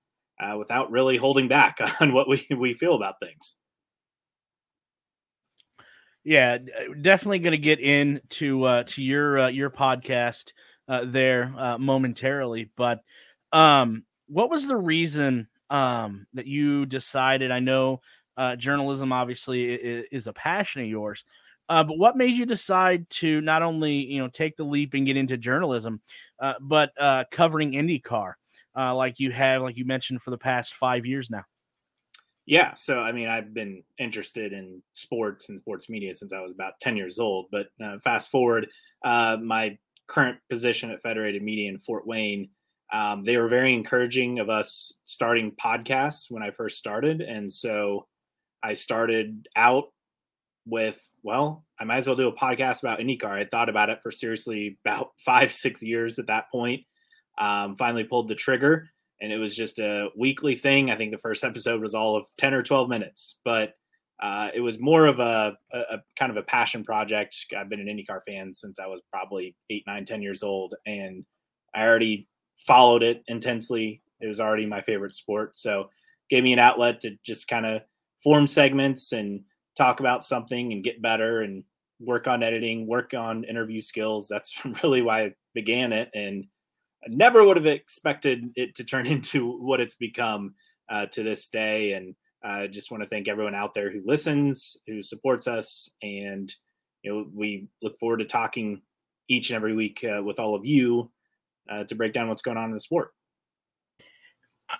uh, 0.42 0.56
without 0.56 0.90
really 0.90 1.18
holding 1.18 1.46
back 1.46 1.78
on 2.00 2.14
what 2.14 2.26
we 2.26 2.46
we 2.56 2.72
feel 2.72 2.94
about 2.94 3.16
things. 3.20 3.56
Yeah, 6.24 6.58
uh, 6.78 6.94
definitely 7.00 7.38
going 7.38 7.52
to 7.52 7.58
get 7.58 7.80
into 7.80 8.64
uh, 8.64 8.82
to 8.84 9.02
your 9.02 9.38
uh, 9.38 9.48
your 9.48 9.70
podcast 9.70 10.52
uh, 10.88 11.04
there 11.06 11.52
uh, 11.56 11.78
momentarily. 11.78 12.70
But 12.76 13.00
um, 13.52 14.04
what 14.28 14.50
was 14.50 14.66
the 14.68 14.76
reason 14.76 15.48
um, 15.70 16.26
that 16.34 16.46
you 16.46 16.84
decided? 16.86 17.50
I 17.50 17.60
know 17.60 18.00
uh, 18.36 18.56
journalism 18.56 19.12
obviously 19.12 19.72
is, 19.72 20.04
is, 20.12 20.26
a 20.26 20.32
passion 20.32 20.82
of 20.82 20.88
yours, 20.88 21.24
uh, 21.68 21.84
but 21.84 21.98
what 21.98 22.16
made 22.16 22.36
you 22.36 22.44
decide 22.46 23.08
to 23.10 23.40
not 23.40 23.62
only 23.62 23.94
you 23.94 24.20
know 24.20 24.28
take 24.28 24.56
the 24.56 24.64
leap 24.64 24.92
and 24.94 25.06
get 25.06 25.16
into 25.16 25.38
journalism, 25.38 26.02
uh, 26.38 26.54
but 26.60 26.90
uh, 27.00 27.24
covering 27.30 27.72
IndyCar 27.72 28.34
uh, 28.76 28.94
like 28.94 29.18
you 29.20 29.30
have, 29.32 29.62
like 29.62 29.76
you 29.76 29.86
mentioned, 29.86 30.20
for 30.22 30.30
the 30.30 30.38
past 30.38 30.74
five 30.74 31.06
years 31.06 31.30
now? 31.30 31.44
Yeah, 32.46 32.74
so 32.74 32.98
I 33.00 33.12
mean, 33.12 33.28
I've 33.28 33.54
been 33.54 33.82
interested 33.98 34.52
in 34.52 34.82
sports 34.94 35.48
and 35.48 35.60
sports 35.60 35.88
media 35.88 36.14
since 36.14 36.32
I 36.32 36.40
was 36.40 36.52
about 36.52 36.80
10 36.80 36.96
years 36.96 37.18
old. 37.18 37.46
But 37.52 37.68
uh, 37.82 37.98
fast 38.02 38.30
forward, 38.30 38.68
uh, 39.04 39.36
my 39.42 39.78
current 40.08 40.38
position 40.50 40.90
at 40.90 41.02
Federated 41.02 41.42
Media 41.42 41.68
in 41.68 41.78
Fort 41.78 42.06
Wayne, 42.06 42.48
um, 42.92 43.22
they 43.24 43.36
were 43.36 43.48
very 43.48 43.72
encouraging 43.74 44.40
of 44.40 44.50
us 44.50 44.94
starting 45.04 45.52
podcasts 45.52 46.24
when 46.28 46.42
I 46.42 46.50
first 46.50 46.78
started. 46.78 47.20
And 47.20 47.52
so 47.52 48.06
I 48.62 48.74
started 48.74 49.46
out 49.56 49.86
with, 50.66 50.98
well, 51.22 51.64
I 51.80 51.84
might 51.84 51.98
as 51.98 52.06
well 52.06 52.16
do 52.16 52.28
a 52.28 52.36
podcast 52.36 52.80
about 52.80 52.98
IndyCar. 52.98 53.40
I 53.40 53.44
thought 53.46 53.68
about 53.68 53.90
it 53.90 54.00
for 54.02 54.10
seriously 54.10 54.78
about 54.84 55.10
five, 55.24 55.52
six 55.52 55.82
years 55.82 56.18
at 56.18 56.26
that 56.28 56.50
point. 56.50 56.82
Um, 57.38 57.76
finally 57.76 58.04
pulled 58.04 58.28
the 58.28 58.34
trigger 58.34 58.90
and 59.20 59.32
it 59.32 59.38
was 59.38 59.54
just 59.54 59.78
a 59.78 60.08
weekly 60.16 60.54
thing. 60.54 60.90
I 60.90 60.96
think 60.96 61.12
the 61.12 61.18
first 61.18 61.44
episode 61.44 61.80
was 61.80 61.94
all 61.94 62.16
of 62.16 62.26
10 62.38 62.54
or 62.54 62.62
12 62.62 62.88
minutes, 62.88 63.36
but 63.44 63.74
uh, 64.22 64.48
it 64.54 64.60
was 64.60 64.78
more 64.78 65.06
of 65.06 65.18
a, 65.18 65.56
a, 65.72 65.78
a, 65.78 65.98
kind 66.18 66.30
of 66.30 66.36
a 66.36 66.42
passion 66.42 66.84
project. 66.84 67.36
I've 67.56 67.68
been 67.70 67.80
an 67.80 67.86
IndyCar 67.86 68.20
fan 68.26 68.52
since 68.52 68.78
I 68.78 68.86
was 68.86 69.00
probably 69.10 69.56
eight, 69.70 69.84
nine, 69.86 70.04
10 70.04 70.20
years 70.20 70.42
old, 70.42 70.74
and 70.86 71.24
I 71.74 71.82
already 71.82 72.28
followed 72.66 73.02
it 73.02 73.22
intensely. 73.28 74.02
It 74.20 74.26
was 74.26 74.40
already 74.40 74.66
my 74.66 74.82
favorite 74.82 75.16
sport. 75.16 75.56
So 75.56 75.88
gave 76.28 76.44
me 76.44 76.52
an 76.52 76.58
outlet 76.58 77.00
to 77.00 77.16
just 77.24 77.48
kind 77.48 77.64
of 77.64 77.82
form 78.22 78.46
segments 78.46 79.12
and 79.12 79.40
talk 79.76 80.00
about 80.00 80.24
something 80.24 80.72
and 80.72 80.84
get 80.84 81.00
better 81.00 81.40
and 81.40 81.64
work 81.98 82.26
on 82.26 82.42
editing, 82.42 82.86
work 82.86 83.14
on 83.14 83.44
interview 83.44 83.80
skills. 83.80 84.28
That's 84.28 84.52
really 84.82 85.02
why 85.02 85.24
I 85.24 85.34
began 85.54 85.92
it. 85.92 86.10
And 86.14 86.46
I 87.04 87.08
never 87.08 87.44
would 87.44 87.56
have 87.56 87.66
expected 87.66 88.50
it 88.56 88.74
to 88.76 88.84
turn 88.84 89.06
into 89.14 89.58
what 89.58 89.80
it's 89.80 89.94
become 89.94 90.54
uh, 90.88 91.06
to 91.06 91.22
this 91.22 91.48
day. 91.48 91.92
And 91.92 92.14
I 92.42 92.64
uh, 92.64 92.66
just 92.68 92.90
want 92.90 93.02
to 93.02 93.08
thank 93.08 93.28
everyone 93.28 93.54
out 93.54 93.74
there 93.74 93.90
who 93.90 94.02
listens, 94.04 94.76
who 94.86 95.02
supports 95.02 95.46
us, 95.46 95.90
and 96.02 96.52
you 97.02 97.12
know 97.12 97.26
we 97.34 97.68
look 97.82 97.98
forward 97.98 98.18
to 98.18 98.24
talking 98.24 98.80
each 99.28 99.50
and 99.50 99.56
every 99.56 99.74
week 99.74 100.04
uh, 100.04 100.22
with 100.22 100.40
all 100.40 100.54
of 100.54 100.64
you 100.64 101.10
uh, 101.70 101.84
to 101.84 101.94
break 101.94 102.12
down 102.12 102.28
what's 102.28 102.42
going 102.42 102.56
on 102.56 102.70
in 102.70 102.74
the 102.74 102.80
sport. 102.80 103.12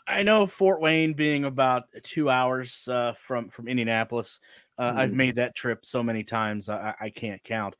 I 0.06 0.22
know 0.22 0.46
Fort 0.46 0.80
Wayne 0.80 1.12
being 1.12 1.44
about 1.44 1.84
two 2.02 2.30
hours 2.30 2.88
uh, 2.88 3.12
from 3.26 3.50
from 3.50 3.68
Indianapolis. 3.68 4.40
Mm. 4.78 4.96
I've 4.96 5.08
mm-hmm. 5.08 5.16
made 5.16 5.36
that 5.36 5.54
trip 5.54 5.84
so 5.84 6.02
many 6.02 6.24
times 6.24 6.68
I, 6.68 6.94
I 6.98 7.10
can't 7.10 7.42
count. 7.44 7.74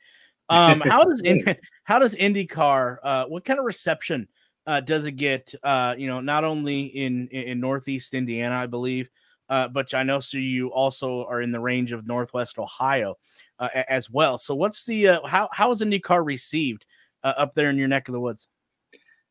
Um, 0.51 0.81
how 0.85 1.05
does 1.05 1.23
in, 1.23 1.57
how 1.85 1.99
does 1.99 2.15
IndyCar? 2.15 2.99
Uh, 3.03 3.25
what 3.27 3.45
kind 3.45 3.59
of 3.59 3.65
reception 3.65 4.29
uh, 4.67 4.81
does 4.81 5.07
it 5.07 5.13
get? 5.13 5.55
Uh, 5.63 5.95
you 5.97 6.07
know, 6.09 6.21
not 6.21 6.45
only 6.45 6.83
in 6.83 7.29
in 7.29 7.61
Northeast 7.61 8.13
Indiana, 8.13 8.57
I 8.57 8.67
believe, 8.67 9.09
uh, 9.49 9.69
but 9.69 9.95
I 9.95 10.03
know 10.03 10.21
so 10.21 10.39
you 10.39 10.69
also 10.69 11.25
are 11.25 11.41
in 11.41 11.53
the 11.53 11.61
range 11.61 11.93
of 11.93 12.07
Northwest 12.07 12.59
Ohio 12.59 13.17
uh, 13.59 13.69
as 13.89 14.11
well. 14.11 14.39
So, 14.39 14.55
what's 14.55 14.85
the 14.85 15.09
uh, 15.09 15.27
how 15.27 15.49
how 15.53 15.71
is 15.71 15.81
IndyCar 15.81 16.25
received 16.25 16.85
uh, 17.25 17.35
up 17.37 17.55
there 17.55 17.71
in 17.71 17.79
your 17.79 17.89
neck 17.89 18.09
of 18.09 18.13
the 18.13 18.21
woods? 18.21 18.49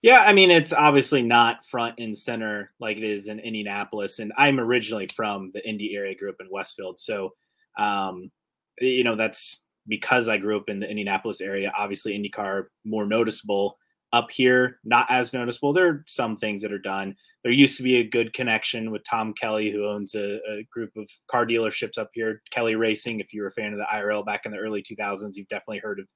Yeah, 0.01 0.21
I 0.21 0.31
mean, 0.31 0.49
it's 0.49 0.71
obviously 0.71 1.21
not 1.21 1.65
front 1.65 1.95
and 1.99 2.17
center 2.17 2.71
like 2.79 2.95
it 2.95 3.03
is 3.03 3.27
in 3.27 3.39
Indianapolis, 3.39 4.19
and 4.19 4.31
I'm 4.37 4.59
originally 4.59 5.07
from 5.13 5.51
the 5.53 5.67
Indy 5.67 5.93
area, 5.95 6.15
grew 6.15 6.29
up 6.29 6.39
in 6.39 6.47
Westfield, 6.49 6.99
so 6.99 7.33
um, 7.77 8.31
you 8.79 9.03
know 9.03 9.15
that's 9.15 9.59
because 9.89 10.27
I 10.27 10.37
grew 10.37 10.57
up 10.57 10.69
in 10.69 10.79
the 10.79 10.89
Indianapolis 10.89 11.41
area, 11.41 11.73
obviously 11.77 12.17
IndyCar 12.17 12.65
more 12.85 13.05
noticeable. 13.05 13.77
Up 14.11 14.31
here, 14.31 14.79
not 14.83 15.05
as 15.11 15.33
noticeable. 15.33 15.71
There 15.71 15.87
are 15.87 16.03
some 16.07 16.35
things 16.35 16.63
that 16.63 16.71
are 16.71 16.79
done. 16.79 17.15
There 17.43 17.51
used 17.51 17.77
to 17.77 17.83
be 17.83 17.97
a 17.97 18.09
good 18.09 18.33
connection 18.33 18.89
with 18.89 19.03
Tom 19.07 19.35
Kelley, 19.39 19.69
who 19.71 19.87
owns 19.87 20.15
a, 20.15 20.39
a 20.49 20.63
group 20.73 20.89
of 20.97 21.07
car 21.29 21.45
dealerships 21.45 21.99
up 21.99 22.09
here, 22.15 22.41
Kelley 22.49 22.73
Racing. 22.73 23.19
If 23.19 23.33
you 23.33 23.43
were 23.43 23.49
a 23.49 23.51
fan 23.51 23.71
of 23.71 23.77
the 23.77 23.85
IRL 23.93 24.25
back 24.25 24.41
in 24.45 24.51
the 24.51 24.57
early 24.57 24.81
2000s, 24.81 25.35
you've 25.35 25.47
definitely 25.47 25.77
heard 25.77 25.99
of 25.99 26.07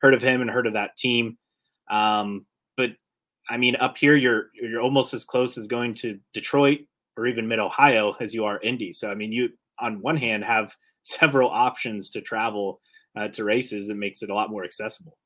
heard 0.00 0.14
of 0.14 0.22
him 0.22 0.40
and 0.40 0.50
heard 0.50 0.66
of 0.66 0.72
that 0.72 0.96
team. 0.96 1.36
Um, 1.90 2.46
but 2.76 2.90
I 3.50 3.58
mean, 3.58 3.76
up 3.76 3.98
here, 3.98 4.16
you're 4.16 4.46
you're 4.54 4.80
almost 4.80 5.14
as 5.14 5.24
close 5.24 5.58
as 5.58 5.66
going 5.66 5.94
to 5.96 6.18
Detroit 6.32 6.80
or 7.16 7.26
even 7.26 7.48
Mid 7.48 7.58
Ohio 7.58 8.14
as 8.20 8.32
you 8.32 8.44
are 8.44 8.60
Indy. 8.60 8.92
So 8.92 9.10
I 9.10 9.14
mean, 9.14 9.30
you 9.30 9.50
on 9.78 10.00
one 10.00 10.16
hand 10.16 10.44
have 10.44 10.74
several 11.04 11.50
options 11.50 12.10
to 12.10 12.20
travel 12.20 12.80
uh, 13.16 13.28
to 13.28 13.44
races, 13.44 13.88
it 13.88 13.96
makes 13.96 14.22
it 14.22 14.30
a 14.30 14.34
lot 14.34 14.50
more 14.50 14.64
accessible. 14.64 15.16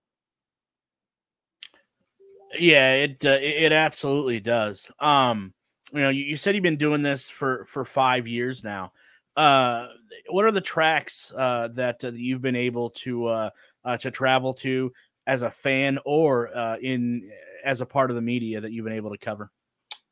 Yeah, 2.59 2.95
it 2.95 3.25
uh, 3.25 3.39
it 3.41 3.73
absolutely 3.73 4.41
does. 4.41 4.91
Um, 5.01 5.53
you 5.93 6.01
know, 6.01 6.11
you, 6.11 6.25
you, 6.25 6.37
said 6.37 6.55
you've 6.55 6.63
been 6.63 6.77
doing 6.77 7.03
this 7.03 7.31
for 7.31 7.67
for 7.67 7.85
five 7.85 8.27
years 8.27 8.65
now. 8.65 8.93
Uh, 9.37 9.89
what 10.31 10.45
are 10.45 10.53
the 10.53 10.61
tracks 10.61 11.33
uh, 11.37 11.69
that 11.75 12.03
uh, 12.05 12.13
you've 12.13 12.41
been 12.41 12.57
able 12.57 12.91
to 12.91 13.27
uh, 13.27 13.51
uh, 13.85 13.97
to 13.99 14.11
travel 14.11 14.55
to 14.55 14.93
as 15.27 15.43
a 15.43 15.51
fan 15.51 15.99
or 16.05 16.57
uh, 16.57 16.77
in 16.79 17.31
as 17.65 17.81
a 17.81 17.87
part 17.87 18.11
of 18.11 18.17
the 18.17 18.23
media 18.23 18.61
that 18.61 18.73
you've 18.73 18.85
been 18.85 18.95
able 18.95 19.11
to 19.11 19.19
cover? 19.19 19.51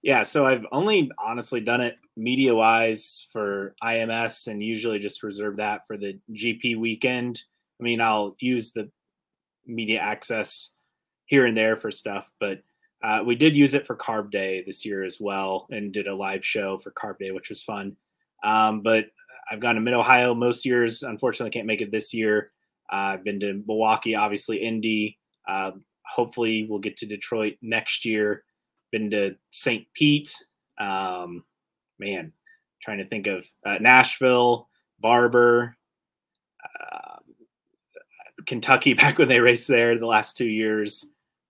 Yeah, 0.03 0.23
so 0.23 0.45
I've 0.45 0.67
only 0.71 1.11
honestly 1.19 1.61
done 1.61 1.81
it 1.81 1.97
media 2.15 2.55
wise 2.55 3.27
for 3.33 3.75
IMS 3.83 4.49
and 4.49 4.63
usually 4.63 4.99
just 4.99 5.23
reserve 5.23 5.57
that 5.57 5.87
for 5.87 5.97
the 5.97 6.19
GP 6.31 6.79
weekend. 6.79 7.43
I 7.81 7.83
mean, 7.83 8.01
I'll 8.01 8.37
use 8.39 8.73
the 8.73 8.91
media 9.67 10.01
access 10.01 10.71
here 11.27 11.47
and 11.47 11.57
there 11.57 11.77
for 11.77 11.91
stuff, 11.91 12.31
but 12.39 12.63
uh, 13.03 13.23
we 13.25 13.35
did 13.35 13.57
use 13.57 13.75
it 13.75 13.87
for 13.87 13.97
Carb 13.97 14.31
Day 14.31 14.63
this 14.67 14.85
year 14.85 15.05
as 15.05 15.19
well 15.21 15.67
and 15.71 15.93
did 15.93 16.07
a 16.07 16.15
live 16.15 16.45
show 16.45 16.79
for 16.79 16.91
Carb 16.93 17.19
Day, 17.19 17.31
which 17.33 17.49
was 17.49 17.63
fun. 17.63 17.97
Um, 18.43 18.83
but 18.83 19.07
I've 19.51 19.61
gone 19.61 19.75
to 19.75 19.81
Mid 19.81 19.95
Ohio 19.95 20.35
most 20.35 20.65
years. 20.65 21.03
Unfortunately, 21.03 21.51
can't 21.51 21.67
make 21.67 21.83
it 21.83 21.91
this 21.91 22.15
year. 22.15 22.53
Uh, 22.91 23.17
I've 23.17 23.25
been 23.25 23.41
to 23.41 23.63
Milwaukee, 23.67 24.15
obviously 24.15 24.59
Indy. 24.59 25.19
Uh, 25.47 25.73
hopefully, 26.07 26.67
we'll 26.69 26.79
get 26.79 26.97
to 26.99 27.07
Detroit 27.07 27.57
next 27.61 28.05
year. 28.05 28.45
Been 28.91 29.11
to 29.11 29.37
St. 29.51 29.87
Pete. 29.95 30.35
Um, 30.79 31.45
man, 31.99 32.33
trying 32.83 32.99
to 32.99 33.09
think 33.09 33.27
of 33.27 33.45
uh, 33.67 33.79
Nashville, 33.81 34.69
Barber, 35.01 35.77
uh, 36.65 37.14
Kentucky. 38.47 38.95
Back 38.95 39.19
when 39.19 39.29
they 39.29 39.41
raced 39.41 39.69
there 39.69 39.99
the 39.99 40.07
last 40.07 40.37
two 40.37 40.47
years. 40.47 41.07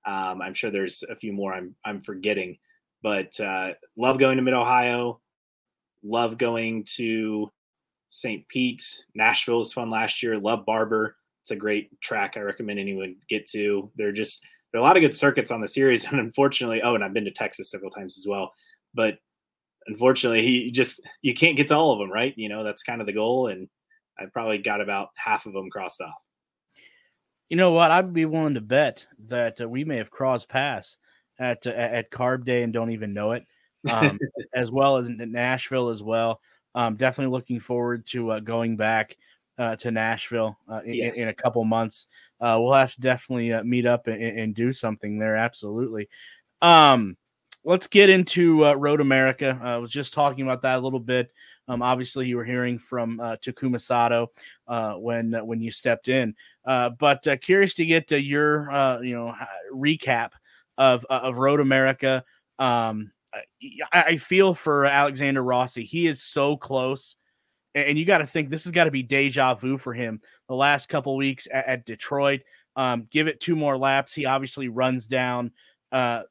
Um, 0.07 0.43
I'm 0.43 0.55
sure 0.55 0.71
there's 0.71 1.03
a 1.09 1.17
few 1.17 1.33
more 1.33 1.55
I'm 1.55 1.75
I'm 1.85 2.03
forgetting, 2.03 2.59
but 3.03 3.39
uh, 3.41 3.73
love 3.97 4.19
going 4.19 4.37
to 4.37 4.43
Mid 4.43 4.55
Ohio. 4.55 5.21
Love 6.03 6.37
going 6.37 6.85
to 6.97 7.51
St. 8.09 8.47
Pete. 8.49 9.03
Nashville 9.15 9.59
was 9.59 9.73
fun 9.73 9.91
last 9.91 10.23
year. 10.23 10.39
Love 10.39 10.67
Barber. 10.67 11.17
It's 11.43 11.51
a 11.51 11.57
great 11.57 11.99
track. 12.01 12.35
I 12.37 12.41
recommend 12.41 12.79
anyone 12.79 13.17
get 13.29 13.47
to. 13.51 13.91
They're 13.97 14.13
just 14.13 14.43
there 14.73 14.81
are 14.81 14.85
a 14.85 14.87
lot 14.87 14.97
of 14.97 15.03
good 15.03 15.15
circuits 15.15 15.51
on 15.51 15.61
the 15.61 15.69
series, 15.69 16.05
and 16.11 16.21
unfortunately, 16.21 16.83
oh, 16.83 16.95
and 16.95 17.05
I've 17.05 17.15
been 17.15 17.25
to 17.25 17.31
Texas 17.31 17.71
several 17.71 17.91
times 17.91 18.19
as 18.19 18.27
well. 18.27 18.53
But 18.95 19.19
unfortunately, 19.87 20.43
he 20.43 20.71
just 20.71 21.01
you 21.23 21.35
can't 21.35 21.57
get 21.57 21.69
to 21.69 21.77
all 21.77 21.93
of 21.93 21.99
them, 21.99 22.13
right? 22.13 22.35
You 22.37 22.49
know 22.49 22.65
that's 22.65 22.83
kind 22.83 23.01
of 23.01 23.07
the 23.07 23.13
goal, 23.13 23.49
and 23.49 23.69
I 24.19 24.25
probably 24.33 24.59
got 24.59 24.81
about 24.81 25.09
half 25.17 25.47
of 25.47 25.53
them 25.53 25.71
crossed 25.71 26.01
off. 26.01 26.24
You 27.49 27.57
know 27.57 27.73
what? 27.73 27.91
I'd 27.91 28.13
be 28.13 28.25
willing 28.25 28.55
to 28.55 28.61
bet 28.61 29.07
that 29.29 29.61
uh, 29.61 29.69
we 29.69 29.85
may 29.85 29.99
have 29.99 30.11
crossed 30.11 30.49
paths 30.49 30.97
at 31.39 31.67
uh, 31.67 31.71
at 31.71 32.11
Carb 32.11 32.45
Day 32.45 32.63
and 32.63 32.73
don't 32.73 32.91
even 32.91 33.13
know 33.13 33.33
it, 33.33 33.45
um, 33.91 34.19
as 34.55 34.71
well 34.71 34.97
as 34.97 35.09
in 35.09 35.19
Nashville 35.33 35.91
as 35.91 36.03
well. 36.03 36.41
Um, 36.75 36.97
definitely 36.97 37.33
looking 37.33 37.61
forward 37.61 38.07
to 38.07 38.33
uh, 38.33 38.41
going 38.41 38.77
back 38.77 39.17
uh, 39.59 39.77
to 39.77 39.91
Nashville 39.91 40.59
uh, 40.69 40.81
yes. 40.85 41.17
in, 41.17 41.25
in, 41.25 41.29
a 41.29 41.35
couple 41.35 41.65
months. 41.65 42.07
Uh, 42.41 42.59
we'll 42.61 42.73
have 42.73 42.95
to 42.95 43.01
definitely 43.01 43.53
meet 43.63 43.87
up 43.87 44.09
and, 44.09 44.21
and, 44.21 44.55
do 44.55 44.73
something 44.73 45.19
there. 45.19 45.37
Absolutely. 45.37 46.09
Um, 46.61 47.17
let's 47.63 47.87
get 47.87 48.11
into 48.11 48.65
Road 48.75 49.01
America. 49.01 49.59
I 49.63 49.77
was 49.77 49.93
just 49.93 50.13
talking 50.13 50.45
about 50.45 50.63
that 50.63 50.81
a 50.81 50.83
little 50.83 50.99
bit. 50.99 51.33
Um, 51.69 51.83
obviously, 51.83 52.27
you 52.27 52.37
were 52.37 52.45
hearing 52.45 52.79
from 52.79 53.21
uh, 53.21 53.37
Takuma 53.37 53.81
Sato 53.81 54.31
uh, 54.69 54.95
when 54.95 55.35
uh, 55.35 55.45
when 55.45 55.61
you 55.61 55.71
stepped 55.71 56.09
in, 56.09 56.35
uh, 56.67 56.91
but 56.91 57.27
uh, 57.27 57.37
curious 57.37 57.75
to 57.75 57.87
get 57.87 58.09
to 58.09 58.21
your 58.21 58.71
uh, 58.71 59.01
you 59.01 59.15
know 59.15 59.35
recap 59.73 60.33
of 60.77 61.07
of 61.09 61.39
Road 61.39 61.61
America. 61.61 62.25
Um, 62.59 63.13
I, 63.93 64.03
I, 64.03 64.17
feel 64.19 64.55
for 64.55 64.85
Alexander 64.85 65.43
Rossi; 65.43 65.85
he 65.85 66.07
is 66.07 66.23
so 66.23 66.57
close, 66.57 67.17
and 67.75 67.99
you 67.99 68.05
got 68.05 68.19
to 68.19 68.27
think 68.27 68.51
this 68.51 68.65
has 68.65 68.73
got 68.73 68.85
to 68.85 68.91
be 68.91 69.03
deja 69.03 69.55
vu 69.55 69.79
for 69.79 69.95
him. 69.95 70.21
The 70.49 70.55
last 70.55 70.89
couple 70.89 71.17
weeks 71.17 71.49
at, 71.53 71.67
at 71.67 71.87
Detroit, 71.87 72.43
um, 72.77 73.09
give 73.11 73.27
it 73.27 73.41
two 73.41 73.57
more 73.57 73.79
laps, 73.79 74.13
he 74.13 74.27
obviously 74.27 74.69
runs 74.69 75.07
down 75.07 75.53
the 75.91 76.27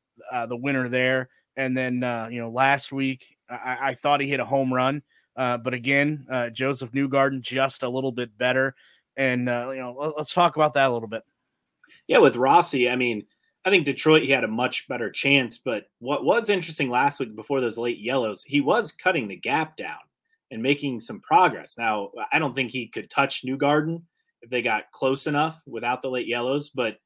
winner 0.52 0.88
there, 0.90 1.30
and 1.58 1.76
then 1.76 1.96
you 2.32 2.40
know 2.40 2.52
last 2.52 2.92
week 2.92 3.36
I, 3.50 3.78
I 3.82 3.94
thought 3.96 4.22
he 4.22 4.28
hit 4.28 4.40
a 4.40 4.46
home 4.46 4.72
run 4.72 5.02
uh, 5.36 5.58
but 5.58 5.74
again, 5.74 6.26
uh, 6.30 6.50
Josef 6.50 6.92
Newgarden 6.92 7.42
just 7.42 7.84
a 7.84 7.90
little 7.90 8.12
bit 8.12 8.38
better. 8.38 8.76
And, 9.16 9.48
uh, 9.50 9.70
you 9.72 9.80
know, 9.80 10.14
let's 10.18 10.34
talk 10.34 10.56
about 10.56 10.74
that 10.74 10.90
a 10.90 10.94
little 10.94 11.08
bit. 11.08 11.24
Yeah, 12.08 12.20
with 12.20 12.36
Rossi, 12.36 12.90
I 12.90 12.96
mean, 12.96 13.26
I 13.66 13.70
think 13.70 13.86
Detroit, 13.86 14.24
he 14.24 14.32
had 14.32 14.44
a 14.44 14.50
much 14.50 14.88
better 14.88 15.10
chance. 15.10 15.58
But 15.58 15.86
what 16.00 16.26
was 16.26 16.50
interesting 16.50 16.90
last 16.90 17.20
week 17.20 17.36
before 17.36 17.62
those 17.62 17.78
late 17.78 18.00
yellows, 18.00 18.44
he 18.44 18.62
was 18.62 18.92
cutting 18.92 19.28
the 19.28 19.38
gap 19.38 19.78
down 19.78 20.00
and 20.52 20.62
making 20.62 21.00
some 21.00 21.22
progress. 21.22 21.76
Now, 21.78 22.12
I 22.32 22.40
don't 22.40 22.54
think 22.54 22.72
he 22.72 22.88
could 22.88 23.10
touch 23.10 23.44
Newgarden 23.46 24.04
if 24.42 24.50
they 24.50 24.62
got 24.62 24.92
close 24.92 25.28
enough 25.28 25.62
without 25.66 26.02
the 26.02 26.10
late 26.10 26.28
yellows. 26.28 26.70
But 26.70 26.98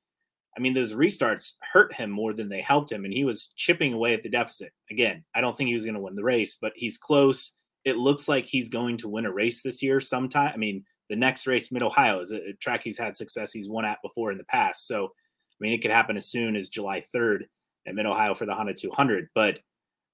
I 0.58 0.60
mean, 0.60 0.74
those 0.74 0.94
restarts 0.94 1.54
hurt 1.72 1.94
him 1.94 2.10
more 2.10 2.34
than 2.34 2.50
they 2.50 2.62
helped 2.62 2.92
him. 2.92 3.06
And 3.06 3.13
he 3.13 3.24
was 3.24 3.50
chipping 3.56 3.94
away 3.94 4.16
at 4.16 4.24
the 4.24 4.30
deficit. 4.30 4.74
Again, 4.90 5.24
I 5.36 5.42
don't 5.42 5.56
think 5.56 5.68
he 5.68 5.76
was 5.76 5.84
going 5.84 5.94
to 5.94 6.02
win 6.02 6.16
the 6.16 6.24
race, 6.24 6.58
but 6.60 6.74
he's 6.76 6.98
close 6.98 7.54
it 7.88 7.95
looks 7.95 8.28
like 8.28 8.45
he's 8.45 8.67
going 8.67 8.97
to 8.97 9.08
win 9.08 9.26
a 9.26 9.32
race 9.32 9.62
this 9.62 9.82
year 9.82 10.02
sometime. 10.02 10.52
I 10.54 10.58
mean, 10.58 10.84
the 11.10 11.15
next 11.15 11.47
race, 11.47 11.71
Mid 11.71 11.82
Ohio, 11.82 12.19
is 12.19 12.34
a, 12.34 12.52
track 12.60 12.82
he's 12.84 12.97
had 12.97 13.15
success 13.15 13.54
he's 13.54 13.69
won 13.69 13.86
at 13.86 14.02
before 14.02 14.30
in 14.30 14.38
the 14.38 14.43
past. 14.43 14.88
So, 14.88 15.06
I 15.06 15.58
mean, 15.62 15.71
it 15.71 15.82
could 15.82 15.91
happen 15.91 16.17
as 16.17 16.26
soon 16.26 16.58
as 16.58 16.67
July 16.67 17.06
3rd 17.15 17.43
at 17.88 17.95
Mid 17.95 18.06
Ohio 18.06 18.36
for 18.36 18.45
the 18.45 18.54
Honda 18.54 18.73
200. 18.73 19.30
But 19.34 19.60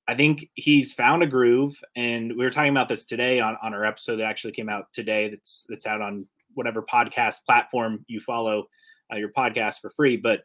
I 0.08 0.14
think 0.14 0.52
he's 0.54 0.94
found 0.94 1.24
a 1.24 1.26
groove, 1.28 1.76
and 1.96 2.30
we 2.38 2.44
were 2.44 2.52
talking 2.52 2.70
about 2.70 2.90
this 2.90 3.06
today 3.06 3.40
on, 3.40 3.58
on 3.64 3.74
our 3.74 3.86
episode 3.86 4.18
that 4.18 4.28
actually 4.28 4.54
came 4.54 4.70
out 4.70 4.94
today. 4.94 5.30
That's 5.30 5.66
that's 5.68 5.88
out 5.88 6.02
on 6.02 6.28
whatever 6.54 6.84
podcast 6.84 7.38
platform 7.44 8.06
you 8.08 8.20
follow 8.20 8.68
uh, 9.12 9.16
your 9.16 9.30
podcast 9.30 9.80
for 9.82 9.90
free. 9.90 10.18
But 10.18 10.42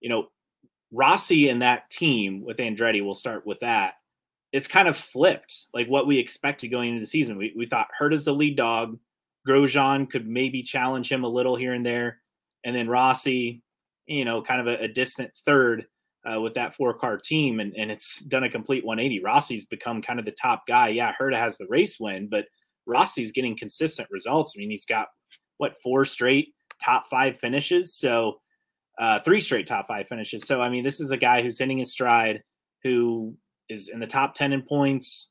you 0.00 0.08
know, 0.08 0.28
Rossi 0.90 1.50
and 1.50 1.60
that 1.60 1.90
team 1.90 2.42
with 2.42 2.56
Andretti, 2.56 3.04
we'll 3.04 3.12
start 3.12 3.46
with 3.46 3.60
that 3.60 3.94
it's 4.54 4.68
kind 4.68 4.86
of 4.86 4.96
flipped 4.96 5.66
like 5.74 5.88
what 5.88 6.06
we 6.06 6.16
expected 6.16 6.68
going 6.68 6.90
into 6.90 7.00
the 7.00 7.06
season. 7.06 7.36
We, 7.36 7.52
we 7.56 7.66
thought 7.66 7.88
Herta's 8.00 8.24
the 8.24 8.32
lead 8.32 8.56
dog. 8.56 8.96
Grosjean 9.46 10.08
could 10.08 10.28
maybe 10.28 10.62
challenge 10.62 11.10
him 11.10 11.24
a 11.24 11.28
little 11.28 11.56
here 11.56 11.72
and 11.72 11.84
there. 11.84 12.20
And 12.64 12.74
then 12.74 12.88
Rossi, 12.88 13.64
you 14.06 14.24
know, 14.24 14.42
kind 14.42 14.60
of 14.60 14.68
a, 14.68 14.84
a 14.84 14.88
distant 14.88 15.32
third 15.44 15.86
uh, 16.24 16.40
with 16.40 16.54
that 16.54 16.76
four 16.76 16.94
car 16.94 17.18
team. 17.18 17.58
And, 17.58 17.74
and 17.76 17.90
it's 17.90 18.20
done 18.20 18.44
a 18.44 18.48
complete 18.48 18.84
180. 18.84 19.24
Rossi's 19.24 19.64
become 19.64 20.00
kind 20.00 20.20
of 20.20 20.24
the 20.24 20.30
top 20.30 20.68
guy. 20.68 20.86
Yeah, 20.86 21.12
Herta 21.20 21.36
has 21.36 21.58
the 21.58 21.66
race 21.68 21.98
win, 21.98 22.28
but 22.30 22.44
Rossi's 22.86 23.32
getting 23.32 23.58
consistent 23.58 24.06
results. 24.12 24.54
I 24.56 24.60
mean, 24.60 24.70
he's 24.70 24.86
got 24.86 25.08
what, 25.56 25.74
four 25.82 26.04
straight 26.04 26.54
top 26.82 27.06
five 27.10 27.40
finishes. 27.40 27.96
So, 27.96 28.38
uh, 29.00 29.18
three 29.18 29.40
straight 29.40 29.66
top 29.66 29.88
five 29.88 30.06
finishes. 30.06 30.46
So, 30.46 30.62
I 30.62 30.70
mean, 30.70 30.84
this 30.84 31.00
is 31.00 31.10
a 31.10 31.16
guy 31.16 31.42
who's 31.42 31.58
hitting 31.58 31.78
his 31.78 31.90
stride, 31.90 32.44
who 32.84 33.36
is 33.68 33.88
in 33.88 34.00
the 34.00 34.06
top 34.06 34.34
10 34.34 34.52
in 34.52 34.62
points, 34.62 35.30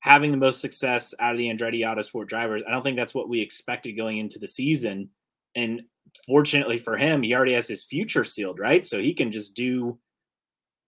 having 0.00 0.30
the 0.30 0.36
most 0.36 0.60
success 0.60 1.14
out 1.18 1.32
of 1.32 1.38
the 1.38 1.48
Andretti 1.48 1.80
Autosport 1.80 2.28
drivers. 2.28 2.62
I 2.66 2.70
don't 2.70 2.82
think 2.82 2.96
that's 2.96 3.14
what 3.14 3.28
we 3.28 3.40
expected 3.40 3.92
going 3.92 4.18
into 4.18 4.38
the 4.38 4.46
season. 4.46 5.10
And 5.56 5.82
fortunately 6.26 6.78
for 6.78 6.96
him, 6.96 7.22
he 7.22 7.34
already 7.34 7.54
has 7.54 7.66
his 7.66 7.84
future 7.84 8.24
sealed, 8.24 8.58
right? 8.58 8.84
So 8.84 8.98
he 8.98 9.14
can 9.14 9.32
just 9.32 9.54
do 9.54 9.98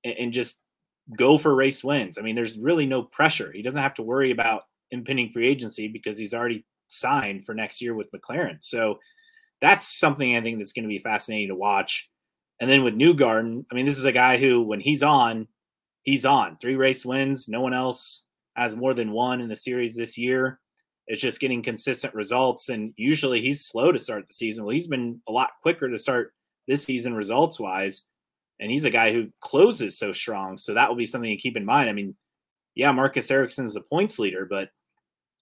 and 0.05 0.33
just 0.33 0.59
go 1.17 1.39
for 1.39 1.55
race 1.55 1.83
wins. 1.83 2.19
I 2.19 2.23
mean, 2.23 2.37
there's 2.37 2.59
really 2.59 2.87
no 2.87 3.03
pressure. 3.03 3.51
He 3.53 3.63
doesn't 3.63 3.83
have 3.83 3.95
to 3.95 4.03
worry 4.03 4.31
about 4.31 4.63
impending 4.91 5.31
free 5.31 5.49
agency 5.49 5.89
because 5.89 6.19
he's 6.19 6.35
already 6.35 6.65
signed 6.89 7.45
for 7.45 7.55
next 7.55 7.81
year 7.81 7.95
with 7.95 8.11
McLaren. 8.13 8.59
So 8.61 8.99
that's 9.61 9.99
something 9.99 10.37
I 10.37 10.43
think 10.43 10.59
that's 10.59 10.73
going 10.73 10.85
to 10.85 10.89
be 10.89 10.99
fascinating 10.99 11.49
to 11.49 11.55
watch. 11.55 12.09
And 12.61 12.71
then 12.71 12.85
with 12.85 12.95
Newgarden, 12.95 13.65
I 13.71 13.75
mean, 13.75 13.87
this 13.87 13.99
is 13.99 14.05
a 14.05 14.13
guy 14.13 14.37
who, 14.37 14.63
when 14.63 14.81
he's 14.81 15.03
on, 15.03 15.49
he's 16.07 16.25
on 16.25 16.57
three 16.57 16.77
race 16.77 17.05
wins. 17.05 17.49
No 17.49 17.61
one 17.61 17.75
else 17.75 18.23
has 18.57 18.75
more 18.75 18.95
than 18.95 19.13
one 19.13 19.43
in 19.43 19.49
the 19.49 19.57
series 19.57 19.95
this 19.95 20.17
year. 20.17 20.59
It's 21.07 21.21
just 21.21 21.41
getting 21.41 21.63
consistent 21.63 22.15
results. 22.15 22.71
And 22.71 22.95
usually 22.97 23.43
he's 23.43 23.67
slow 23.67 23.93
to 23.93 23.99
start 23.99 24.27
the 24.27 24.35
season. 24.35 24.65
Well, 24.65 24.73
he's 24.73 24.87
been 24.87 25.21
a 25.29 25.33
lot 25.33 25.51
quicker 25.61 25.91
to 25.91 25.99
start 25.99 26.33
this 26.67 26.83
season 26.85 27.15
results 27.15 27.61
wise. 27.61 28.05
And 28.59 28.71
he's 28.71 28.87
a 28.87 28.91
guy 28.91 29.13
who 29.13 29.29
closes 29.41 29.99
so 29.99 30.13
strong. 30.13 30.57
So 30.57 30.73
that 30.73 30.89
will 30.89 30.97
be 30.97 31.05
something 31.05 31.31
to 31.31 31.37
keep 31.37 31.57
in 31.57 31.65
mind. 31.67 31.91
I 31.91 31.93
mean, 31.93 32.17
yeah, 32.75 32.91
Marcus 32.93 33.31
Ericsson 33.31 33.67
is 33.67 33.75
the 33.75 33.83
points 33.83 34.19
leader, 34.19 34.47
but 34.49 34.71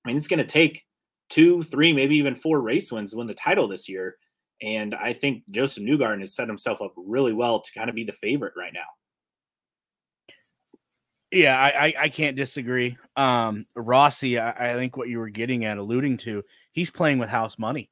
I 0.04 0.08
mean, 0.08 0.16
it's 0.16 0.26
going 0.28 0.38
to 0.38 0.44
take 0.44 0.82
two, 1.30 1.62
three, 1.62 1.92
maybe 1.92 2.16
even 2.16 2.34
four 2.34 2.60
race 2.60 2.90
wins 2.90 3.12
to 3.12 3.16
win 3.16 3.26
the 3.26 3.34
title 3.34 3.68
this 3.68 3.88
year. 3.88 4.16
And 4.62 4.94
I 4.94 5.12
think 5.12 5.42
Josef 5.50 5.82
Newgarden 5.82 6.20
has 6.20 6.34
set 6.34 6.48
himself 6.48 6.80
up 6.82 6.92
really 6.96 7.32
well 7.32 7.60
to 7.60 7.72
kind 7.72 7.88
of 7.88 7.96
be 7.96 8.04
the 8.04 8.12
favorite 8.12 8.54
right 8.56 8.72
now. 8.72 8.80
Yeah, 11.34 11.58
I, 11.58 11.86
I, 11.86 11.94
I 12.02 12.08
can't 12.08 12.36
disagree. 12.36 12.96
Um, 13.16 13.66
Rossi, 13.74 14.38
I, 14.38 14.72
I, 14.72 14.74
think 14.74 14.96
what 14.96 15.08
you 15.08 15.18
were 15.18 15.30
getting 15.30 15.64
at, 15.64 15.78
alluding 15.78 16.18
to, 16.18 16.44
he's 16.70 16.90
playing 16.90 17.18
with 17.18 17.28
house 17.28 17.58
money. 17.58 17.90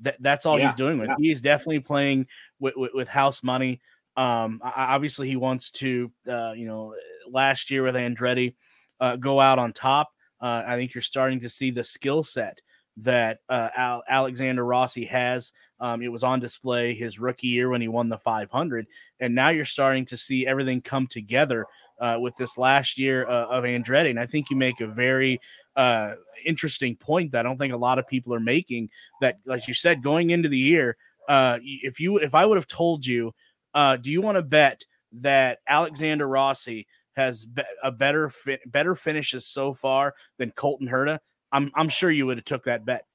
That 0.00 0.16
that's 0.20 0.44
all 0.44 0.58
yeah, 0.58 0.66
he's 0.66 0.74
doing 0.74 0.98
with. 0.98 1.08
Yeah. 1.08 1.14
He's 1.18 1.40
definitely 1.40 1.80
playing 1.80 2.26
with, 2.58 2.74
with, 2.76 2.90
with 2.94 3.08
house 3.08 3.42
money. 3.42 3.80
Um, 4.16 4.60
obviously, 4.64 5.28
he 5.28 5.36
wants 5.36 5.70
to, 5.72 6.10
uh, 6.28 6.52
you 6.52 6.66
know, 6.66 6.94
last 7.28 7.70
year 7.70 7.82
with 7.82 7.94
Andretti, 7.94 8.54
uh, 8.98 9.16
go 9.16 9.40
out 9.40 9.58
on 9.58 9.72
top. 9.72 10.10
Uh, 10.40 10.62
I 10.66 10.76
think 10.76 10.94
you're 10.94 11.02
starting 11.02 11.40
to 11.40 11.50
see 11.50 11.70
the 11.70 11.84
skill 11.84 12.22
set 12.22 12.58
that 13.02 13.38
uh, 13.48 13.68
Al- 13.76 14.02
Alexander 14.08 14.64
Rossi 14.64 15.04
has. 15.06 15.52
Um, 15.78 16.02
it 16.02 16.08
was 16.08 16.22
on 16.22 16.40
display 16.40 16.94
his 16.94 17.18
rookie 17.18 17.46
year 17.46 17.70
when 17.70 17.80
he 17.80 17.88
won 17.88 18.08
the 18.08 18.18
500, 18.18 18.86
and 19.20 19.34
now 19.34 19.48
you're 19.48 19.64
starting 19.64 20.04
to 20.06 20.16
see 20.16 20.46
everything 20.46 20.82
come 20.82 21.06
together 21.06 21.66
uh, 22.00 22.18
with 22.20 22.36
this 22.36 22.58
last 22.58 22.98
year 22.98 23.26
uh, 23.26 23.46
of 23.46 23.64
Andretti. 23.64 24.10
And 24.10 24.20
I 24.20 24.26
think 24.26 24.50
you 24.50 24.56
make 24.56 24.80
a 24.80 24.86
very 24.86 25.40
uh, 25.76 26.14
interesting 26.44 26.96
point 26.96 27.32
that 27.32 27.40
I 27.40 27.42
don't 27.48 27.58
think 27.58 27.72
a 27.72 27.78
lot 27.78 27.98
of 27.98 28.06
people 28.06 28.34
are 28.34 28.40
making. 28.40 28.90
That, 29.20 29.38
like 29.46 29.68
you 29.68 29.74
said, 29.74 30.02
going 30.02 30.30
into 30.30 30.48
the 30.48 30.58
year, 30.58 30.96
uh, 31.28 31.58
if 31.62 32.00
you 32.00 32.18
if 32.18 32.34
I 32.34 32.44
would 32.44 32.58
have 32.58 32.66
told 32.66 33.06
you, 33.06 33.32
uh, 33.74 33.96
do 33.96 34.10
you 34.10 34.20
want 34.20 34.36
to 34.36 34.42
bet 34.42 34.84
that 35.12 35.58
Alexander 35.66 36.26
Rossi 36.26 36.86
has 37.14 37.46
be- 37.46 37.62
a 37.82 37.92
better 37.92 38.30
fi- 38.30 38.58
better 38.66 38.94
finishes 38.94 39.46
so 39.46 39.72
far 39.72 40.14
than 40.38 40.50
Colton 40.52 40.88
Herta? 40.88 41.20
I'm 41.52 41.70
I'm 41.74 41.88
sure 41.88 42.10
you 42.10 42.26
would 42.26 42.38
have 42.38 42.44
took 42.44 42.64
that 42.64 42.84
bet. 42.84 43.06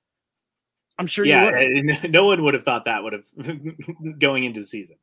I'm 0.98 1.08
sure. 1.08 1.26
You 1.26 1.42
would. 1.42 1.86
Yeah, 1.86 2.08
no 2.10 2.26
one 2.26 2.44
would 2.44 2.54
have 2.54 2.64
thought 2.64 2.86
that 2.86 3.04
would 3.04 3.14
have 3.14 4.20
going 4.20 4.44
into 4.44 4.62
the 4.62 4.66
season. 4.66 4.98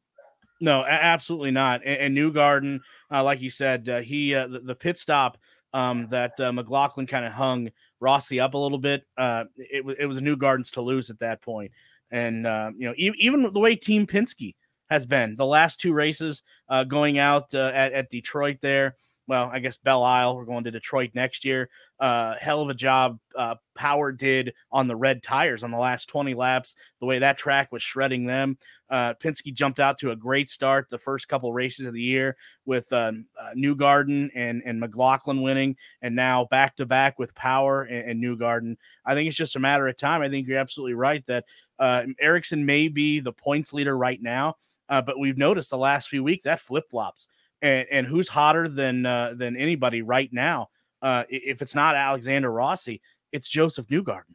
No, 0.60 0.84
absolutely 0.84 1.50
not. 1.50 1.82
And, 1.84 2.16
and 2.16 2.16
Newgarden, 2.16 2.80
uh, 3.10 3.24
like 3.24 3.40
you 3.40 3.50
said, 3.50 3.88
uh, 3.88 4.00
he 4.00 4.34
uh, 4.34 4.46
the, 4.46 4.60
the, 4.60 4.74
pit 4.76 4.96
stop 4.96 5.36
um, 5.74 6.06
that 6.10 6.38
uh, 6.38 6.52
McLaughlin 6.52 7.06
kind 7.06 7.26
of 7.26 7.32
hung 7.32 7.70
Rossi 7.98 8.38
up 8.38 8.54
a 8.54 8.58
little 8.58 8.78
bit. 8.78 9.04
Uh, 9.18 9.44
it 9.56 9.84
was 9.84 9.96
it 9.98 10.06
was 10.06 10.20
Newgarden's 10.20 10.70
to 10.72 10.80
lose 10.80 11.10
at 11.10 11.18
that 11.18 11.42
point. 11.42 11.72
point, 11.72 12.22
and 12.22 12.46
uh, 12.46 12.70
you 12.76 12.86
know 12.86 12.94
e- 12.96 13.12
even 13.18 13.52
the 13.52 13.60
way 13.60 13.74
Team 13.74 14.06
Penske 14.06 14.54
has 14.88 15.04
been 15.04 15.34
the 15.36 15.46
last 15.46 15.80
two 15.80 15.92
races 15.92 16.42
going 16.86 17.18
out 17.18 17.52
at, 17.54 17.92
at 17.92 18.10
Detroit 18.10 18.58
there 18.60 18.94
well, 19.28 19.48
I 19.52 19.60
guess 19.60 19.76
Belle 19.76 20.02
Isle. 20.02 20.36
We're 20.36 20.44
going 20.44 20.64
to 20.64 20.70
Detroit 20.70 21.10
next 21.14 21.44
year. 21.44 21.68
Uh, 22.00 22.34
hell 22.40 22.60
of 22.60 22.68
a 22.68 22.74
job 22.74 23.18
uh, 23.36 23.54
Power 23.74 24.10
did 24.10 24.52
on 24.72 24.88
the 24.88 24.96
red 24.96 25.22
tires 25.22 25.62
on 25.62 25.70
the 25.70 25.78
last 25.78 26.08
20 26.08 26.34
laps. 26.34 26.74
The 27.00 27.06
way 27.06 27.20
that 27.20 27.38
track 27.38 27.70
was 27.70 27.82
shredding 27.82 28.26
them. 28.26 28.58
Uh, 28.90 29.14
Penske 29.14 29.54
jumped 29.54 29.80
out 29.80 29.98
to 29.98 30.10
a 30.10 30.16
great 30.16 30.50
start 30.50 30.90
the 30.90 30.98
first 30.98 31.28
couple 31.28 31.52
races 31.52 31.86
of 31.86 31.94
the 31.94 32.02
year 32.02 32.36
with 32.66 32.92
uh, 32.92 33.12
uh, 33.40 33.50
Newgarden 33.56 34.30
and, 34.34 34.62
and 34.66 34.80
McLaughlin 34.80 35.40
winning, 35.40 35.76
and 36.02 36.14
now 36.14 36.46
back 36.50 36.76
to 36.76 36.84
back 36.84 37.18
with 37.18 37.34
Power 37.34 37.82
and, 37.84 38.10
and 38.10 38.22
Newgarden. 38.22 38.76
I 39.06 39.14
think 39.14 39.28
it's 39.28 39.36
just 39.36 39.56
a 39.56 39.60
matter 39.60 39.86
of 39.86 39.96
time. 39.96 40.20
I 40.20 40.28
think 40.28 40.46
you're 40.46 40.58
absolutely 40.58 40.94
right 40.94 41.24
that 41.26 41.44
uh, 41.78 42.02
Ericsson 42.20 42.66
may 42.66 42.88
be 42.88 43.20
the 43.20 43.32
points 43.32 43.72
leader 43.72 43.96
right 43.96 44.20
now, 44.20 44.56
uh, 44.88 45.00
but 45.00 45.18
we've 45.18 45.38
noticed 45.38 45.70
the 45.70 45.78
last 45.78 46.08
few 46.08 46.22
weeks 46.22 46.44
that 46.44 46.60
flip 46.60 46.90
flops 46.90 47.28
and, 47.62 47.86
and 47.90 48.06
who's 48.06 48.28
hotter 48.28 48.68
than 48.68 49.06
uh, 49.06 49.34
than 49.36 49.56
anybody 49.56 50.02
right 50.02 50.30
now? 50.32 50.68
Uh, 51.00 51.24
if 51.28 51.62
it's 51.62 51.74
not 51.74 51.94
Alexander 51.94 52.50
Rossi, 52.50 53.00
it's 53.32 53.48
Josef 53.48 53.86
Newgarden. 53.86 54.34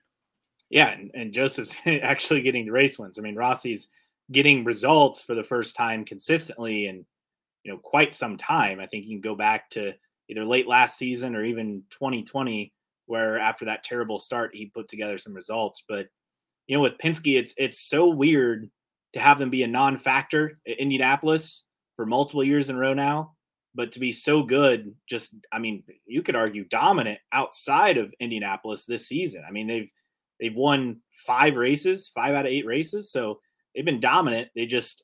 Yeah, 0.69 0.89
and, 0.89 1.11
and 1.13 1.33
Josef's 1.33 1.75
actually 1.85 2.41
getting 2.41 2.65
the 2.65 2.71
race 2.71 2.97
wins. 2.97 3.19
I 3.19 3.21
mean, 3.21 3.35
Rossi's 3.35 3.89
getting 4.31 4.63
results 4.63 5.21
for 5.21 5.35
the 5.35 5.43
first 5.43 5.75
time 5.75 6.03
consistently 6.03 6.87
in 6.87 7.05
you 7.63 7.71
know 7.71 7.77
quite 7.77 8.13
some 8.13 8.37
time. 8.37 8.79
I 8.79 8.87
think 8.87 9.05
you 9.05 9.15
can 9.15 9.21
go 9.21 9.35
back 9.35 9.69
to 9.71 9.93
either 10.29 10.45
late 10.45 10.67
last 10.67 10.97
season 10.97 11.35
or 11.35 11.43
even 11.43 11.83
2020, 11.91 12.73
where 13.05 13.37
after 13.37 13.65
that 13.65 13.83
terrible 13.83 14.19
start 14.19 14.55
he 14.55 14.65
put 14.65 14.87
together 14.87 15.17
some 15.17 15.33
results. 15.33 15.83
But 15.87 16.07
you 16.67 16.75
know, 16.75 16.81
with 16.81 16.97
Penske, 16.97 17.37
it's 17.37 17.53
it's 17.57 17.79
so 17.79 18.07
weird 18.07 18.69
to 19.13 19.19
have 19.19 19.39
them 19.39 19.49
be 19.49 19.63
a 19.63 19.67
non-factor 19.67 20.59
at 20.67 20.77
Indianapolis 20.77 21.63
for 21.97 22.05
multiple 22.05 22.43
years 22.43 22.69
in 22.69 22.77
a 22.77 22.79
row 22.79 22.93
now. 22.93 23.33
But 23.75 23.91
to 23.91 23.99
be 23.99 24.11
so 24.11 24.41
good, 24.41 24.95
just 25.07 25.35
I 25.51 25.59
mean, 25.59 25.83
you 26.05 26.23
could 26.23 26.35
argue 26.35 26.63
dominant 26.63 27.19
outside 27.33 27.97
of 27.97 28.13
Indianapolis 28.19 28.85
this 28.85 29.07
season. 29.07 29.43
I 29.47 29.51
mean, 29.51 29.67
they've 29.67 29.91
they've 30.39 30.55
won 30.55 31.01
five 31.25 31.55
races, 31.55 32.09
five 32.13 32.33
out 32.33 32.45
of 32.45 32.51
eight 32.51 32.65
races, 32.65 33.11
so 33.11 33.39
they've 33.75 33.85
been 33.85 33.99
dominant. 33.99 34.49
They 34.55 34.65
just 34.65 35.03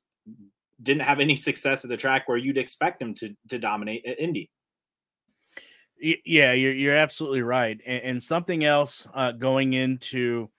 didn't 0.82 1.04
have 1.04 1.20
any 1.20 1.36
success 1.50 1.84
at 1.84 1.90
the 1.90 1.98
track 1.98 2.28
where 2.28 2.38
you'd 2.38 2.58
expect 2.58 3.00
them 3.00 3.14
to 3.16 3.36
to 3.50 3.60
dominate 3.60 4.06
at 4.06 4.20
Indy. 4.20 4.50
Yeah, 6.00 6.54
you're 6.54 6.74
you're 6.74 6.96
absolutely 6.96 7.44
right. 7.44 7.80
And, 7.86 8.04
and 8.04 8.24
something 8.24 8.64
else 8.64 9.08
uh, 9.14 9.34
going 9.34 9.74
into 9.74 10.50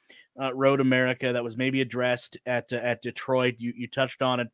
uh, 0.41 0.55
Road 0.55 0.81
America 0.81 1.33
that 1.33 1.45
was 1.45 1.57
maybe 1.57 1.81
addressed 1.81 2.37
at 2.47 2.73
uh, 2.73 2.77
at 2.77 3.03
Detroit. 3.03 3.57
You 3.59 3.73
you 3.77 3.89
touched 3.89 4.23
on 4.23 4.41
it. 4.41 4.49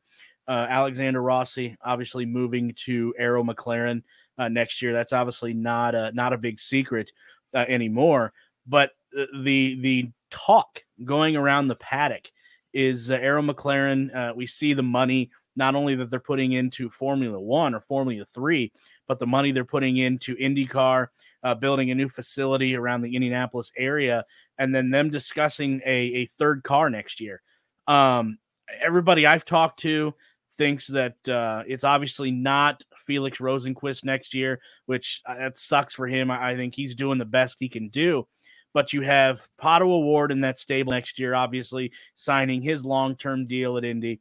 Uh, 0.51 0.67
Alexander 0.69 1.23
Rossi 1.23 1.77
obviously 1.81 2.27
moving 2.27 2.75
to 2.75 3.15
Arrow 3.17 3.45
McLaren 3.45 4.03
uh, 4.37 4.49
next 4.49 4.83
year. 4.83 4.93
That's 4.93 5.13
obviously 5.13 5.55
not 5.55 5.95
a 5.95 6.11
not 6.13 6.33
a 6.33 6.39
big 6.39 6.59
secret 6.59 7.13
uh, 7.55 7.67
anymore. 7.69 8.33
But 8.67 8.91
the 9.13 9.81
the 9.81 10.11
talk 10.33 10.83
going 11.05 11.37
around 11.37 11.69
the 11.69 11.77
paddock 11.77 12.33
is 12.73 13.13
uh, 13.13 13.15
Arrow 13.15 13.43
McLaren. 13.43 14.13
Uh, 14.13 14.35
we 14.35 14.45
see 14.45 14.73
the 14.73 14.83
money 14.83 15.31
not 15.55 15.77
only 15.77 15.95
that 15.95 16.11
they're 16.11 16.19
putting 16.19 16.51
into 16.51 16.91
Formula 16.91 17.39
One 17.39 17.73
or 17.73 17.81
Formula 17.81 18.25
Three, 18.25 18.73
but 19.07 19.21
the 19.21 19.29
money 19.29 19.53
they're 19.53 19.65
putting 19.65 19.99
into 19.99 20.35
IndyCar, 20.35 21.09
uh, 21.45 21.55
building 21.55 21.93
a 21.93 21.95
new 21.95 22.09
facility 22.09 22.75
around 22.75 23.03
the 23.03 23.15
Indianapolis 23.15 23.71
area, 23.77 24.25
and 24.59 24.75
then 24.75 24.91
them 24.91 25.11
discussing 25.11 25.81
a, 25.87 25.97
a 25.97 26.27
third 26.27 26.65
car 26.65 26.91
next 26.91 27.21
year. 27.21 27.41
Um, 27.87 28.39
everybody 28.83 29.27
I've 29.27 29.45
talked 29.45 29.81
to 29.81 30.15
thinks 30.61 30.89
that 30.89 31.27
uh, 31.27 31.63
it's 31.67 31.85
obviously 31.85 32.31
not 32.31 32.85
Felix 33.07 33.39
Rosenqvist 33.39 34.05
next 34.05 34.35
year, 34.35 34.61
which 34.85 35.23
uh, 35.25 35.37
that 35.37 35.57
sucks 35.57 35.95
for 35.95 36.07
him. 36.07 36.31
I, 36.31 36.51
I 36.51 36.57
think 36.57 36.75
he's 36.75 36.95
doing 36.95 37.17
the 37.17 37.25
best 37.25 37.57
he 37.59 37.71
can 37.71 37.89
do. 37.89 38.29
But 38.75 38.93
you 38.93 39.01
have 39.01 39.49
Pato 39.59 39.87
O'Ward 39.87 40.31
in 40.31 40.43
that 40.43 40.59
stable 40.59 40.93
next 40.93 41.19
year, 41.19 41.35
obviously 41.35 41.93
signing 42.15 42.61
his 42.61 42.85
long 42.85 43.17
term 43.17 43.47
deal 43.47 43.79
at 43.79 43.87
Indy. 43.87 44.21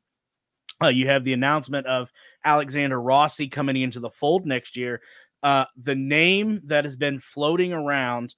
Uh, 0.82 0.88
you 0.88 1.08
have 1.08 1.25
the 1.25 1.34
announcement 1.34 1.86
of 1.88 2.10
Alexander 2.45 3.02
Rossi 3.02 3.49
coming 3.49 3.75
into 3.75 3.99
the 3.99 4.10
fold 4.10 4.45
next 4.45 4.78
year. 4.78 5.02
Uh, 5.43 5.65
the 5.75 5.95
name 5.95 6.62
that 6.67 6.86
has 6.86 6.95
been 6.95 7.19
floating 7.19 7.73
around 7.73 8.34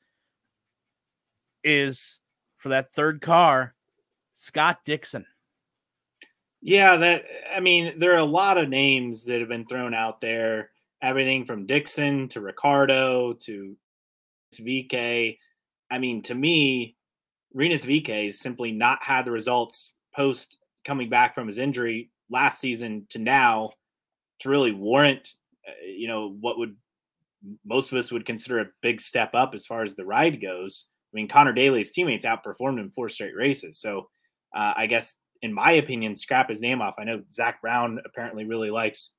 is 1.64 2.20
for 2.58 2.70
that 2.70 2.96
third 2.96 3.22
car, 3.22 3.76
Scott 4.34 4.80
Dixon. 4.86 5.28
Yeah, 6.62 6.97
that 6.97 7.26
I 7.56 7.60
mean, 7.60 8.00
there 8.00 8.13
are 8.13 8.19
a 8.19 8.26
lot 8.26 8.58
of 8.58 8.69
names 8.69 9.26
that 9.26 9.39
have 9.39 9.50
been 9.50 9.65
thrown 9.65 9.93
out 9.93 10.21
there. 10.21 10.69
Everything 11.02 11.45
from 11.45 11.65
Dixon 11.65 12.28
to 12.30 12.41
Ricciardo 12.41 13.34
to 13.34 13.76
VeeKay. 14.60 15.38
I 15.89 15.97
mean, 15.97 16.21
to 16.24 16.36
me, 16.36 16.95
Rinus 17.54 17.86
VeeKay 17.86 18.26
has 18.26 18.39
simply 18.39 18.71
not 18.71 19.02
had 19.02 19.26
the 19.26 19.32
results 19.32 19.93
post 20.15 20.58
coming 20.86 21.10
back 21.10 21.34
from 21.34 21.47
his 21.47 21.58
injury 21.58 22.12
last 22.30 22.60
season 22.60 23.08
to 23.10 23.19
now 23.19 23.71
to 24.39 24.50
really 24.50 24.71
warrant, 24.71 25.28
uh, 25.67 25.71
you 25.86 26.08
know, 26.08 26.36
what 26.39 26.60
would 26.60 26.76
most 27.65 27.91
of 27.91 27.97
us 27.97 28.12
would 28.12 28.26
consider 28.26 28.60
a 28.60 28.69
big 28.84 29.02
step 29.02 29.34
up 29.34 29.54
as 29.56 29.65
far 29.65 29.82
as 29.82 29.95
the 29.95 30.06
ride 30.06 30.39
goes. 30.41 30.86
I 31.12 31.15
mean, 31.15 31.28
Conor 31.28 31.54
Daly's 31.54 31.91
teammates 31.91 32.26
outperformed 32.26 32.80
him 32.80 32.91
four 32.91 33.10
straight 33.10 33.36
races. 33.36 33.80
So 33.80 34.10
uh, 34.56 34.74
I 34.78 34.86
guess 34.86 35.15
in 35.41 35.54
my 35.54 35.71
opinion, 35.73 36.15
scrap 36.15 36.49
his 36.49 36.62
name 36.62 36.82
off. 36.82 36.95
I 36.99 37.04
know 37.04 37.23
Zak 37.32 37.62
Brown 37.62 37.99
apparently 38.06 38.45
really 38.45 38.69
likes 38.69 39.12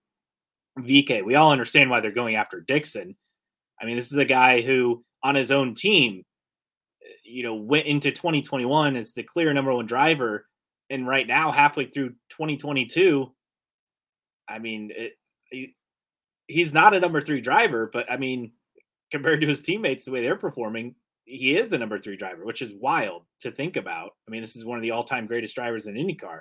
VeeKay. 0.79 1.25
We 1.25 1.35
all 1.35 1.53
understand 1.53 1.91
why 1.91 2.01
they're 2.01 2.13
going 2.13 2.37
after 2.37 2.61
Dixon. 2.61 3.17
I 3.81 3.87
mean, 3.87 3.97
this 3.97 4.13
is 4.13 4.19
a 4.19 4.25
guy 4.25 4.63
who, 4.63 5.05
on 5.25 5.35
his 5.35 5.51
own 5.51 5.75
team, 5.75 6.25
you 7.25 7.43
know, 7.43 7.55
went 7.55 7.87
into 7.87 8.11
2021 8.11 8.97
as 8.97 9.13
the 9.13 9.23
clear 9.23 9.53
number 9.53 9.73
one 9.73 9.87
driver. 9.87 10.47
And 10.91 11.07
right 11.07 11.27
now, 11.27 11.51
halfway 11.53 11.87
through 11.87 12.11
2022, 12.31 13.33
I 14.49 14.59
mean, 14.59 14.91
it, 14.95 15.13
he, 15.51 15.75
he's 16.47 16.73
not 16.73 16.95
a 16.95 17.01
number 17.01 17.21
three 17.21 17.41
driver, 17.41 17.91
but 17.93 18.11
I 18.11 18.17
mean, 18.17 18.53
compared 19.11 19.41
to 19.41 19.47
his 19.47 19.63
teammates, 19.63 20.05
the 20.05 20.11
way 20.13 20.23
they're 20.23 20.37
performing, 20.37 20.95
he 21.25 21.57
is 21.57 21.71
the 21.71 21.79
number 21.79 22.01
three 22.01 22.17
driver, 22.17 22.45
which 22.45 22.63
is 22.63 22.73
wild 22.75 23.23
to 23.41 23.51
think 23.51 23.77
about. 23.77 24.13
I 24.27 24.31
mean, 24.31 24.41
this 24.41 24.57
is 24.57 24.65
one 24.65 24.79
of 24.79 24.83
the 24.83 24.91
all-time 24.91 25.27
greatest 25.27 25.55
drivers 25.55 25.87
in 25.87 25.95
IndyCar. 25.95 26.41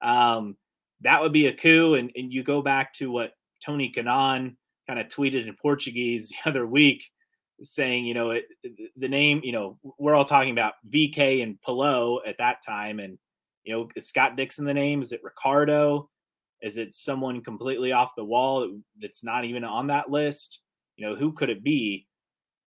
Um, 0.00 0.56
that 1.02 1.20
would 1.20 1.32
be 1.32 1.46
a 1.46 1.54
coup. 1.54 1.94
And, 1.94 2.10
and 2.16 2.32
you 2.32 2.42
go 2.42 2.62
back 2.62 2.94
to 2.94 3.10
what 3.10 3.32
Tony 3.64 3.92
Kanaan 3.94 4.56
kind 4.86 4.98
of 4.98 5.08
tweeted 5.08 5.46
in 5.46 5.56
Portuguese 5.60 6.28
the 6.44 6.50
other 6.50 6.66
week, 6.66 7.04
saying, 7.60 8.06
you 8.06 8.14
know, 8.14 8.30
it, 8.30 8.46
the 8.96 9.08
name, 9.08 9.40
you 9.44 9.52
know, 9.52 9.78
we're 9.98 10.14
all 10.14 10.24
talking 10.24 10.52
about 10.52 10.74
VeeKay 10.92 11.42
and 11.42 11.60
Palou 11.62 12.20
at 12.26 12.38
that 12.38 12.64
time, 12.64 12.98
and 12.98 13.18
you 13.64 13.72
know, 13.72 13.88
is 13.94 14.08
Scott 14.08 14.36
Dixon 14.36 14.64
the 14.64 14.74
name? 14.74 15.02
Is 15.02 15.12
it 15.12 15.22
Ricciardo? 15.22 16.10
Is 16.62 16.78
it 16.78 16.94
someone 16.94 17.42
completely 17.42 17.92
off 17.92 18.16
the 18.16 18.24
wall 18.24 18.80
that's 19.00 19.22
not 19.22 19.44
even 19.44 19.62
on 19.62 19.88
that 19.88 20.10
list? 20.10 20.60
You 20.96 21.08
know, 21.08 21.16
who 21.16 21.32
could 21.32 21.50
it 21.50 21.62
be? 21.62 22.06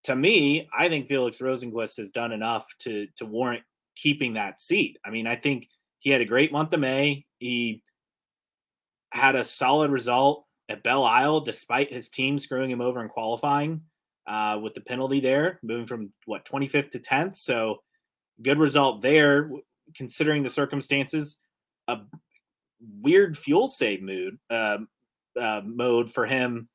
To 0.06 0.16
me, 0.16 0.68
I 0.78 0.88
think 0.88 1.08
Felix 1.08 1.40
Rosenqvist 1.40 1.98
has 1.98 2.12
done 2.12 2.32
enough 2.32 2.66
to 2.80 3.08
to 3.18 3.26
warrant 3.26 3.64
keeping 3.96 4.34
that 4.34 4.62
seat. 4.62 4.98
I 5.06 5.10
mean, 5.10 5.28
I 5.28 5.36
think 5.36 5.68
he 6.00 6.10
had 6.10 6.22
a 6.22 6.26
great 6.26 6.52
month 6.52 6.74
of 6.74 6.80
May. 6.80 7.26
He 7.40 7.82
had 9.12 9.36
a 9.36 9.44
solid 9.44 9.92
result 9.92 10.46
at 10.70 10.84
Belle 10.84 11.04
Isle 11.04 11.42
despite 11.42 11.92
his 11.92 12.10
team 12.10 12.38
screwing 12.38 12.70
him 12.70 12.82
over 12.82 13.02
in 13.02 13.10
qualifying 13.10 13.82
uh, 14.28 14.60
with 14.62 14.74
the 14.74 14.82
penalty 14.82 15.20
there, 15.20 15.60
moving 15.64 15.88
from 15.88 16.12
what 16.26 16.46
25th 16.46 16.92
to 16.92 17.00
10th. 17.00 17.38
So 17.38 17.82
good 18.42 18.60
result 18.60 19.02
there, 19.02 19.50
considering 19.96 20.44
the 20.44 20.50
circumstances. 20.50 21.38
A 21.88 22.00
weird 23.02 23.38
fuel 23.38 23.68
save 23.68 24.02
mood 24.02 24.38
uh, 24.50 24.78
uh, 25.40 25.62
mode 25.64 26.12
for 26.12 26.26
him 26.26 26.68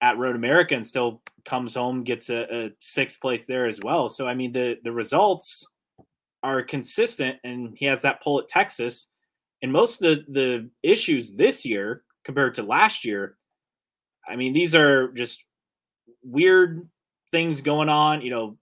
at 0.00 0.18
Road 0.18 0.36
America, 0.36 0.74
and 0.74 0.86
still 0.86 1.22
comes 1.44 1.74
home, 1.74 2.04
gets 2.04 2.30
a, 2.30 2.66
a 2.66 2.70
sixth 2.80 3.20
place 3.20 3.46
there 3.46 3.66
as 3.66 3.80
well. 3.80 4.08
So 4.08 4.26
I 4.26 4.34
mean 4.34 4.52
the 4.52 4.78
the 4.84 4.92
results 4.92 5.66
are 6.44 6.62
consistent, 6.62 7.38
and 7.42 7.74
he 7.76 7.86
has 7.86 8.02
that 8.02 8.22
pull 8.22 8.38
at 8.38 8.48
Texas. 8.48 9.08
And 9.62 9.72
most 9.72 10.02
of 10.02 10.26
the, 10.26 10.32
the 10.32 10.70
issues 10.82 11.34
this 11.34 11.64
year 11.64 12.02
compared 12.22 12.54
to 12.56 12.62
last 12.62 13.02
year, 13.02 13.38
I 14.28 14.36
mean, 14.36 14.52
these 14.52 14.74
are 14.74 15.08
just 15.12 15.42
weird 16.22 16.86
things 17.30 17.62
going 17.62 17.88
on, 17.88 18.20
you 18.20 18.30
know, 18.30 18.58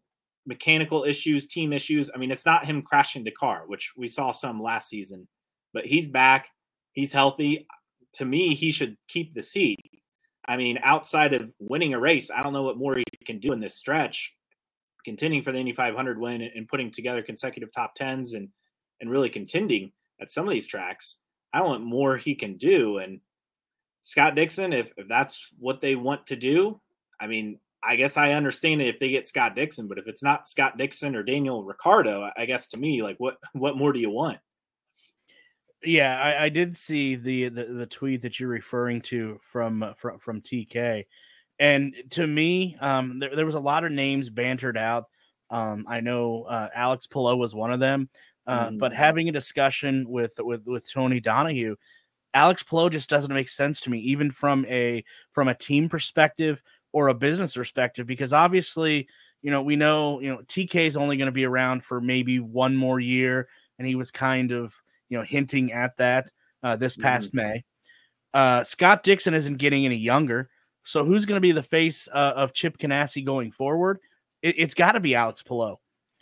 mechanical 0.47 1.03
issues, 1.03 1.49
team 1.49 1.73
issues. 1.73 2.09
I 2.15 2.19
mean, 2.19 2.31
it's 2.31 2.47
not 2.47 2.65
him 2.67 2.83
crashing 2.83 3.25
the 3.25 3.33
car, 3.33 3.65
which 3.67 3.93
we 3.97 4.07
saw 4.07 4.31
some 4.31 4.63
last 4.63 4.89
season, 4.89 5.27
but 5.75 5.85
he's 5.85 6.07
back. 6.07 6.47
He's 6.93 7.13
healthy. 7.13 7.67
To 8.15 8.25
me, 8.25 8.55
he 8.55 8.71
should 8.71 8.97
keep 9.09 9.35
the 9.35 9.43
seat. 9.43 9.79
I 10.47 10.57
mean, 10.57 10.79
outside 10.83 11.35
of 11.35 11.53
winning 11.59 11.95
a 11.95 12.01
race, 12.01 12.31
I 12.31 12.43
don't 12.43 12.53
know 12.53 12.65
what 12.65 12.79
more 12.79 12.97
he 12.97 13.05
can 13.25 13.39
do 13.39 13.53
in 13.53 13.61
this 13.61 13.77
stretch, 13.77 14.33
contending 15.05 15.43
for 15.43 15.53
the 15.53 15.59
Indy 15.59 15.73
500 15.73 16.19
win 16.19 16.43
and 16.43 16.69
putting 16.69 16.91
together 16.91 17.23
consecutive 17.23 17.73
top 17.73 17.95
tens 17.95 18.35
and 18.35 18.49
and 19.01 19.11
really 19.11 19.29
contending 19.29 19.93
at 20.21 20.31
some 20.31 20.47
of 20.47 20.53
these 20.53 20.67
tracks. 20.67 21.19
I 21.53 21.59
don't 21.59 21.69
what 21.69 21.81
more 21.83 22.17
he 22.17 22.35
can 22.35 22.57
do. 22.57 22.99
And 22.99 23.21
Scott 24.03 24.35
Dixon, 24.35 24.73
if, 24.73 24.93
if 24.97 25.09
that's 25.09 25.39
what 25.59 25.81
they 25.81 25.97
want 25.97 26.27
to 26.29 26.37
do, 26.37 26.81
I 27.21 27.27
mean, 27.27 27.59
I 27.85 27.97
guess 27.97 28.17
I 28.17 28.33
understand 28.33 28.81
it 28.81 28.89
if 28.89 29.01
they 29.01 29.11
get 29.11 29.27
Scott 29.27 29.57
Dixon, 29.57 29.89
but 29.89 29.99
if 29.99 30.07
it's 30.07 30.23
not 30.23 30.49
Scott 30.49 30.79
Dixon 30.79 31.17
or 31.17 31.23
Daniel 31.23 31.65
Ricciardo, 31.65 32.31
I 32.37 32.47
guess 32.47 32.69
to 32.69 32.79
me, 32.79 33.03
like 33.03 33.19
what 33.19 33.39
what 33.53 33.77
more 33.77 33.93
do 33.93 33.99
you 33.99 34.11
want? 34.11 34.39
Yeah, 35.85 36.21
I, 36.21 36.45
I 36.45 36.49
did 36.49 36.77
see 36.77 37.17
the, 37.17 37.49
the, 37.49 37.65
the 37.65 37.87
tweet 37.87 38.23
that 38.23 38.39
you're 38.39 38.49
referring 38.49 39.01
to 39.03 39.41
from 39.51 39.83
uh, 39.83 39.95
from 39.95 40.19
from 40.19 40.41
TK, 40.41 41.07
and 41.59 41.95
to 42.11 42.27
me, 42.27 42.77
um, 42.81 43.19
there, 43.19 43.35
there 43.35 43.47
was 43.47 43.57
a 43.57 43.61
lot 43.61 43.85
of 43.85 43.93
names 43.93 44.31
bantered 44.31 44.77
out. 44.77 45.07
Um, 45.51 45.85
I 45.89 46.01
know 46.01 46.45
uh, 46.45 46.69
Alex 46.75 47.07
Palou 47.07 47.37
was 47.37 47.55
one 47.55 47.73
of 47.73 47.81
them, 47.81 48.09
uh, 48.47 48.69
mm. 48.69 48.79
but 48.79 48.93
having 48.93 49.29
a 49.29 49.33
discussion 49.33 50.09
with 50.09 50.35
with 50.39 50.67
with 50.67 50.91
Tony 50.91 51.21
Donahue, 51.21 51.77
Alex 52.35 52.63
Palou 52.63 52.91
just 52.91 53.11
doesn't 53.11 53.35
make 53.35 53.49
sense 53.49 53.81
to 53.81 53.91
me, 53.91 53.99
even 53.99 54.31
from 54.31 54.65
a 54.67 55.05
from 55.33 55.49
a 55.49 55.55
team 55.55 55.89
perspective 55.89 56.63
or 56.93 57.09
a 57.09 57.15
business 57.15 57.55
perspective, 57.55 58.07
because 58.07 58.33
obviously, 58.33 59.09
you 59.41 59.51
know, 59.51 59.63
we 59.63 59.77
know, 59.77 60.21
you 60.21 60.31
know, 60.31 60.39
TK 60.47 60.87
is 60.87 60.97
only 60.97 61.17
going 61.17 61.27
to 61.27 61.33
be 61.33 61.45
around 61.45 61.85
for 61.85 62.01
maybe 62.01 62.39
one 62.39 62.77
more 62.77 63.01
year, 63.01 63.49
and 63.79 63.87
he 63.87 63.95
was 63.95 64.11
kind 64.11 64.53
of, 64.53 64.75
you 65.13 65.19
know, 65.19 65.25
hinting 65.25 65.73
at 65.73 65.95
that 65.99 66.33
uh, 66.63 66.75
this 66.75 66.97
past 66.97 67.29
mm-hmm. 67.29 67.37
May. 67.37 67.65
Uh, 68.33 68.65
Scott 68.65 69.03
Dixon 69.03 69.35
isn't 69.35 69.59
getting 69.59 69.85
any 69.85 69.97
younger, 69.97 70.49
so 70.85 71.05
who's 71.05 71.27
going 71.27 71.37
to 71.37 71.41
be 71.41 71.53
the 71.53 71.63
face 71.63 72.09
uh, 72.11 72.33
of 72.35 72.55
Chip 72.55 72.79
Ganassi 72.79 73.23
going 73.23 73.53
forward? 73.53 73.99
It, 74.41 74.59
has 74.59 74.73
got 74.73 74.93
to 74.93 75.01
be 75.01 75.15
Alex 75.15 75.43
Palou, 75.43 75.77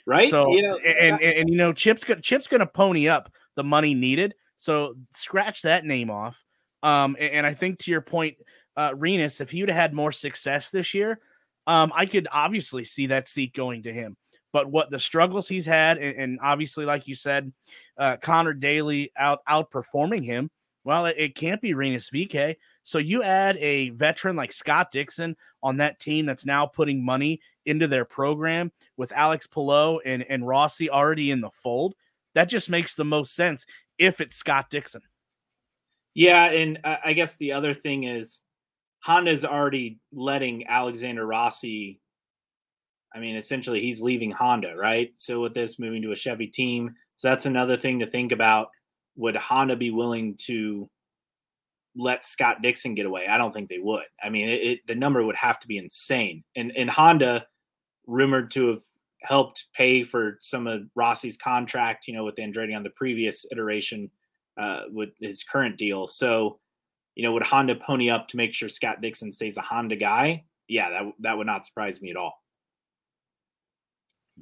right? 0.07 0.29
So, 0.29 0.51
you 0.51 0.63
know, 0.63 0.77
and, 0.79 1.23
and, 1.23 1.23
and 1.23 1.49
you 1.49 1.57
know, 1.57 1.73
Chip's 1.73 2.03
going 2.03 2.21
Chip's 2.21 2.49
going 2.49 2.59
to 2.59 2.67
pony 2.67 3.09
up 3.09 3.33
the 3.55 3.63
money 3.63 3.95
needed. 3.95 4.35
So 4.57 4.95
scratch 5.15 5.63
that 5.63 5.85
name 5.85 6.11
off. 6.11 6.43
Um, 6.83 7.17
and, 7.21 7.33
and 7.33 7.47
I 7.47 7.55
think 7.55 7.79
to 7.81 7.93
your 7.93 8.01
point, 8.01 8.39
uh, 8.77 8.93
Rinus, 8.97 9.41
if 9.41 9.53
he 9.53 9.63
would 9.63 9.71
have 9.71 9.81
had 9.81 9.95
more 9.95 10.11
success 10.11 10.71
this 10.71 10.95
year, 10.95 11.21
um, 11.69 11.93
I 11.95 12.07
could 12.07 12.27
obviously 12.33 12.85
see 12.85 13.07
that 13.07 13.29
seat 13.29 13.55
going 13.55 13.85
to 13.85 13.93
him. 13.93 14.17
But 14.53 14.71
what 14.71 14.91
the 14.91 14.99
struggles 14.99 15.49
he's 15.49 15.67
had, 15.67 15.99
and, 15.99 16.17
and 16.17 16.39
obviously, 16.43 16.85
like 16.85 17.07
you 17.07 17.15
said, 17.15 17.53
uh, 17.97 18.17
Conor 18.17 18.55
Daly 18.55 19.13
out 19.17 19.41
outperforming 19.49 20.25
him. 20.25 20.51
Well, 20.83 21.07
it, 21.07 21.17
it 21.19 21.35
can't 21.35 21.61
be 21.61 21.75
Rinus 21.75 22.11
VeeKay. 22.11 22.57
So 22.85 22.99
you 22.99 23.23
add 23.23 23.57
a 23.59 23.91
veteran 23.91 24.35
like 24.35 24.53
Scott 24.53 24.91
Dixon 24.91 25.37
on 25.63 25.77
that 25.77 26.01
team 26.01 26.27
that's 26.27 26.47
now 26.47 26.67
putting 26.67 27.05
money 27.05 27.41
into 27.67 27.87
their 27.87 28.05
program 28.05 28.73
with 28.97 29.13
Alex 29.13 29.47
Palou 29.47 30.01
and, 30.05 30.25
and 30.29 30.47
Rossi 30.47 30.91
already 30.91 31.31
in 31.31 31.41
the 31.41 31.51
fold. 31.63 31.95
That 32.35 32.49
just 32.49 32.71
makes 32.71 32.95
the 32.95 33.05
most 33.05 33.35
sense 33.35 33.67
if 33.99 34.21
it's 34.21 34.37
Scott 34.37 34.71
Dixon. 34.71 35.03
Yeah, 36.15 36.47
and 36.47 36.81
I 36.85 37.13
guess 37.13 37.37
the 37.37 37.53
other 37.53 37.75
thing 37.75 38.05
is 38.05 38.43
Honda's 39.01 39.45
already 39.45 39.99
letting 40.13 40.67
Alexander 40.67 41.25
Rossi. 41.25 42.00
I 43.15 43.19
mean, 43.19 43.37
essentially, 43.37 43.81
he's 43.81 44.01
leaving 44.01 44.31
Honda, 44.31 44.75
right? 44.77 45.13
So 45.19 45.41
with 45.41 45.55
this 45.55 45.79
moving 45.79 46.03
to 46.03 46.13
a 46.13 46.17
Chevy 46.17 46.47
team, 46.47 46.95
so 47.17 47.29
that's 47.29 47.47
another 47.47 47.77
thing 47.77 47.99
to 48.01 48.07
think 48.07 48.33
about. 48.33 48.69
Would 49.17 49.37
Honda 49.37 49.77
be 49.77 49.91
willing 49.91 50.37
to 50.47 50.89
let 51.97 52.25
Scott 52.25 52.63
Dixon 52.63 52.95
get 52.95 53.07
away? 53.07 53.27
I 53.27 53.37
don't 53.37 53.53
think 53.53 53.69
they 53.69 53.79
would. 53.79 54.05
I 54.23 54.31
mean, 54.31 54.49
it, 54.49 54.63
it, 54.63 54.79
the 54.87 54.95
number 54.95 55.23
would 55.23 55.37
have 55.37 55.61
to 55.61 55.69
be 55.69 55.79
insane. 55.79 56.45
And 56.57 56.73
and 56.77 56.89
Honda, 56.89 57.47
rumored 58.07 58.51
to 58.53 58.69
have 58.69 58.83
helped 59.23 59.67
pay 59.75 60.03
for 60.03 60.39
some 60.41 60.67
of 60.67 60.83
Rossi's 60.95 61.37
contract, 61.37 62.07
you 62.07 62.15
know, 62.15 62.25
with 62.25 62.37
Andretti 62.37 62.75
on 62.75 62.83
the 62.83 62.91
previous 62.91 63.45
iteration 63.53 64.11
uh, 64.59 64.83
with 64.91 65.11
his 65.21 65.45
current 65.45 65.77
deal. 65.77 66.07
So 66.09 66.59
you 67.15 67.25
know, 67.25 67.33
would 67.33 67.43
Honda 67.43 67.75
pony 67.75 68.09
up 68.09 68.29
to 68.29 68.37
make 68.37 68.55
sure 68.55 68.69
Scott 68.69 69.03
Dixon 69.03 69.33
stays 69.33 69.57
a 69.57 69.61
Honda 69.61 69.97
guy? 69.97 70.45
Yeah, 70.69 70.91
that 70.91 71.13
that 71.21 71.37
would 71.37 71.47
not 71.47 71.67
surprise 71.67 72.01
me 72.01 72.11
at 72.11 72.17
all. 72.17 72.40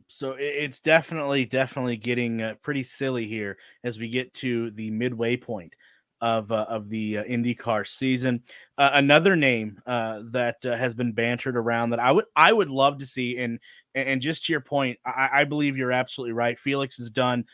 So 0.07 0.37
it's 0.39 0.81
definitely 0.81 1.45
definitely 1.45 1.97
getting 1.97 2.43
uh, 2.43 2.55
pretty 2.63 2.83
silly 2.83 3.27
here 3.27 3.59
as 3.85 3.99
we 3.99 4.09
get 4.09 4.33
to 4.35 4.71
the 4.73 4.91
midway 4.91 5.37
point 5.37 5.75
of 6.21 6.51
uh, 6.51 6.67
of 6.69 6.89
the 6.89 7.19
uh, 7.19 7.25
IndyCar 7.25 7.87
season. 7.87 8.43
Uh, 8.77 8.91
another 8.95 9.37
name 9.37 9.81
uh, 9.87 10.21
that 10.31 10.65
uh, 10.65 10.77
has 10.77 10.95
been 10.95 11.13
bantered 11.13 11.57
around 11.57 11.91
that 11.91 12.01
I 12.01 12.13
would 12.13 12.25
I 12.35 12.53
would 12.53 12.71
love 12.71 12.99
to 12.99 13.07
see, 13.07 13.39
and 13.39 13.59
and 13.95 14.21
just 14.21 14.47
to 14.47 14.53
your 14.53 14.61
point, 14.61 14.99
I, 15.05 15.29
I 15.33 15.45
believe 15.45 15.77
you're 15.77 15.93
absolutely 15.93 16.33
right. 16.33 16.59
Felix 16.59 16.97
has 16.99 17.11
done 17.11 17.45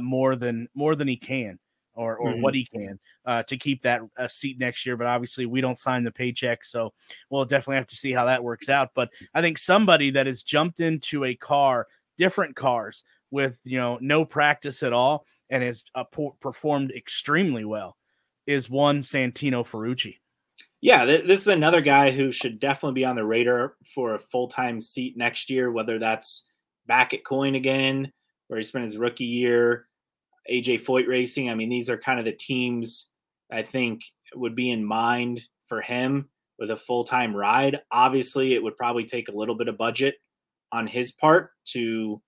more 0.00 0.36
than 0.36 0.68
more 0.74 0.94
than 0.94 1.08
he 1.08 1.16
can 1.16 1.58
or 1.96 2.16
or 2.16 2.30
mm-hmm. 2.30 2.42
what 2.42 2.54
he 2.54 2.64
can 2.66 2.98
uh, 3.24 3.42
to 3.44 3.56
keep 3.56 3.82
that 3.82 4.02
uh, 4.16 4.28
seat 4.28 4.58
next 4.58 4.86
year. 4.86 4.96
But 4.96 5.08
obviously, 5.08 5.46
we 5.46 5.60
don't 5.60 5.78
sign 5.78 6.04
the 6.04 6.12
paycheck, 6.12 6.64
so 6.64 6.92
we'll 7.30 7.44
definitely 7.44 7.76
have 7.76 7.88
to 7.88 7.96
see 7.96 8.12
how 8.12 8.26
that 8.26 8.44
works 8.44 8.68
out. 8.68 8.90
But 8.94 9.10
I 9.34 9.40
think 9.40 9.58
somebody 9.58 10.10
that 10.10 10.26
has 10.26 10.42
jumped 10.42 10.80
into 10.80 11.24
a 11.24 11.34
car, 11.34 11.86
different 12.18 12.54
cars 12.54 13.02
with 13.30 13.58
you 13.64 13.78
know 13.78 13.98
no 14.00 14.24
practice 14.24 14.82
at 14.82 14.92
all, 14.92 15.26
and 15.50 15.62
has 15.62 15.82
uh, 15.94 16.04
performed 16.40 16.92
extremely 16.92 17.64
well, 17.64 17.96
is 18.46 18.70
one 18.70 19.02
Santino 19.02 19.66
Ferrucci. 19.66 20.18
Yeah, 20.80 21.04
th- 21.04 21.26
this 21.26 21.40
is 21.40 21.48
another 21.48 21.80
guy 21.80 22.10
who 22.10 22.30
should 22.30 22.60
definitely 22.60 23.00
be 23.00 23.04
on 23.04 23.16
the 23.16 23.24
radar 23.24 23.74
for 23.94 24.14
a 24.14 24.20
full 24.20 24.48
time 24.48 24.80
seat 24.80 25.16
next 25.16 25.50
year, 25.50 25.70
whether 25.70 25.98
that's 25.98 26.44
back 26.86 27.14
at 27.14 27.24
Coyne 27.24 27.54
again, 27.54 28.12
where 28.46 28.58
he 28.58 28.64
spent 28.64 28.84
his 28.84 28.98
rookie 28.98 29.24
year 29.24 29.86
AJ 30.50 30.84
Foyt 30.84 31.06
Racing. 31.08 31.50
I 31.50 31.54
mean, 31.54 31.68
these 31.68 31.90
are 31.90 31.98
kind 31.98 32.18
of 32.18 32.24
the 32.24 32.32
teams 32.32 33.08
I 33.52 33.62
think 33.62 34.02
would 34.34 34.56
be 34.56 34.70
in 34.70 34.84
mind 34.84 35.42
for 35.68 35.80
him 35.80 36.28
with 36.58 36.70
a 36.70 36.76
full 36.76 37.04
time 37.04 37.34
ride. 37.34 37.80
Obviously, 37.90 38.54
it 38.54 38.62
would 38.62 38.76
probably 38.76 39.04
take 39.04 39.28
a 39.28 39.36
little 39.36 39.54
bit 39.54 39.68
of 39.68 39.78
budget 39.78 40.14
on 40.72 40.86
his 40.86 41.12
part 41.12 41.50
to 41.72 42.20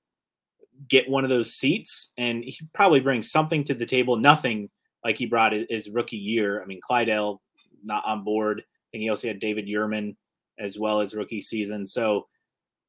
get 0.89 1.09
one 1.11 1.25
of 1.25 1.31
those 1.31 1.55
seats, 1.55 2.12
and 2.16 2.45
he 2.45 2.59
probably 2.73 3.01
brings 3.01 3.31
something 3.31 3.64
to 3.64 3.75
the 3.75 3.87
table. 3.87 4.16
Nothing 4.16 4.71
like 5.05 5.16
he 5.16 5.27
brought 5.27 5.53
his 5.69 5.91
rookie 5.91 6.16
year. 6.16 6.62
I 6.62 6.66
mean, 6.66 6.81
Cly-Del 6.87 7.41
not 7.85 8.05
on 8.05 8.25
board. 8.25 8.62
and 8.93 9.03
he 9.03 9.09
also 9.09 9.29
had 9.29 9.41
David 9.41 9.66
Yurman 9.66 10.16
as 10.59 10.79
well 10.79 11.01
as 11.01 11.14
rookie 11.14 11.41
season. 11.41 11.87
So 11.87 12.27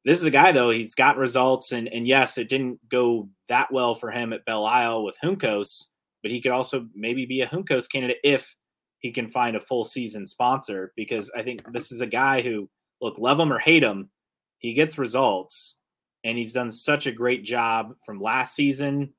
this 0.10 0.18
is 0.18 0.26
a 0.26 0.32
guy 0.32 0.52
though 0.52 0.72
he's 0.72 0.96
got 0.96 1.18
results 1.18 1.72
and 1.72 1.88
and 1.90 2.08
yes 2.08 2.40
it 2.40 2.50
didn't 2.50 2.80
go 2.90 3.30
that 3.48 3.72
well 3.72 3.94
for 3.94 4.10
him 4.10 4.34
at 4.34 4.44
Belle 4.44 4.66
Isle 4.66 5.04
with 5.04 5.16
Juncos, 5.24 5.86
but 6.24 6.32
he 6.32 6.42
could 6.42 6.52
also 6.52 6.88
maybe 6.96 7.28
be 7.28 7.42
a 7.42 7.48
Juncos 7.48 7.88
candidate 7.88 8.18
if 8.24 8.56
he 8.98 9.12
can 9.12 9.30
find 9.30 9.56
a 9.56 9.60
full 9.60 9.86
season 9.86 10.26
sponsor 10.26 10.94
because 10.96 11.30
I 11.38 11.44
think 11.44 11.62
this 11.72 11.92
is 11.92 12.02
a 12.02 12.08
guy 12.08 12.42
who 12.42 12.68
look 13.02 13.20
love 13.20 13.40
him 13.40 13.54
or 13.54 13.60
hate 13.60 13.84
him 13.84 14.10
he 14.58 14.74
gets 14.74 14.98
results 14.98 15.78
and 16.24 16.40
he's 16.40 16.54
done 16.54 16.72
such 16.72 17.06
a 17.06 17.12
great 17.12 17.44
job 17.44 17.94
from 18.04 18.20
last 18.20 18.56
season 18.56 19.14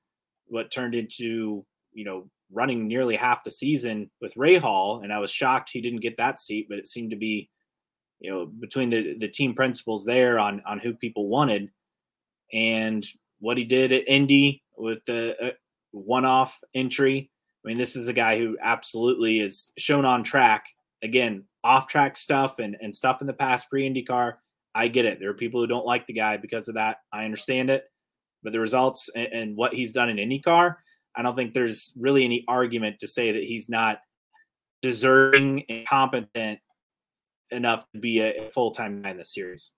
what 0.48 0.72
turned 0.72 0.96
into 0.96 1.64
you 1.92 2.04
know 2.04 2.28
running 2.50 2.88
nearly 2.88 3.14
half 3.14 3.44
the 3.44 3.50
season 3.52 4.10
with 4.20 4.34
Rahal, 4.34 5.04
and 5.04 5.12
I 5.12 5.20
was 5.20 5.30
shocked 5.30 5.70
he 5.72 5.80
didn't 5.80 6.00
get 6.00 6.16
that 6.16 6.40
seat 6.40 6.66
but 6.68 6.78
it 6.78 6.88
seemed 6.88 7.10
to 7.10 7.16
be 7.16 7.48
you 8.20 8.30
know, 8.30 8.46
between 8.46 8.90
the, 8.90 9.16
the 9.18 9.28
team 9.28 9.54
principals 9.54 10.04
there 10.04 10.38
on, 10.38 10.62
on 10.66 10.78
who 10.78 10.94
people 10.94 11.28
wanted 11.28 11.70
and 12.52 13.06
what 13.40 13.56
he 13.56 13.64
did 13.64 13.92
at 13.92 14.08
Indy 14.08 14.62
with 14.76 15.04
the 15.06 15.34
uh, 15.42 15.50
one 15.92 16.24
off 16.24 16.58
entry 16.74 17.30
I 17.64 17.68
mean, 17.68 17.78
this 17.78 17.94
is 17.94 18.08
a 18.08 18.12
guy 18.12 18.38
who 18.38 18.56
absolutely 18.60 19.40
is 19.40 19.70
shown 19.76 20.04
on 20.04 20.24
track. 20.24 20.66
Again, 21.02 21.44
off 21.62 21.88
track 21.88 22.16
stuff 22.16 22.58
and, 22.58 22.76
and 22.80 22.94
stuff 22.94 23.20
in 23.20 23.26
the 23.26 23.32
past 23.32 23.68
pre 23.68 23.88
IndyCar. 23.88 24.34
I 24.74 24.88
get 24.88 25.04
it. 25.04 25.20
There 25.20 25.30
are 25.30 25.34
people 25.34 25.60
who 25.60 25.66
don't 25.66 25.86
like 25.86 26.06
the 26.06 26.12
guy 26.12 26.36
because 26.36 26.68
of 26.68 26.74
that. 26.76 26.98
I 27.12 27.24
understand 27.24 27.70
it. 27.70 27.84
But 28.42 28.52
the 28.52 28.60
results 28.60 29.10
and, 29.14 29.32
and 29.32 29.56
what 29.56 29.74
he's 29.74 29.92
done 29.92 30.08
in 30.08 30.16
IndyCar, 30.16 30.76
I 31.14 31.22
don't 31.22 31.36
think 31.36 31.52
there's 31.52 31.92
really 31.98 32.24
any 32.24 32.44
argument 32.48 33.00
to 33.00 33.08
say 33.08 33.32
that 33.32 33.42
he's 33.42 33.68
not 33.68 34.00
deserving 34.80 35.64
and 35.68 35.86
competent 35.86 36.60
enough 37.50 37.84
to 37.94 38.00
be 38.00 38.20
a, 38.20 38.50
full 38.50 38.72
time 38.72 39.02
guy 39.02 39.10
in 39.10 39.16
the 39.16 39.24
series. 39.24 39.72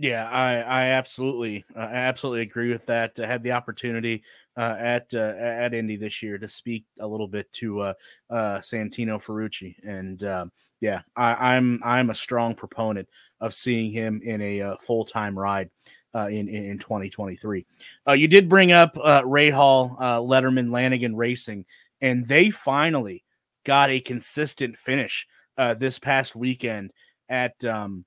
Yeah, 0.00 0.30
I 0.30 0.60
I 0.60 0.82
absolutely 0.92 1.62
uh, 1.76 1.80
I 1.80 1.96
absolutely 1.96 2.40
agree 2.40 2.72
with 2.72 2.86
that. 2.86 3.20
I 3.20 3.26
had 3.26 3.42
the 3.42 3.52
opportunity 3.52 4.22
uh, 4.56 4.74
at 4.78 5.12
uh, 5.12 5.34
at 5.38 5.74
Indy 5.74 5.96
this 5.96 6.22
year 6.22 6.38
to 6.38 6.48
speak 6.48 6.86
a 7.00 7.06
little 7.06 7.28
bit 7.28 7.52
to 7.54 7.80
uh, 7.80 7.92
uh, 8.30 8.58
Santino 8.60 9.22
Ferrucci, 9.22 9.74
and 9.84 10.24
um, 10.24 10.52
yeah, 10.80 11.02
I, 11.16 11.54
I'm 11.54 11.82
I'm 11.84 12.08
a 12.08 12.14
strong 12.14 12.54
proponent 12.54 13.10
of 13.42 13.52
seeing 13.52 13.90
him 13.90 14.22
in 14.24 14.40
a 14.40 14.76
full 14.86 15.04
time 15.04 15.38
ride 15.38 15.68
in, 16.14 16.48
in 16.48 16.78
2023. 16.78 17.66
Uh, 18.08 18.12
you 18.12 18.26
did 18.26 18.48
bring 18.48 18.72
up 18.72 18.96
uh, 18.96 19.22
Hall, 19.22 19.96
Letterman, 20.00 20.72
Lanigan 20.72 21.14
Racing, 21.14 21.66
and 22.00 22.26
they 22.26 22.48
finally 22.48 23.22
got 23.64 23.90
a 23.90 24.00
consistent 24.00 24.78
finish 24.78 25.26
uh, 25.60 25.74
this 25.74 25.98
past 25.98 26.34
weekend 26.34 26.90
at 27.28 27.62
um, 27.66 28.06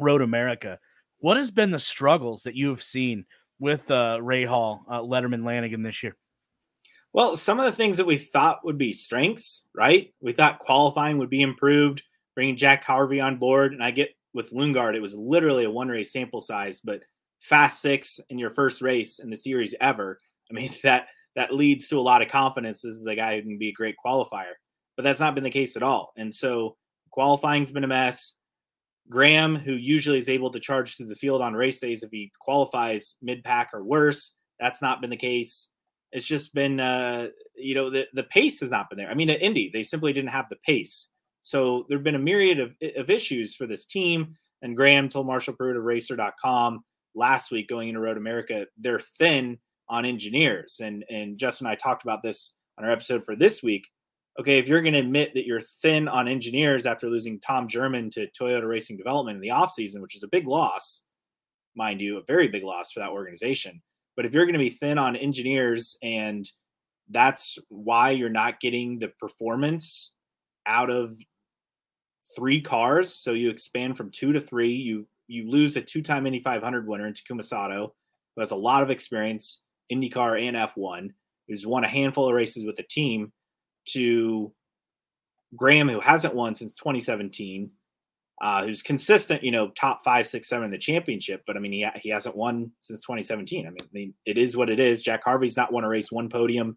Road 0.00 0.20
America. 0.20 0.80
What 1.20 1.36
has 1.36 1.52
been 1.52 1.70
the 1.70 1.78
struggles 1.78 2.42
that 2.42 2.56
you 2.56 2.70
have 2.70 2.82
seen 2.82 3.24
with 3.60 3.88
uh, 3.88 4.18
Hall, 4.20 4.84
uh, 4.90 5.00
Letterman, 5.00 5.46
Lanigan 5.46 5.84
this 5.84 6.02
year? 6.02 6.16
Well, 7.12 7.36
some 7.36 7.60
of 7.60 7.66
the 7.66 7.76
things 7.76 7.98
that 7.98 8.06
we 8.06 8.18
thought 8.18 8.64
would 8.64 8.78
be 8.78 8.92
strengths, 8.92 9.62
right? 9.72 10.12
We 10.20 10.32
thought 10.32 10.58
qualifying 10.58 11.18
would 11.18 11.30
be 11.30 11.42
improved, 11.42 12.02
bringing 12.34 12.56
Jack 12.56 12.82
Harvey 12.82 13.20
on 13.20 13.38
board. 13.38 13.72
And 13.72 13.84
I 13.84 13.92
get 13.92 14.08
with 14.34 14.50
Lundgaard, 14.50 14.96
it 14.96 15.02
was 15.02 15.14
literally 15.14 15.64
a 15.64 15.70
one 15.70 15.88
race 15.88 16.12
sample 16.12 16.40
size, 16.40 16.80
but 16.82 17.02
fast 17.42 17.80
six 17.80 18.18
in 18.28 18.40
your 18.40 18.50
first 18.50 18.82
race 18.82 19.20
in 19.20 19.30
the 19.30 19.36
series 19.36 19.72
ever. 19.80 20.18
I 20.50 20.54
mean, 20.54 20.74
that 20.82 21.06
that 21.36 21.54
leads 21.54 21.86
to 21.88 22.00
a 22.00 22.02
lot 22.02 22.22
of 22.22 22.28
confidence. 22.28 22.80
This 22.80 22.94
is 22.94 23.06
a 23.06 23.14
guy 23.14 23.36
who 23.36 23.42
can 23.42 23.58
be 23.58 23.68
a 23.68 23.72
great 23.72 23.94
qualifier, 24.04 24.54
but 25.02 25.08
that's 25.08 25.20
not 25.20 25.34
been 25.34 25.42
the 25.42 25.50
case 25.50 25.74
at 25.76 25.82
all. 25.82 26.12
And 26.16 26.32
so 26.32 26.76
qualifying's 27.10 27.72
been 27.72 27.82
a 27.82 27.88
mess. 27.88 28.34
Graham, 29.10 29.56
who 29.56 29.72
usually 29.72 30.18
is 30.18 30.28
able 30.28 30.50
to 30.52 30.60
charge 30.60 30.96
through 30.96 31.08
the 31.08 31.16
field 31.16 31.42
on 31.42 31.54
race 31.54 31.80
days 31.80 32.04
if 32.04 32.10
he 32.12 32.30
qualifies 32.38 33.16
mid 33.20 33.42
pack 33.42 33.70
or 33.74 33.82
worse, 33.82 34.32
that's 34.60 34.80
not 34.80 35.00
been 35.00 35.10
the 35.10 35.16
case. 35.16 35.68
It's 36.12 36.26
just 36.26 36.54
been, 36.54 36.78
uh, 36.78 37.28
you 37.56 37.74
know, 37.74 37.90
the, 37.90 38.06
the 38.14 38.22
pace 38.22 38.60
has 38.60 38.70
not 38.70 38.88
been 38.88 38.96
there. 38.96 39.10
I 39.10 39.14
mean, 39.14 39.28
at 39.28 39.42
Indy, 39.42 39.70
they 39.72 39.82
simply 39.82 40.12
didn't 40.12 40.30
have 40.30 40.48
the 40.48 40.56
pace. 40.64 41.08
So 41.42 41.84
there 41.88 41.98
have 41.98 42.04
been 42.04 42.14
a 42.14 42.20
myriad 42.20 42.60
of, 42.60 42.76
of 42.96 43.10
issues 43.10 43.56
for 43.56 43.66
this 43.66 43.84
team. 43.84 44.36
And 44.62 44.76
Graham 44.76 45.08
told 45.08 45.26
Marshall 45.26 45.54
Pruett 45.54 45.76
of 45.76 45.82
Racer.com 45.82 46.84
last 47.16 47.50
week 47.50 47.68
going 47.68 47.88
into 47.88 48.00
Road 48.00 48.18
America, 48.18 48.66
they're 48.78 49.02
thin 49.18 49.58
on 49.88 50.04
engineers. 50.04 50.80
And 50.80 51.04
and 51.10 51.38
Justin 51.38 51.66
and 51.66 51.72
I 51.72 51.74
talked 51.74 52.04
about 52.04 52.22
this 52.22 52.52
on 52.78 52.84
our 52.84 52.92
episode 52.92 53.24
for 53.24 53.34
this 53.34 53.64
week 53.64 53.88
okay, 54.38 54.58
if 54.58 54.66
you're 54.66 54.82
going 54.82 54.94
to 54.94 55.00
admit 55.00 55.34
that 55.34 55.46
you're 55.46 55.60
thin 55.60 56.08
on 56.08 56.28
engineers 56.28 56.86
after 56.86 57.08
losing 57.08 57.38
Tom 57.40 57.68
German 57.68 58.10
to 58.12 58.28
Toyota 58.38 58.66
Racing 58.66 58.96
Development 58.96 59.36
in 59.36 59.42
the 59.42 59.48
offseason, 59.48 60.00
which 60.00 60.16
is 60.16 60.22
a 60.22 60.28
big 60.28 60.46
loss, 60.46 61.02
mind 61.76 62.00
you, 62.00 62.18
a 62.18 62.24
very 62.24 62.48
big 62.48 62.64
loss 62.64 62.92
for 62.92 63.00
that 63.00 63.10
organization. 63.10 63.82
But 64.16 64.26
if 64.26 64.32
you're 64.32 64.44
going 64.44 64.54
to 64.54 64.58
be 64.58 64.70
thin 64.70 64.98
on 64.98 65.16
engineers 65.16 65.96
and 66.02 66.50
that's 67.10 67.58
why 67.68 68.10
you're 68.10 68.28
not 68.28 68.60
getting 68.60 68.98
the 68.98 69.08
performance 69.08 70.14
out 70.66 70.90
of 70.90 71.16
three 72.36 72.60
cars, 72.60 73.14
so 73.14 73.32
you 73.32 73.50
expand 73.50 73.96
from 73.96 74.10
two 74.10 74.32
to 74.32 74.40
three, 74.40 74.72
you 74.72 75.06
you 75.28 75.50
lose 75.50 75.76
a 75.76 75.80
two-time 75.80 76.26
Indy 76.26 76.40
500 76.40 76.86
winner 76.86 77.06
in 77.06 77.14
Takuma 77.14 77.44
Sato, 77.44 77.94
who 78.34 78.40
has 78.42 78.50
a 78.50 78.56
lot 78.56 78.82
of 78.82 78.90
experience, 78.90 79.62
IndyCar 79.90 80.46
and 80.46 80.56
F1, 80.56 81.10
who's 81.48 81.66
won 81.66 81.84
a 81.84 81.88
handful 81.88 82.28
of 82.28 82.34
races 82.34 82.64
with 82.66 82.76
the 82.76 82.82
team 82.82 83.32
to 83.86 84.52
Graham, 85.56 85.88
who 85.88 86.00
hasn't 86.00 86.34
won 86.34 86.54
since 86.54 86.72
2017, 86.74 87.70
uh, 88.42 88.64
who's 88.64 88.82
consistent, 88.82 89.42
you 89.42 89.50
know, 89.50 89.68
top 89.78 90.02
five, 90.04 90.26
six, 90.26 90.48
seven 90.48 90.64
in 90.64 90.70
the 90.70 90.78
championship. 90.78 91.42
But 91.46 91.56
I 91.56 91.60
mean, 91.60 91.72
he, 91.72 91.86
he 92.00 92.08
hasn't 92.08 92.36
won 92.36 92.72
since 92.80 93.00
2017. 93.00 93.66
I 93.66 93.70
mean, 93.70 93.78
I 93.80 93.88
mean, 93.92 94.14
it 94.26 94.38
is 94.38 94.56
what 94.56 94.70
it 94.70 94.80
is. 94.80 95.02
Jack 95.02 95.22
Harvey's 95.24 95.56
not 95.56 95.72
won 95.72 95.84
a 95.84 95.88
race, 95.88 96.10
one 96.10 96.28
podium 96.28 96.76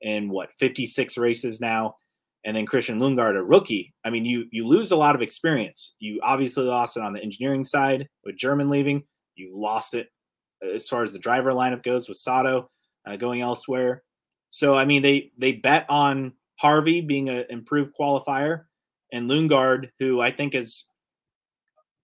in 0.00 0.28
what 0.28 0.50
56 0.58 1.18
races 1.18 1.60
now. 1.60 1.96
And 2.44 2.56
then 2.56 2.66
Christian 2.66 2.98
Lundgaard, 2.98 3.36
a 3.36 3.42
rookie. 3.42 3.94
I 4.04 4.10
mean, 4.10 4.24
you 4.24 4.46
you 4.50 4.66
lose 4.66 4.90
a 4.90 4.96
lot 4.96 5.14
of 5.14 5.22
experience. 5.22 5.94
You 6.00 6.18
obviously 6.24 6.64
lost 6.64 6.96
it 6.96 7.02
on 7.02 7.12
the 7.12 7.22
engineering 7.22 7.62
side 7.62 8.08
with 8.24 8.36
German 8.36 8.68
leaving. 8.68 9.04
You 9.36 9.52
lost 9.56 9.94
it 9.94 10.08
as 10.74 10.88
far 10.88 11.04
as 11.04 11.12
the 11.12 11.20
driver 11.20 11.52
lineup 11.52 11.84
goes 11.84 12.08
with 12.08 12.18
Sato 12.18 12.68
uh, 13.06 13.16
going 13.16 13.42
elsewhere. 13.42 14.02
So 14.50 14.74
I 14.74 14.86
mean, 14.86 15.02
they 15.02 15.30
they 15.38 15.52
bet 15.52 15.86
on 15.88 16.32
Harvey 16.62 17.00
being 17.00 17.28
an 17.28 17.44
improved 17.50 17.92
qualifier, 17.98 18.62
and 19.12 19.28
Lundgaard, 19.28 19.90
who 19.98 20.20
I 20.20 20.30
think 20.30 20.54
is, 20.54 20.84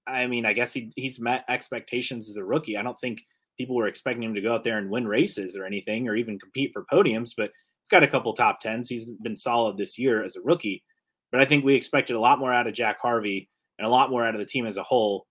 I 0.07 0.27
mean, 0.27 0.45
I 0.45 0.53
guess 0.53 0.73
he 0.73 0.93
he's 0.97 1.21
met 1.21 1.45
expectations 1.49 2.29
as 2.29 2.37
a 2.37 2.45
rookie. 2.45 2.77
I 2.77 2.83
don't 2.83 3.01
think 3.01 3.21
people 3.57 3.77
were 3.77 3.87
expecting 3.87 4.25
him 4.25 4.35
to 4.35 4.41
go 4.41 4.55
out 4.55 4.65
there 4.65 4.79
and 4.79 4.91
win 4.91 5.07
races 5.07 5.57
or 5.57 5.65
anything, 5.65 6.09
or 6.09 6.17
even 6.17 6.41
compete 6.41 6.73
for 6.73 6.85
podiums. 6.93 7.33
But 7.37 7.51
he's 7.83 7.91
got 7.91 8.03
a 8.03 8.09
couple 8.09 8.35
top 8.35 8.61
tens. 8.61 8.89
He's 8.89 9.07
been 9.23 9.37
solid 9.37 9.79
this 9.79 9.97
year 9.97 10.25
as 10.25 10.35
a 10.35 10.43
rookie. 10.43 10.83
But 11.31 11.41
I 11.41 11.45
think 11.45 11.65
we 11.65 11.75
expected 11.75 12.17
a 12.17 12.21
lot 12.21 12.41
more 12.41 12.53
out 12.53 12.67
of 12.67 12.75
Jack 12.75 12.99
Harvey 13.01 13.49
and 13.79 13.87
a 13.87 13.91
lot 13.91 14.11
more 14.11 14.27
out 14.27 14.35
of 14.35 14.41
the 14.41 14.47
team 14.47 14.67
as 14.67 14.77
a 14.77 14.83
whole. 14.83 15.27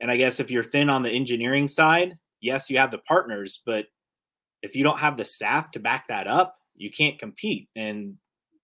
And 0.00 0.10
I 0.10 0.16
guess 0.16 0.38
if 0.38 0.50
you're 0.50 0.64
thin 0.64 0.90
on 0.90 1.02
the 1.02 1.10
engineering 1.10 1.66
side, 1.66 2.18
yes, 2.40 2.68
you 2.68 2.78
have 2.78 2.90
the 2.90 2.98
partners, 2.98 3.62
but 3.64 3.86
if 4.62 4.74
you 4.74 4.82
don't 4.82 4.98
have 4.98 5.16
the 5.16 5.24
staff 5.24 5.70
to 5.72 5.80
back 5.80 6.08
that 6.08 6.26
up, 6.26 6.56
you 6.74 6.90
can't 6.90 7.18
compete. 7.18 7.68
And 7.76 8.16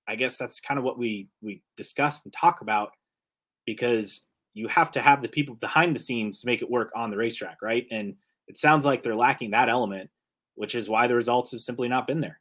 I 0.09 0.15
guess 0.15 0.37
that's 0.37 0.61
kind 0.61 0.79
of 0.79 0.85
what 0.85 0.99
we 0.99 1.29
we 1.43 1.63
discuss 1.77 2.25
and 2.25 2.33
talk 2.33 2.61
about 2.61 2.91
because 3.65 4.23
you 4.55 4.69
have 4.69 4.91
to 4.93 5.03
have 5.03 5.21
the 5.21 5.29
people 5.29 5.55
behind 5.57 5.95
the 5.95 6.01
scenes 6.01 6.41
to 6.41 6.47
make 6.47 6.63
it 6.63 6.71
work 6.71 6.91
on 6.97 7.11
the 7.11 7.17
racetrack, 7.17 7.59
right? 7.61 7.87
And 7.91 8.15
it 8.49 8.57
sounds 8.57 8.85
like 8.85 9.03
they're 9.03 9.17
lacking 9.17 9.51
that 9.51 9.69
element, 9.69 10.09
which 10.55 10.75
is 10.75 10.89
why 10.89 11.07
the 11.07 11.15
results 11.15 11.53
have 11.53 11.61
simply 11.61 11.89
not 11.89 12.07
been 12.07 12.21
there. 12.21 12.41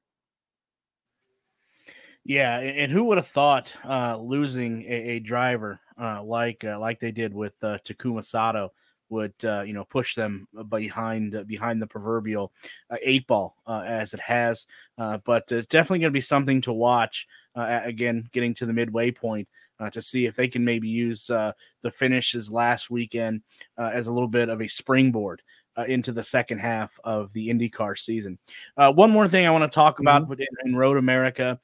Yeah, 2.23 2.57
and 2.59 2.91
who 2.91 3.03
would 3.05 3.17
have 3.17 3.27
thought 3.27 3.73
uh, 3.87 4.17
losing 4.17 4.83
a, 4.83 4.93
a 4.93 5.19
driver 5.19 5.79
uh, 6.01 6.23
like 6.23 6.63
uh, 6.63 6.79
like 6.79 6.99
they 6.99 7.11
did 7.11 7.33
with 7.33 7.55
uh, 7.63 7.77
Takuma 7.85 8.25
Sato 8.25 8.71
would 9.09 9.33
uh, 9.43 9.61
you 9.61 9.73
know 9.73 9.85
push 9.85 10.15
them 10.15 10.47
behind 10.69 11.35
uh, 11.35 11.43
behind 11.43 11.81
the 11.81 11.87
proverbial 11.87 12.51
uh, 12.89 12.97
eight 13.01 13.27
ball 13.27 13.55
uh, 13.67 13.83
as 13.85 14.13
it 14.13 14.19
has. 14.19 14.67
Uh, 14.97 15.17
but 15.25 15.51
it's 15.51 15.67
definitely 15.67 15.99
going 15.99 16.11
to 16.11 16.17
be 16.17 16.21
something 16.21 16.61
to 16.61 16.73
watch. 16.73 17.27
Uh, 17.55 17.81
again, 17.83 18.27
getting 18.33 18.53
to 18.53 18.65
the 18.65 18.73
midway 18.73 19.11
point 19.11 19.47
to 19.91 20.01
see 20.01 20.25
if 20.25 20.35
they 20.35 20.47
can 20.47 20.63
maybe 20.63 20.87
use 20.87 21.27
the 21.27 21.53
finishes 21.93 22.49
last 22.49 22.89
weekend 22.89 23.41
as 23.77 24.07
a 24.07 24.11
little 24.11 24.27
bit 24.27 24.49
of 24.49 24.61
a 24.61 24.67
springboard. 24.67 25.41
into 25.87 26.13
the 26.13 26.23
second 26.23 26.59
half 26.59 26.97
of 27.03 27.31
the 27.33 27.49
IndyCar 27.49 27.97
season. 27.97 28.37
one 28.77 29.11
more 29.11 29.27
thing 29.27 29.45
I 29.45 29.51
want 29.51 29.69
to 29.69 29.75
talk 29.75 29.99
about 29.99 30.23
mm-hmm. 30.23 30.33
in, 30.33 30.47
in, 30.65 30.75
Road 30.75 30.97
America, 30.97 31.59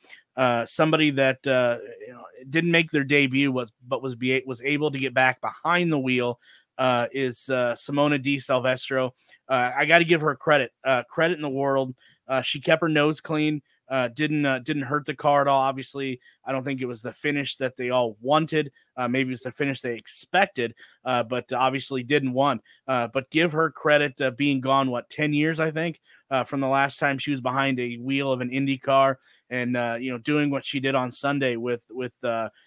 somebody 0.66 1.12
that 1.12 1.39
you 1.46 2.14
know, 2.14 2.24
didn't 2.50 2.72
make 2.72 2.92
their 2.92 3.04
debut 3.04 3.52
was 3.52 3.72
but 3.88 4.02
was 4.02 4.16
be 4.16 4.42
was 4.46 4.62
able 4.62 4.92
to 4.92 5.00
get 5.00 5.14
back 5.14 5.39
behind 5.42 5.92
the 5.92 6.00
wheel 6.00 6.39
uh, 6.82 7.05
is 7.11 7.47
uh, 7.49 7.75
Simona 7.75 8.19
Di 8.19 8.39
Silvestro. 8.39 9.13
Uh, 9.47 9.71
I 9.77 9.86
got 9.86 9.99
to 9.99 10.05
give 10.05 10.21
her 10.21 10.36
credit, 10.36 10.71
uh, 10.84 11.03
credit 11.03 11.36
in 11.36 11.43
the 11.43 11.49
world. 11.49 11.93
Uh, 12.27 12.41
she 12.41 12.59
kept 12.59 12.82
her 12.82 12.89
nose 12.89 13.21
clean. 13.21 13.61
Uh, 13.88 14.07
didn't 14.07 14.63
didn't 14.63 14.84
hurt 14.84 15.05
the 15.05 15.13
car 15.13 15.41
at 15.41 15.47
all. 15.47 15.61
Obviously, 15.61 16.19
I 16.43 16.51
don't 16.51 16.63
think 16.63 16.82
it 16.82 16.88
was 16.88 17.03
the 17.03 17.13
finish 17.13 17.57
that 17.57 17.77
they 17.77 17.91
all 17.91 18.17
wanted. 18.21 18.71
Maybe 19.09 19.34
it's 19.34 19.43
the 19.43 19.51
finish 19.51 19.82
they 19.82 19.95
expected, 19.95 20.73
but 21.03 21.51
obviously 21.53 22.01
didn't 22.01 22.32
want. 22.34 22.61
But 22.88 23.29
give 23.29 23.51
her 23.51 23.69
credit, 23.69 24.38
being 24.38 24.61
gone 24.61 24.89
what 24.89 25.09
ten 25.09 25.34
years, 25.34 25.59
I 25.59 25.71
think, 25.71 25.99
from 26.45 26.61
the 26.61 26.69
last 26.69 26.99
time 26.99 27.17
she 27.17 27.32
was 27.32 27.41
behind 27.41 27.82
a 27.82 27.97
wheel 27.97 28.32
of 28.32 28.39
an 28.39 28.49
Indy 28.49 28.77
car, 28.77 29.19
and 29.49 29.75
you 30.01 30.13
know 30.13 30.17
doing 30.17 30.49
what 30.49 30.65
she 30.65 30.79
did 30.79 30.95
on 30.95 31.11
Sunday 31.11 31.57
with 31.57 31.84
with 31.89 32.13
Paretta 32.23 32.61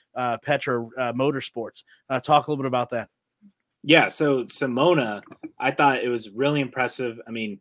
Motorsports. 1.16 1.84
Talk 2.22 2.46
a 2.46 2.50
little 2.50 2.62
bit 2.62 2.68
about 2.68 2.90
that. 2.90 3.08
Yeah, 3.86 4.08
so 4.08 4.44
Simona, 4.44 5.22
I 5.58 5.70
thought 5.70 6.02
it 6.02 6.08
was 6.08 6.30
really 6.30 6.60
impressive. 6.60 7.20
I 7.28 7.30
mean, 7.30 7.60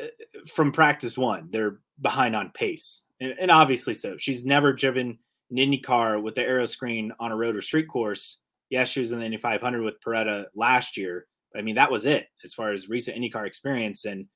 uh, 0.00 0.06
from 0.46 0.70
practice 0.70 1.18
one, 1.18 1.48
they're 1.50 1.80
behind 2.00 2.36
on 2.36 2.52
pace, 2.54 3.02
and, 3.20 3.50
obviously 3.50 3.94
so. 3.94 4.14
She's 4.16 4.44
never 4.44 4.72
driven 4.72 5.18
an 5.50 5.58
Indy 5.58 5.78
car 5.78 6.20
with 6.20 6.36
the 6.36 6.42
aero 6.42 6.66
screen 6.66 7.12
on 7.18 7.32
a 7.32 7.36
road 7.36 7.56
or 7.56 7.62
street 7.62 7.88
course. 7.88 8.38
Yes, 8.70 8.88
she 8.88 9.00
was 9.00 9.10
in 9.10 9.18
the 9.18 9.24
Indy 9.24 9.36
500 9.36 9.82
with 9.82 10.00
Paretta 10.06 10.44
last 10.54 10.96
year. 10.96 11.26
I 11.56 11.62
mean, 11.62 11.74
that 11.74 11.90
was 11.90 12.06
it 12.06 12.28
as 12.44 12.54
far 12.54 12.70
as 12.70 12.88
recent 12.88 13.16
IndyCar 13.16 13.46
experience 13.46 14.04
and 14.04 14.26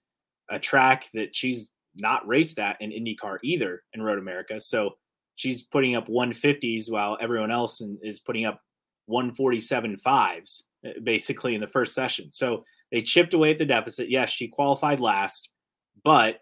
a 0.50 0.58
track 0.58 1.06
that 1.14 1.34
she's 1.34 1.70
not 1.94 2.26
raced 2.26 2.58
at 2.58 2.80
in 2.80 2.90
IndyCar 2.90 3.38
either 3.44 3.82
in 3.92 4.02
Road 4.02 4.18
America. 4.18 4.60
So 4.60 4.96
she's 5.36 5.62
putting 5.62 5.94
up 5.94 6.08
150s 6.08 6.90
while 6.90 7.18
everyone 7.20 7.50
else 7.52 7.80
is 8.02 8.20
putting 8.20 8.46
up 8.46 8.60
147 9.06 9.96
fives 9.98 10.64
uh, 10.64 10.67
basically 11.02 11.54
in 11.54 11.60
the 11.60 11.66
first 11.66 11.94
session. 11.94 12.30
So 12.32 12.64
they 12.90 13.02
chipped 13.02 13.34
away 13.34 13.52
at 13.52 13.58
the 13.58 13.64
deficit. 13.64 14.10
Yes, 14.10 14.30
she 14.30 14.48
qualified 14.48 15.00
last, 15.00 15.50
but 16.04 16.40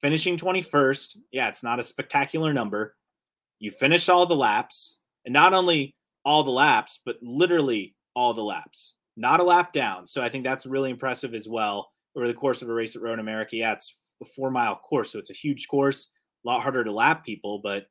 finishing 0.00 0.36
21st, 0.36 1.16
yeah, 1.32 1.48
it's 1.48 1.62
not 1.62 1.80
a 1.80 1.84
spectacular 1.84 2.52
number. 2.52 2.94
You 3.58 3.70
finished 3.70 4.10
all 4.10 4.26
the 4.26 4.36
laps, 4.36 4.98
and 5.24 5.32
not 5.32 5.54
only 5.54 5.94
all 6.24 6.42
the 6.42 6.50
laps, 6.50 7.00
but 7.04 7.16
literally 7.22 7.94
all 8.14 8.34
the 8.34 8.42
laps, 8.42 8.94
not 9.16 9.40
a 9.40 9.44
lap 9.44 9.72
down. 9.72 10.06
So 10.06 10.22
I 10.22 10.28
think 10.28 10.44
that's 10.44 10.66
really 10.66 10.90
impressive 10.90 11.34
as 11.34 11.48
well 11.48 11.90
over 12.16 12.26
the 12.26 12.34
course 12.34 12.62
of 12.62 12.68
a 12.68 12.72
race 12.72 12.96
at 12.96 13.02
Road 13.02 13.18
America. 13.18 13.56
Yeah, 13.56 13.72
it's 13.72 13.94
a 14.22 14.26
four 14.26 14.50
mile 14.50 14.76
course, 14.76 15.12
so 15.12 15.18
it's 15.18 15.30
a 15.30 15.34
huge 15.34 15.68
course, 15.68 16.08
a 16.44 16.48
lot 16.48 16.62
harder 16.62 16.84
to 16.84 16.92
lap 16.92 17.24
people, 17.24 17.60
but 17.62 17.86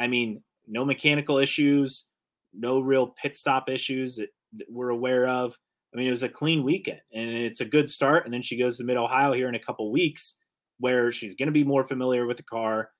I 0.00 0.08
mean, 0.08 0.42
no 0.66 0.84
mechanical 0.84 1.38
issues, 1.38 2.06
no 2.52 2.80
real 2.80 3.06
pit 3.06 3.36
stop 3.36 3.68
issues 3.68 4.16
that 4.16 4.30
we're 4.68 4.90
aware 4.90 5.28
of. 5.28 5.56
I 5.92 5.98
mean, 5.98 6.08
it 6.08 6.12
was 6.12 6.22
a 6.22 6.28
clean 6.28 6.62
weekend 6.62 7.00
and 7.12 7.28
it's 7.28 7.60
a 7.60 7.66
good 7.66 7.90
start. 7.90 8.24
And 8.24 8.32
then 8.32 8.42
she 8.42 8.58
goes 8.58 8.78
to 8.78 8.84
Mid 8.84 8.96
Ohio 8.96 9.32
here 9.32 9.48
in 9.48 9.54
a 9.54 9.60
couple 9.60 9.90
weeks 9.92 10.36
where 10.78 11.12
she's 11.12 11.34
going 11.34 11.46
to 11.46 11.52
be 11.52 11.64
more 11.64 11.84
familiar 11.84 12.26
with 12.26 12.38
the 12.38 12.42
car, 12.42 12.90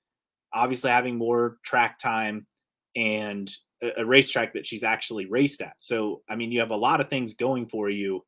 obviously 0.53 0.91
having 0.91 1.17
more 1.17 1.57
track 1.65 1.99
time 1.99 2.45
and 2.95 3.51
a, 3.81 4.01
a 4.01 4.05
racetrack 4.05 4.53
that 4.53 4.67
she's 4.67 4.83
actually 4.83 5.25
raced 5.25 5.61
at. 5.61 5.73
So, 5.79 6.21
I 6.29 6.35
mean, 6.35 6.51
you 6.51 6.59
have 6.59 6.71
a 6.71 6.75
lot 6.75 7.01
of 7.01 7.09
things 7.09 7.33
going 7.33 7.67
for 7.67 7.89
you 7.89 8.23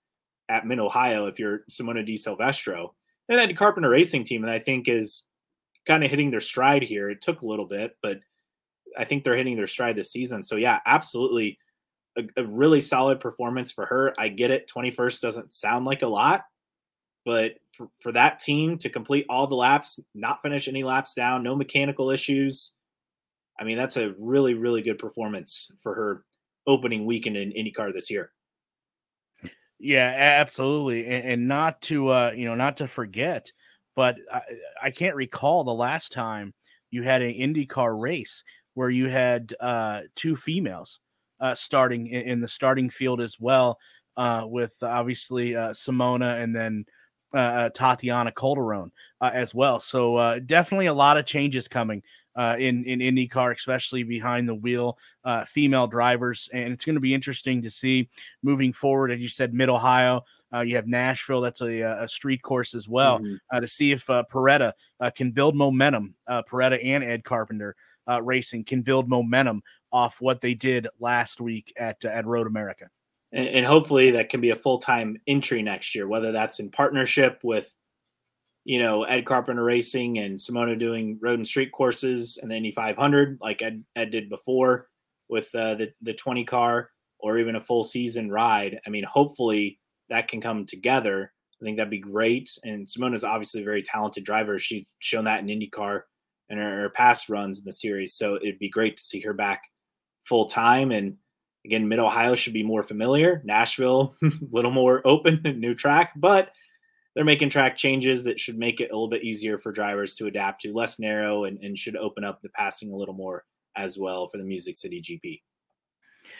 at 0.49 0.65
Mid 0.65 0.79
Ohio 0.79 1.27
if 1.27 1.39
you're 1.39 1.59
Simona 1.69 2.05
Di 2.05 2.17
Silvestro. 2.17 2.93
And 3.29 3.39
that 3.39 3.57
Carpenter 3.57 3.89
Racing 3.89 4.23
team, 4.23 4.43
and 4.43 4.51
I 4.51 4.59
think 4.59 4.87
is 4.87 5.23
kind 5.87 6.03
of 6.03 6.09
hitting 6.09 6.31
their 6.31 6.41
stride 6.41 6.83
here. 6.83 7.09
It 7.09 7.21
took 7.21 7.41
a 7.41 7.47
little 7.47 7.65
bit, 7.65 7.95
but 8.01 8.19
I 8.97 9.05
think 9.05 9.23
they're 9.23 9.35
hitting 9.35 9.55
their 9.55 9.67
stride 9.67 9.95
this 9.95 10.11
season. 10.11 10.43
So 10.43 10.55
yeah, 10.55 10.79
absolutely 10.85 11.57
a, 12.17 12.23
a, 12.37 12.45
really 12.45 12.81
solid 12.81 13.19
performance 13.19 13.71
for 13.71 13.85
her. 13.85 14.13
I 14.17 14.29
get 14.29 14.51
it. 14.51 14.69
21st 14.73 15.21
doesn't 15.21 15.53
sound 15.53 15.85
like 15.85 16.01
a 16.01 16.07
lot, 16.07 16.45
but 17.25 17.55
for, 17.75 17.89
for 18.01 18.11
that 18.11 18.39
team 18.39 18.77
to 18.79 18.89
complete 18.89 19.25
all 19.29 19.47
the 19.47 19.55
laps, 19.55 19.99
not 20.13 20.41
finish 20.41 20.67
any 20.67 20.83
laps 20.83 21.13
down, 21.13 21.43
no 21.43 21.55
mechanical 21.55 22.09
issues. 22.09 22.71
I 23.59 23.63
mean, 23.63 23.77
that's 23.77 23.97
a 23.97 24.13
really, 24.19 24.53
really 24.53 24.81
good 24.81 24.99
performance 24.99 25.71
for 25.81 25.95
her 25.95 26.25
opening 26.67 27.05
weekend 27.05 27.37
in 27.37 27.51
IndyCar 27.51 27.93
this 27.93 28.09
year. 28.09 28.31
Yeah, 29.79 30.13
absolutely. 30.17 31.05
And, 31.05 31.25
and 31.25 31.47
not 31.47 31.81
to, 31.83 32.09
uh, 32.09 32.31
you 32.35 32.45
know, 32.45 32.55
not 32.55 32.77
to 32.77 32.87
forget, 32.87 33.51
but 33.95 34.17
I, 34.31 34.41
I 34.83 34.91
can't 34.91 35.15
recall 35.15 35.63
the 35.63 35.73
last 35.73 36.11
time 36.11 36.53
you 36.91 37.03
had 37.03 37.21
an 37.21 37.33
IndyCar 37.33 37.99
race 37.99 38.43
where 38.73 38.89
you 38.89 39.07
had 39.09 39.53
uh, 39.59 40.01
two 40.15 40.35
females 40.35 40.99
uh, 41.45 41.55
starting 41.55 42.07
in, 42.07 42.21
in, 42.23 42.41
the 42.41 42.47
starting 42.47 42.89
field 42.89 43.21
as 43.21 43.39
well, 43.39 43.77
uh, 44.17 44.43
with 44.47 44.75
obviously 44.81 45.55
uh, 45.55 45.69
Simona 45.69 46.41
and 46.41 46.55
then 46.55 46.85
uh, 47.33 47.37
uh, 47.37 47.69
Tatiana 47.69 48.31
Calderon 48.31 48.91
as 49.21 49.53
well. 49.53 49.79
So 49.79 50.39
definitely 50.39 50.87
a 50.87 50.93
lot 50.93 51.17
of 51.17 51.25
changes 51.25 51.67
coming 51.67 52.01
in 52.37 52.83
in 52.85 52.99
IndyCar, 52.99 53.55
especially 53.55 54.03
behind 54.03 54.49
the 54.49 54.55
wheel, 54.55 54.97
female 55.47 55.87
drivers, 55.87 56.49
and 56.53 56.73
it's 56.73 56.85
going 56.85 56.95
to 56.95 57.01
be 57.01 57.13
interesting 57.13 57.61
to 57.61 57.69
see 57.69 58.09
moving 58.41 58.73
forward. 58.73 59.11
As 59.11 59.19
you 59.19 59.29
said, 59.29 59.53
Mid 59.53 59.69
Ohio. 59.69 60.23
Uh, 60.53 60.61
you 60.61 60.77
have 60.77 60.87
Nashville, 60.87 61.41
that's 61.41 61.59
a, 61.59 61.81
a 61.81 62.07
street 62.07 62.41
course 62.41 62.75
as 62.75 62.87
well, 62.87 63.19
mm-hmm. 63.19 63.35
uh, 63.51 63.59
to 63.59 63.67
see 63.67 63.91
if 63.91 64.09
uh, 64.09 64.23
Paretta 64.31 64.71
can 65.13 65.31
build 65.31 65.53
momentum. 65.53 66.15
Paretta 66.29 66.79
and 66.81 67.03
Ed 67.03 67.25
Carpenter 67.25 67.75
uh, 68.07 68.21
Racing 68.21 68.63
can 68.63 68.81
build 68.81 69.09
momentum 69.09 69.61
off 69.95 70.17
what 70.19 70.41
they 70.41 70.53
did 70.53 70.89
last 70.99 71.39
week 71.39 71.71
at 71.77 72.03
uh, 72.03 72.09
at 72.09 72.25
Road 72.25 72.47
America. 72.47 72.89
And, 73.31 73.47
and 73.47 73.65
hopefully 73.65 74.11
that 74.11 74.27
can 74.27 74.41
be 74.41 74.49
a 74.49 74.55
full 74.55 74.79
time 74.79 75.17
entry 75.25 75.61
next 75.63 75.95
year, 75.95 76.05
whether 76.05 76.33
that's 76.33 76.59
in 76.59 76.69
partnership 76.69 77.39
with 77.43 77.71
you 78.65 78.77
know 78.77 79.03
Ed 79.03 79.25
Carpenter 79.25 79.63
Racing 79.63 80.19
and 80.19 80.37
Simona 80.37 80.77
doing 80.77 81.17
road 81.21 81.39
and 81.39 81.47
street 81.47 81.71
courses 81.71 82.37
and 82.41 82.51
the 82.51 82.55
Indy 82.55 82.71
500 82.73 83.39
like 83.41 83.61
Ed, 83.61 83.85
Ed 83.95 84.11
did 84.11 84.29
before 84.29 84.89
with 85.29 85.47
uh, 85.55 85.75
the 85.75 85.93
the 86.01 86.13
20 86.13 86.43
car 86.43 86.89
or 87.19 87.37
even 87.37 87.55
a 87.55 87.61
full 87.61 87.85
season 87.85 88.29
ride. 88.29 88.81
I 88.85 88.89
mean, 88.89 89.05
hopefully 89.05 89.79
that 90.09 90.27
can 90.27 90.41
come 90.41 90.65
together. 90.65 91.31
I 91.61 91.63
think 91.63 91.77
that'd 91.77 91.89
be 91.89 91.99
great. 91.99 92.51
And 92.65 92.85
Simona 92.85 93.15
is 93.15 93.23
obviously 93.23 93.61
a 93.61 93.65
very 93.65 93.81
talented 93.81 94.25
driver. 94.25 94.59
She's 94.59 94.85
shown 94.99 95.23
that 95.23 95.39
in 95.39 95.47
IndyCar 95.47 96.01
and 96.49 96.59
her, 96.59 96.81
her 96.81 96.89
past 96.89 97.29
runs 97.29 97.59
in 97.59 97.65
the 97.65 97.71
series. 97.71 98.13
So 98.13 98.35
it'd 98.35 98.59
be 98.59 98.69
great 98.69 98.97
to 98.97 99.03
see 99.03 99.21
her 99.21 99.33
back 99.33 99.63
full 100.27 100.45
time. 100.45 100.91
And 100.91 101.17
again, 101.63 101.87
Mid 101.87 101.99
Ohio 101.99 102.35
should 102.35 102.53
be 102.53 102.63
more 102.63 102.83
familiar. 102.83 103.41
Nashville, 103.45 104.15
a 104.23 104.31
little 104.51 104.71
more 104.71 105.01
open, 105.05 105.41
new 105.57 105.75
track, 105.75 106.13
but 106.15 106.51
they're 107.15 107.23
making 107.23 107.49
track 107.49 107.77
changes 107.77 108.25
that 108.25 108.39
should 108.39 108.57
make 108.57 108.81
it 108.81 108.91
a 108.91 108.93
little 108.93 109.07
bit 109.07 109.23
easier 109.23 109.57
for 109.57 109.71
drivers 109.71 110.15
to 110.15 110.27
adapt 110.27 110.61
to, 110.61 110.73
less 110.73 110.99
narrow, 110.99 111.45
and, 111.45 111.57
and 111.63 111.79
should 111.79 111.95
open 111.95 112.23
up 112.23 112.41
the 112.41 112.49
passing 112.49 112.91
a 112.91 112.95
little 112.95 113.13
more 113.13 113.45
as 113.77 113.97
well 113.97 114.27
for 114.27 114.37
the 114.37 114.43
Music 114.43 114.75
City 114.75 115.01
GP. 115.01 115.41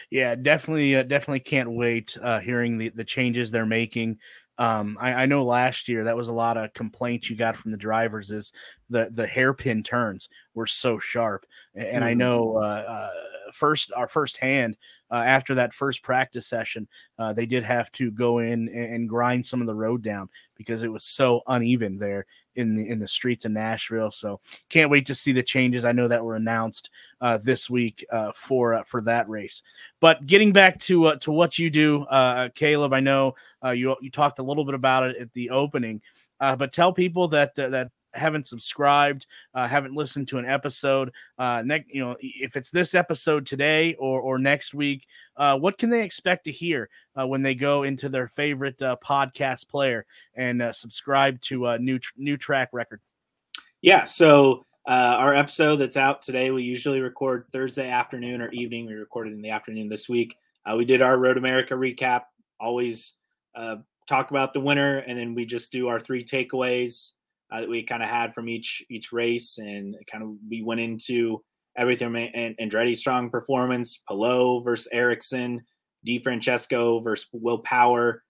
Yeah, 0.09 0.35
definitely, 0.35 0.95
uh, 0.95 1.03
definitely 1.03 1.41
can't 1.41 1.71
wait 1.71 2.17
uh, 2.21 2.39
hearing 2.39 2.77
the 2.77 2.89
the 2.89 3.03
changes 3.03 3.51
they're 3.51 3.65
making. 3.65 4.17
Um, 4.57 4.97
I, 4.99 5.13
I, 5.13 5.25
know 5.25 5.43
last 5.43 5.89
year 5.89 6.05
that 6.05 6.15
was 6.15 6.29
a 6.29 6.33
lot 6.33 6.55
of 6.55 6.73
complaints 6.73 7.29
you 7.29 7.35
got 7.35 7.57
from 7.57 7.71
the 7.71 7.77
drivers 7.77 8.31
is 8.31 8.53
the 8.89 9.09
the 9.11 9.27
hairpin 9.27 9.83
turns 9.83 10.29
were 10.53 10.65
so 10.65 10.97
sharp, 10.97 11.45
and, 11.75 12.03
mm. 12.03 12.07
I 12.07 12.11
mm-hmm. 12.11 12.19
know 12.19 12.57
uh, 12.57 12.85
uh, 12.87 13.09
first 13.55 13.91
our 13.95 14.07
first 14.07 14.37
hand 14.37 14.77
uh, 15.11 15.15
after 15.15 15.55
that 15.55 15.73
first 15.73 16.01
practice 16.03 16.47
session, 16.47 16.87
uh, 17.19 17.31
they 17.31 17.45
did 17.45 17.63
have 17.63 17.91
to 17.93 18.11
go 18.11 18.39
in 18.39 18.67
and, 18.69 19.07
grind 19.07 19.45
some 19.45 19.61
of 19.61 19.67
the 19.67 19.75
road 19.75 20.01
down 20.01 20.27
because 20.55 20.81
it 20.81 20.91
was 20.91 21.03
so 21.03 21.41
uneven 21.47 21.97
there 21.97 22.25
in 22.55 22.75
the 22.75 22.89
in 22.89 22.99
the 22.99 23.07
streets 23.07 23.45
of 23.45 23.51
Nashville. 23.51 24.09
So 24.09 24.39
can't 24.69 24.89
wait 24.89 25.05
to 25.05 25.15
see 25.15 25.31
the 25.31 25.43
changes. 25.43 25.85
I 25.85 25.91
know 25.91 26.07
that 26.07 26.23
were 26.23 26.35
announced 26.35 26.89
uh, 27.21 27.37
this 27.37 27.69
week 27.69 28.03
uh, 28.11 28.31
for 28.35 28.73
uh, 28.73 28.83
for 28.83 29.01
that 29.01 29.29
race. 29.29 29.61
But 29.99 30.25
getting 30.25 30.51
back 30.51 30.79
to 30.81 31.05
uh, 31.05 31.15
to 31.17 31.31
what 31.31 31.59
you 31.59 31.69
do, 31.69 32.05
Caleb, 32.55 32.93
I 32.93 32.99
know 32.99 33.35
you 33.73 33.95
you 34.01 34.09
talked 34.09 34.39
a 34.39 34.43
little 34.43 34.65
bit 34.65 34.75
about 34.75 35.09
it 35.09 35.17
at 35.17 35.33
the 35.33 35.51
opening. 35.51 36.01
but 36.39 36.73
tell 36.73 36.91
people 36.91 37.27
that 37.29 37.55
that 37.55 37.91
haven't 38.15 38.47
subscribed, 38.47 39.27
uh, 39.53 39.67
haven't 39.67 39.93
listened 39.93 40.27
to 40.29 40.37
an 40.37 40.45
episode, 40.45 41.11
uh, 41.37 41.61
next, 41.65 41.93
you 41.93 42.01
know, 42.01 42.15
if 42.19 42.55
it's 42.55 42.69
this 42.69 42.95
episode 42.95 43.45
today 43.45 43.95
or 43.95 44.21
or 44.21 44.39
next 44.39 44.73
week, 44.73 45.05
uh, 45.37 45.57
what 45.57 45.77
can 45.77 45.89
they 45.89 46.03
expect 46.03 46.45
to 46.45 46.51
hear 46.51 46.89
uh, 47.19 47.27
when 47.27 47.41
they 47.41 47.55
go 47.55 47.83
into 47.83 48.09
their 48.09 48.27
favorite 48.27 48.81
uh, 48.81 48.95
podcast 49.03 49.67
player 49.67 50.05
and 50.35 50.61
uh, 50.61 50.71
subscribe 50.71 51.39
to 51.41 51.67
a 51.67 51.79
new 51.79 51.99
new 52.17 52.37
track 52.37 52.69
record? 52.71 53.01
Yeah, 53.81 54.05
so 54.05 54.65
uh, 54.87 54.91
our 55.17 55.33
episode 55.35 55.77
that's 55.77 55.97
out 55.97 56.21
today, 56.21 56.51
we 56.51 56.63
usually 56.63 57.01
record 57.01 57.45
Thursday 57.51 57.89
afternoon 57.89 58.41
or 58.41 58.51
evening. 58.51 58.85
We 58.85 58.93
recorded 58.93 59.33
in 59.33 59.41
the 59.41 59.49
afternoon 59.49 59.89
this 59.89 60.07
week. 60.07 60.37
Uh, 60.65 60.75
we 60.75 60.85
did 60.85 61.01
our 61.01 61.17
Road 61.17 61.37
America 61.37 61.73
recap. 61.73 62.23
Always 62.59 63.13
uh, 63.55 63.77
talk 64.07 64.29
about 64.29 64.53
the 64.53 64.59
winner, 64.59 64.99
and 64.99 65.17
then 65.17 65.33
we 65.33 65.45
just 65.45 65.71
do 65.71 65.87
our 65.87 65.99
three 65.99 66.23
takeaways 66.23 67.11
uh, 67.51 67.61
that 67.61 67.69
we 67.69 67.83
kind 67.83 68.03
of 68.03 68.09
had 68.09 68.33
from 68.33 68.49
each 68.49 68.83
each 68.89 69.11
race, 69.11 69.57
and 69.57 69.95
kind 70.11 70.23
of 70.23 70.31
we 70.49 70.61
went 70.61 70.81
into 70.81 71.43
everything 71.77 72.15
and 72.15 72.57
Andretti's 72.57 72.99
strong 72.99 73.29
performance, 73.29 73.99
Palou 74.07 74.63
versus 74.63 74.87
Ericsson, 74.91 75.61
DeFrancesco 76.07 77.03
versus 77.03 77.27
Will 77.33 77.59
Power, 77.59 78.23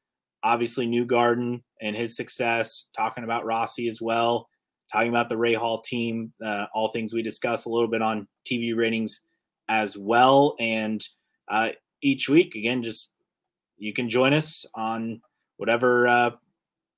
obviously 0.43 0.87
Newgarden 0.87 1.61
and 1.81 1.95
his 1.95 2.15
success, 2.15 2.85
talking 2.95 3.23
about 3.23 3.45
Rossi 3.45 3.87
as 3.87 4.01
well, 4.01 4.47
talking 4.91 5.09
about 5.09 5.29
the 5.29 5.35
Rahal 5.35 5.83
team, 5.83 6.33
uh, 6.43 6.65
all 6.73 6.91
things 6.91 7.13
we 7.13 7.21
discuss 7.21 7.65
a 7.65 7.69
little 7.69 7.87
bit 7.87 8.01
on 8.01 8.27
TV 8.49 8.75
ratings 8.75 9.21
as 9.69 9.97
well. 9.97 10.55
And 10.59 11.05
uh, 11.47 11.69
each 12.01 12.29
week, 12.29 12.55
again, 12.55 12.83
just 12.83 13.11
you 13.77 13.93
can 13.93 14.09
join 14.09 14.33
us 14.33 14.65
on 14.73 15.21
whatever 15.57 16.07
uh, 16.07 16.31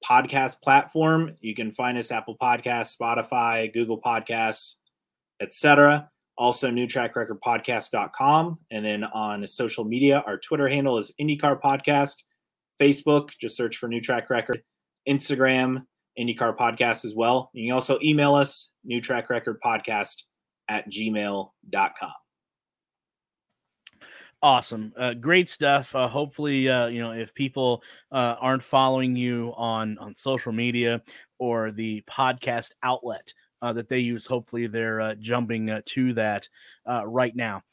podcast 0.05 0.61
platform. 0.61 1.35
You 1.41 1.55
can 1.55 1.71
find 1.71 1.97
us 1.97 2.11
Apple 2.11 2.37
Podcasts, 2.41 2.95
Spotify, 2.99 3.71
Google 3.73 4.01
Podcasts, 4.01 4.75
etc. 5.41 6.09
Also, 6.37 6.69
newtrackrecordpodcast.com. 6.69 8.59
And 8.71 8.85
then 8.85 9.03
on 9.03 9.47
social 9.47 9.83
media, 9.83 10.23
our 10.27 10.37
Twitter 10.37 10.67
handle 10.67 10.97
is 10.97 11.11
IndyCar 11.19 11.59
Podcast. 11.61 12.15
Facebook, 12.79 13.29
just 13.41 13.57
search 13.57 13.77
for 13.77 13.87
New 13.87 14.01
Track 14.01 14.29
Record. 14.29 14.61
Instagram, 15.09 15.83
IndyCar 16.19 16.55
Podcast 16.55 17.05
as 17.05 17.15
well. 17.15 17.49
You 17.53 17.69
can 17.69 17.73
also 17.73 17.97
email 18.03 18.35
us, 18.35 18.69
New 18.83 19.01
Track 19.01 19.29
Record 19.29 19.59
Podcast 19.63 20.23
at 20.69 20.89
gmail.com. 20.91 22.26
Awesome, 24.43 24.93
uh, 24.95 25.15
great 25.15 25.49
stuff. 25.49 25.95
Uh, 25.95 26.07
hopefully, 26.07 26.69
uh, 26.69 26.87
you 26.87 27.01
know 27.01 27.11
if 27.11 27.33
people 27.33 27.81
uh, 28.11 28.35
aren't 28.39 28.61
following 28.61 29.15
you 29.15 29.51
on 29.57 29.97
on 29.97 30.15
social 30.15 30.51
media 30.51 31.01
or 31.39 31.71
the 31.71 32.03
podcast 32.07 32.71
outlet 32.83 33.33
uh, 33.63 33.73
that 33.73 33.89
they 33.89 33.97
use. 33.97 34.27
Hopefully, 34.27 34.67
they're 34.67 35.01
uh, 35.01 35.15
jumping 35.15 35.81
to 35.83 36.13
that 36.13 36.47
right 37.05 37.35
now. 37.35 37.63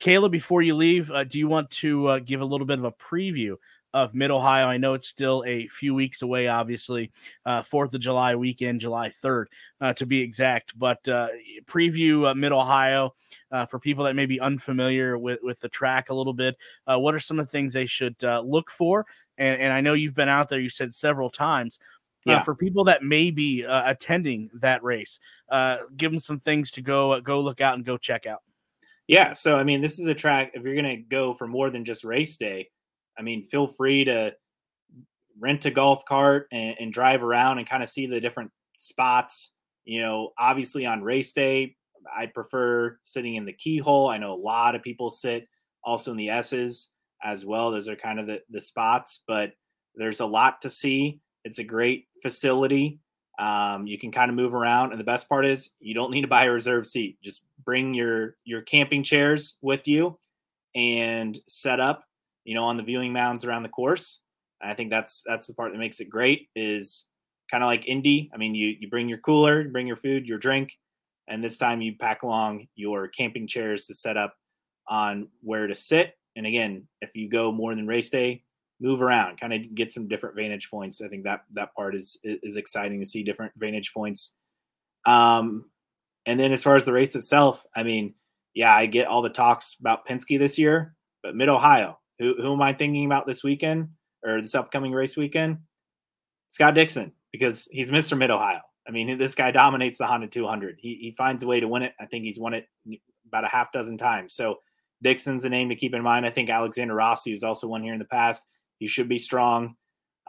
Caleb, 0.00 0.32
before 0.32 0.60
you 0.60 0.74
leave, 0.74 1.10
do 1.28 1.38
you 1.38 1.48
want 1.48 1.70
to 1.70 2.20
give 2.20 2.42
a 2.42 2.44
little 2.44 2.66
bit 2.66 2.78
of 2.78 2.84
a 2.84 2.92
preview 2.92 3.56
of 3.94 4.14
Mid 4.14 4.30
Ohio? 4.30 4.66
I 4.66 4.76
know 4.76 4.94
it's 4.94 5.08
still 5.08 5.44
a 5.46 5.68
few 5.68 5.94
weeks 5.94 6.22
away, 6.22 6.48
obviously, 6.48 7.10
Fourth 7.66 7.94
of 7.94 8.00
July 8.00 8.34
weekend, 8.34 8.80
July 8.80 9.10
third 9.10 9.48
to 9.96 10.06
be 10.06 10.20
exact. 10.20 10.78
But 10.78 11.02
preview 11.04 12.36
Mid 12.36 12.52
Ohio 12.52 13.14
for 13.68 13.78
people 13.78 14.04
that 14.04 14.16
may 14.16 14.26
be 14.26 14.40
unfamiliar 14.40 15.18
with 15.18 15.40
with 15.42 15.60
the 15.60 15.68
track 15.68 16.10
a 16.10 16.14
little 16.14 16.34
bit. 16.34 16.56
what 16.86 17.14
are 17.14 17.20
some 17.20 17.38
of 17.38 17.46
the 17.46 17.50
things 17.52 17.72
they 17.72 17.86
should 17.86 18.16
look 18.22 18.70
for? 18.70 19.06
And, 19.38 19.60
and 19.60 19.72
I 19.72 19.80
know 19.80 19.94
you've 19.94 20.14
been 20.14 20.28
out 20.28 20.48
there. 20.48 20.60
You 20.60 20.68
said 20.68 20.94
several 20.94 21.30
times 21.30 21.78
yeah. 22.24 22.36
Uh, 22.36 22.44
for 22.44 22.54
people 22.54 22.84
that 22.84 23.02
may 23.02 23.30
be 23.30 23.64
uh, 23.64 23.90
attending 23.90 24.50
that 24.54 24.82
race. 24.82 25.18
Uh, 25.48 25.78
give 25.96 26.10
them 26.10 26.20
some 26.20 26.38
things 26.38 26.70
to 26.72 26.82
go 26.82 27.12
uh, 27.12 27.20
go 27.20 27.40
look 27.40 27.60
out 27.60 27.74
and 27.74 27.84
go 27.84 27.96
check 27.96 28.26
out. 28.26 28.42
Yeah, 29.08 29.32
so 29.32 29.56
I 29.56 29.64
mean, 29.64 29.80
this 29.80 29.98
is 29.98 30.06
a 30.06 30.14
track. 30.14 30.52
If 30.54 30.62
you're 30.62 30.74
going 30.80 30.96
to 30.96 31.02
go 31.02 31.34
for 31.34 31.46
more 31.46 31.70
than 31.70 31.84
just 31.84 32.04
race 32.04 32.36
day, 32.36 32.70
I 33.18 33.22
mean, 33.22 33.44
feel 33.44 33.66
free 33.66 34.04
to 34.04 34.32
rent 35.38 35.64
a 35.66 35.70
golf 35.70 36.04
cart 36.04 36.48
and, 36.52 36.76
and 36.78 36.92
drive 36.92 37.22
around 37.22 37.58
and 37.58 37.68
kind 37.68 37.82
of 37.82 37.88
see 37.88 38.06
the 38.06 38.20
different 38.20 38.50
spots. 38.78 39.52
You 39.84 40.02
know, 40.02 40.30
obviously 40.38 40.86
on 40.86 41.02
race 41.02 41.32
day, 41.32 41.76
I 42.16 42.26
prefer 42.26 42.98
sitting 43.04 43.36
in 43.36 43.44
the 43.44 43.52
keyhole. 43.52 44.08
I 44.08 44.18
know 44.18 44.32
a 44.32 44.36
lot 44.36 44.74
of 44.74 44.82
people 44.82 45.10
sit 45.10 45.48
also 45.84 46.10
in 46.10 46.16
the 46.16 46.30
S's 46.30 46.90
as 47.22 47.44
well. 47.44 47.70
Those 47.70 47.88
are 47.88 47.96
kind 47.96 48.20
of 48.20 48.26
the, 48.26 48.40
the 48.50 48.60
spots, 48.60 49.22
but 49.26 49.52
there's 49.94 50.20
a 50.20 50.26
lot 50.26 50.62
to 50.62 50.70
see. 50.70 51.20
It's 51.44 51.58
a 51.58 51.64
great 51.64 52.06
facility. 52.22 53.00
Um, 53.38 53.86
you 53.86 53.98
can 53.98 54.12
kind 54.12 54.30
of 54.30 54.36
move 54.36 54.54
around, 54.54 54.92
and 54.92 55.00
the 55.00 55.04
best 55.04 55.28
part 55.28 55.46
is 55.46 55.70
you 55.80 55.94
don't 55.94 56.10
need 56.10 56.22
to 56.22 56.28
buy 56.28 56.44
a 56.44 56.50
reserve 56.50 56.86
seat. 56.86 57.18
Just 57.22 57.44
bring 57.64 57.94
your 57.94 58.36
your 58.44 58.62
camping 58.62 59.02
chairs 59.02 59.56
with 59.62 59.88
you 59.88 60.18
and 60.74 61.38
set 61.48 61.80
up, 61.80 62.04
you 62.44 62.54
know, 62.54 62.64
on 62.64 62.76
the 62.76 62.82
viewing 62.82 63.12
mounds 63.12 63.44
around 63.44 63.62
the 63.62 63.68
course. 63.68 64.20
I 64.62 64.74
think 64.74 64.90
that's 64.90 65.22
that's 65.26 65.46
the 65.46 65.54
part 65.54 65.72
that 65.72 65.78
makes 65.78 66.00
it 66.00 66.08
great. 66.08 66.48
Is 66.54 67.06
kind 67.50 67.62
of 67.62 67.68
like 67.68 67.86
Indy. 67.86 68.30
I 68.34 68.36
mean, 68.36 68.54
you 68.54 68.76
you 68.78 68.88
bring 68.88 69.08
your 69.08 69.18
cooler, 69.18 69.64
bring 69.64 69.86
your 69.86 69.96
food, 69.96 70.26
your 70.26 70.38
drink, 70.38 70.72
and 71.28 71.42
this 71.42 71.58
time 71.58 71.80
you 71.80 71.94
pack 72.00 72.22
along 72.22 72.68
your 72.74 73.08
camping 73.08 73.46
chairs 73.46 73.86
to 73.86 73.94
set 73.94 74.16
up 74.16 74.34
on 74.88 75.28
where 75.42 75.66
to 75.66 75.74
sit. 75.74 76.14
And 76.36 76.46
again, 76.46 76.88
if 77.00 77.10
you 77.14 77.28
go 77.28 77.52
more 77.52 77.74
than 77.74 77.86
race 77.86 78.10
day, 78.10 78.42
move 78.80 79.02
around, 79.02 79.40
kind 79.40 79.52
of 79.52 79.74
get 79.74 79.92
some 79.92 80.08
different 80.08 80.36
vantage 80.36 80.70
points. 80.70 81.00
I 81.00 81.08
think 81.08 81.24
that 81.24 81.44
that 81.54 81.74
part 81.74 81.94
is 81.94 82.18
is 82.24 82.56
exciting 82.56 83.00
to 83.00 83.06
see 83.06 83.22
different 83.22 83.52
vantage 83.56 83.92
points. 83.94 84.34
Um, 85.06 85.66
and 86.26 86.38
then 86.38 86.52
as 86.52 86.62
far 86.62 86.76
as 86.76 86.84
the 86.84 86.92
race 86.92 87.14
itself, 87.16 87.62
I 87.74 87.82
mean, 87.82 88.14
yeah, 88.54 88.74
I 88.74 88.86
get 88.86 89.06
all 89.06 89.22
the 89.22 89.28
talks 89.28 89.76
about 89.80 90.06
Penske 90.06 90.38
this 90.38 90.58
year, 90.58 90.94
but 91.22 91.34
Mid 91.34 91.48
Ohio, 91.48 91.98
who 92.22 92.34
who 92.40 92.52
am 92.52 92.62
I 92.62 92.72
thinking 92.72 93.04
about 93.04 93.26
this 93.26 93.42
weekend 93.42 93.88
or 94.24 94.40
this 94.40 94.54
upcoming 94.54 94.92
race 94.92 95.16
weekend? 95.16 95.58
Scott 96.48 96.74
Dixon, 96.74 97.12
because 97.32 97.68
he's 97.70 97.90
Mr. 97.90 98.16
Mid 98.16 98.30
Ohio. 98.30 98.60
I 98.86 98.90
mean, 98.90 99.18
this 99.18 99.34
guy 99.34 99.50
dominates 99.50 99.98
the 99.98 100.06
Honda 100.06 100.28
200. 100.28 100.76
He 100.78 100.98
he 101.00 101.14
finds 101.16 101.42
a 101.42 101.46
way 101.46 101.60
to 101.60 101.68
win 101.68 101.82
it. 101.82 101.94
I 102.00 102.06
think 102.06 102.24
he's 102.24 102.38
won 102.38 102.54
it 102.54 102.66
about 103.26 103.44
a 103.44 103.48
half 103.48 103.72
dozen 103.72 103.98
times. 103.98 104.34
So 104.34 104.56
Dixon's 105.02 105.44
a 105.44 105.48
name 105.48 105.68
to 105.68 105.76
keep 105.76 105.94
in 105.94 106.02
mind. 106.02 106.26
I 106.26 106.30
think 106.30 106.48
Alexander 106.50 106.94
Rossi, 106.94 107.30
who's 107.30 107.42
also 107.42 107.66
won 107.66 107.82
here 107.82 107.92
in 107.92 107.98
the 107.98 108.04
past, 108.04 108.46
he 108.78 108.86
should 108.86 109.08
be 109.08 109.18
strong. 109.18 109.74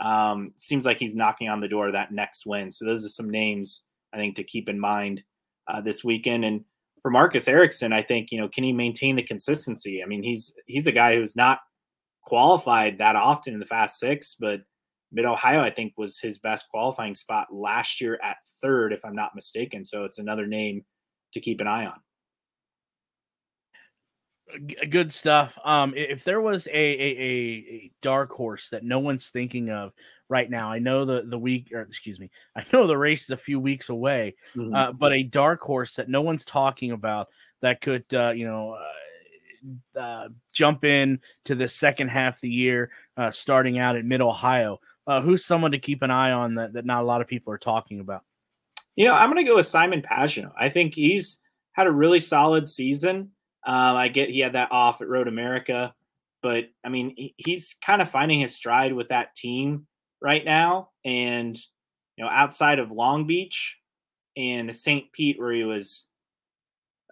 Um, 0.02 0.54
seems 0.58 0.86
like 0.86 0.98
he's 0.98 1.14
knocking 1.14 1.50
on 1.50 1.60
the 1.60 1.68
door 1.68 1.88
of 1.88 1.94
that 1.94 2.12
next 2.12 2.46
win. 2.48 2.72
So 2.72 2.86
those 2.86 3.06
are 3.06 3.10
some 3.10 3.30
names 3.30 3.84
I 4.14 4.18
think 4.18 4.36
to 4.38 4.44
keep 4.44 4.68
in 4.68 4.80
mind 4.80 5.24
uh, 5.68 5.82
this 5.82 6.04
weekend. 6.04 6.44
And 6.44 6.66
for 7.04 7.12
Marcus 7.12 7.48
Ericsson, 7.48 7.94
I 7.94 8.02
think 8.02 8.30
you 8.32 8.39
know 8.39 8.48
can 8.48 8.64
he 8.64 8.74
maintain 8.74 9.16
the 9.16 9.24
consistency? 9.24 10.02
I 10.02 10.08
mean, 10.08 10.24
he's 10.24 10.54
he's 10.66 10.88
a 10.88 10.91
guy 10.91 11.16
who's 11.16 11.36
not 11.36 11.60
qualified 12.24 12.98
that 12.98 13.16
often 13.16 13.54
in 13.54 13.60
the 13.60 13.66
Fast 13.66 14.00
Six, 14.00 14.36
but 14.40 14.62
Mid 15.12 15.26
Ohio 15.26 15.62
I 15.62 15.70
think 15.70 15.94
was 15.98 16.20
his 16.20 16.40
best 16.40 16.68
qualifying 16.70 17.16
spot 17.16 17.48
last 17.52 18.02
year 18.02 18.20
at 18.24 18.38
third, 18.62 18.94
if 18.94 19.06
I'm 19.06 19.16
not 19.16 19.36
mistaken. 19.36 19.86
So 19.86 20.06
it's 20.06 20.20
another 20.20 20.48
name 20.48 20.86
to 21.34 21.42
keep 21.42 21.62
an 21.62 21.68
eye 21.68 21.86
on 21.86 22.00
good 24.90 25.12
stuff. 25.12 25.58
Um, 25.64 25.94
if 25.96 26.24
there 26.24 26.42
was 26.42 26.68
a, 26.68 26.72
a, 26.74 26.76
a 26.76 27.92
dark 28.02 28.32
horse 28.32 28.70
that 28.70 28.84
no 28.84 29.00
one's 29.00 29.30
thinking 29.30 29.70
of 29.70 29.94
right 30.30 30.50
now, 30.50 30.72
I 30.72 30.80
know 30.80 31.06
the 31.06 31.24
the 31.26 31.38
week, 31.38 31.72
or 31.74 31.82
excuse 31.82 32.20
me, 32.20 32.30
I 32.56 32.66
know 32.72 32.88
the 32.88 32.98
race 32.98 33.24
is 33.24 33.32
a 33.32 33.38
few 33.38 33.60
weeks 33.60 33.90
away, 33.90 34.36
mm-hmm. 34.56 34.74
uh, 34.74 34.92
but 34.92 35.14
a 35.14 35.24
dark 35.24 35.62
horse 35.62 35.96
that 35.96 36.10
no 36.10 36.22
one's 36.22 36.46
talking 36.46 36.92
about 36.92 37.28
that 37.62 37.82
could, 37.82 38.06
uh, 38.14 38.32
you 38.32 38.46
know. 38.46 38.72
Uh, 38.72 38.84
uh, 39.99 40.30
jump 40.51 40.84
in 40.84 41.20
to 41.45 41.55
the 41.55 41.68
second 41.68 42.09
half 42.09 42.36
of 42.36 42.41
the 42.41 42.49
year, 42.49 42.91
uh, 43.18 43.32
starting 43.32 43.80
out 43.80 43.95
at 43.95 44.05
Mid 44.05 44.22
Ohio. 44.22 44.80
Uh, 45.05 45.22
who's 45.22 45.43
someone 45.43 45.72
to 45.72 45.80
keep 45.80 46.01
an 46.01 46.11
eye 46.11 46.32
on 46.32 46.55
that, 46.55 46.74
that 46.74 46.86
not 46.86 47.03
a 47.03 47.05
lot 47.05 47.22
of 47.22 47.28
people 47.28 47.51
are 47.51 47.57
talking 47.57 47.99
about? 47.99 48.24
You 48.95 49.05
know, 49.05 49.14
I'm 49.14 49.32
going 49.32 49.43
to 49.43 49.49
go 49.49 49.55
with 49.55 49.68
Simon 49.68 50.01
Pagenaud. 50.01 50.53
I 50.57 50.70
think 50.70 50.93
he's 50.93 51.39
had 51.74 51.88
a 51.88 51.91
really 51.91 52.20
solid 52.20 52.70
season. 52.70 53.32
Um, 53.66 53.95
I 53.95 54.07
get 54.07 54.30
he 54.30 54.39
had 54.39 54.53
that 54.53 54.72
off 54.72 55.01
at 55.01 55.07
Road 55.07 55.28
America, 55.28 55.93
but 56.41 56.66
I 56.84 56.89
mean, 56.89 57.14
he, 57.16 57.34
he's 57.38 57.76
kind 57.84 58.01
of 58.01 58.11
finding 58.11 58.41
his 58.41 58.55
stride 58.55 58.93
with 58.93 59.09
that 59.09 59.36
team 59.36 59.88
right 60.22 60.43
now. 60.43 60.89
And, 61.03 61.57
you 62.16 62.24
know, 62.24 62.30
outside 62.30 62.80
of 62.80 62.91
Long 62.91 63.26
Beach 63.26 63.78
and 64.38 64.74
St. 64.76 65.11
Pete, 65.11 65.39
where 65.39 65.51
he 65.51 65.64
was, 65.64 66.05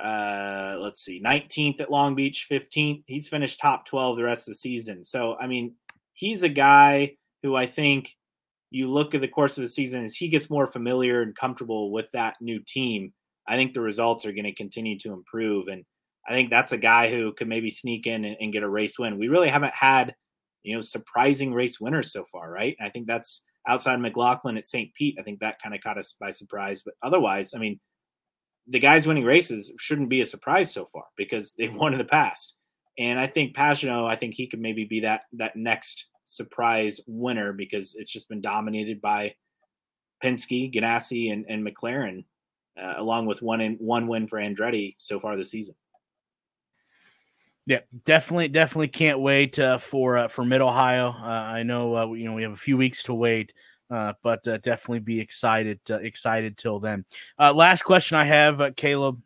uh, 0.03 0.77
let's 0.79 1.03
see, 1.03 1.21
19th 1.23 1.81
at 1.81 1.91
Long 1.91 2.15
Beach, 2.15 2.47
15th, 2.49 3.03
he's 3.07 3.27
finished 3.27 3.59
top 3.59 3.85
12 3.85 4.17
the 4.17 4.23
rest 4.23 4.47
of 4.47 4.53
the 4.53 4.57
season. 4.57 5.03
So, 5.03 5.35
I 5.39 5.47
mean, 5.47 5.75
he's 6.13 6.43
a 6.43 6.49
guy 6.49 7.17
who 7.43 7.55
I 7.55 7.67
think 7.67 8.15
you 8.69 8.89
look 8.89 9.13
at 9.13 9.21
the 9.21 9.27
course 9.27 9.57
of 9.57 9.63
the 9.63 9.69
season 9.69 10.05
as 10.05 10.15
he 10.15 10.29
gets 10.29 10.49
more 10.49 10.67
familiar 10.67 11.21
and 11.21 11.35
comfortable 11.35 11.91
with 11.91 12.09
that 12.13 12.35
new 12.41 12.59
team. 12.65 13.13
I 13.47 13.55
think 13.55 13.73
the 13.73 13.81
results 13.81 14.25
are 14.25 14.31
going 14.31 14.45
to 14.45 14.53
continue 14.53 14.97
to 14.99 15.13
improve. 15.13 15.67
And, 15.67 15.83
I 16.27 16.33
think 16.33 16.49
that's 16.49 16.71
a 16.71 16.77
guy 16.77 17.09
who 17.09 17.33
could 17.33 17.47
maybe 17.47 17.69
sneak 17.69 18.05
in 18.05 18.25
and, 18.25 18.37
and, 18.39 18.53
get 18.53 18.63
a 18.63 18.69
race 18.69 18.99
win. 18.99 19.17
We 19.17 19.27
really 19.27 19.49
haven't 19.49 19.73
had, 19.73 20.13
you 20.63 20.75
know, 20.75 20.81
surprising 20.81 21.53
race 21.53 21.79
winners 21.79 22.13
so 22.13 22.25
far, 22.31 22.51
right? 22.51 22.75
I 22.81 22.89
think 22.89 23.07
that's 23.07 23.43
outside 23.67 23.99
McLaughlin 23.99 24.57
at 24.57 24.65
St. 24.65 24.93
Pete. 24.93 25.17
I 25.19 25.23
think 25.23 25.39
that 25.39 25.61
kind 25.61 25.73
of 25.73 25.81
caught 25.81 25.97
us 25.97 26.15
by 26.19 26.29
surprise. 26.29 26.83
But 26.83 26.93
otherwise, 27.01 27.53
I 27.55 27.59
mean, 27.59 27.79
the 28.67 28.79
guys 28.79 29.07
winning 29.07 29.25
races 29.25 29.73
shouldn't 29.79 30.09
be 30.09 30.21
a 30.21 30.25
surprise 30.25 30.71
so 30.71 30.87
far 30.91 31.05
because 31.17 31.53
they've 31.57 31.73
won 31.75 31.93
in 31.93 31.99
the 31.99 32.05
past. 32.05 32.55
And 32.97 33.19
I 33.19 33.27
think 33.27 33.55
Pagenaud, 33.55 34.07
I 34.07 34.15
think 34.15 34.35
he 34.35 34.47
could 34.47 34.59
maybe 34.59 34.85
be 34.85 35.01
that 35.01 35.21
that 35.33 35.55
next 35.55 36.07
surprise 36.25 36.99
winner 37.07 37.53
because 37.53 37.95
it's 37.95 38.11
just 38.11 38.29
been 38.29 38.41
dominated 38.41 39.01
by 39.01 39.35
Penske, 40.23 40.73
Ganassi, 40.73 41.31
and, 41.31 41.45
and 41.49 41.65
McLaren, 41.65 42.25
uh, 42.81 42.93
along 42.97 43.25
with 43.25 43.41
one 43.41 43.61
in, 43.61 43.75
one 43.75 44.07
win 44.07 44.27
for 44.27 44.39
Andretti 44.39 44.95
so 44.97 45.19
far 45.19 45.35
this 45.35 45.51
season. 45.51 45.75
Yeah, 47.65 47.79
definitely, 48.05 48.47
definitely 48.47 48.87
can't 48.87 49.19
wait 49.19 49.59
uh, 49.59 49.77
for 49.77 50.17
uh, 50.17 50.27
for 50.27 50.43
Mid 50.43 50.61
Ohio. 50.61 51.09
Uh, 51.09 51.25
I 51.25 51.63
know 51.63 51.95
uh, 51.95 52.11
you 52.13 52.25
know 52.25 52.33
we 52.33 52.43
have 52.43 52.53
a 52.53 52.57
few 52.57 52.75
weeks 52.75 53.03
to 53.03 53.13
wait, 53.13 53.53
uh, 53.91 54.13
but 54.23 54.47
uh, 54.47 54.57
definitely 54.57 54.99
be 54.99 55.19
excited 55.19 55.79
excited 55.89 56.57
till 56.57 56.79
then. 56.79 57.05
last 57.37 57.83
question 57.83 58.17
I 58.17 58.25
have, 58.25 58.75
Caleb. 58.75 59.21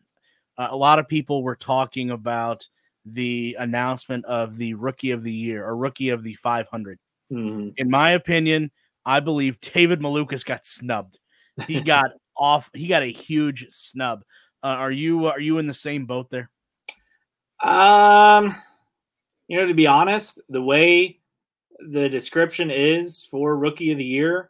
a 0.57 0.75
lot 0.75 0.99
of 0.99 1.07
people 1.07 1.43
were 1.43 1.55
talking 1.55 2.09
about 2.09 2.67
the 3.05 3.55
announcement 3.59 4.25
of 4.25 4.57
the 4.57 4.73
Rookie 4.73 5.11
of 5.11 5.23
the 5.23 5.31
Year 5.31 5.65
or 5.65 5.77
Rookie 5.77 6.09
of 6.09 6.23
the 6.23 6.33
500. 6.35 6.97
Mm-hmm. 7.31 7.69
In 7.77 7.89
my 7.89 8.11
opinion, 8.11 8.71
I 9.05 9.19
believe 9.19 9.59
David 9.61 9.99
Malukas 9.99 10.43
got 10.43 10.65
snubbed. 10.65 11.19
He 11.67 11.81
got 11.81 12.11
off. 12.35 12.69
He 12.73 12.87
got 12.87 13.03
a 13.03 13.11
huge 13.11 13.67
snub. 13.71 14.23
are 14.63 14.91
you 14.91 15.27
are 15.27 15.39
you 15.39 15.59
in 15.59 15.67
the 15.67 15.73
same 15.73 16.05
boat 16.05 16.29
there? 16.31 16.49
Um, 17.63 18.55
you 19.47 19.57
know, 19.57 19.67
to 19.67 19.73
be 19.73 19.87
honest, 19.87 20.39
the 20.49 20.61
way 20.61 21.19
the 21.79 22.09
description 22.09 22.71
is 22.71 23.27
for 23.29 23.55
rookie 23.57 23.91
of 23.91 23.97
the 23.97 24.05
year, 24.05 24.49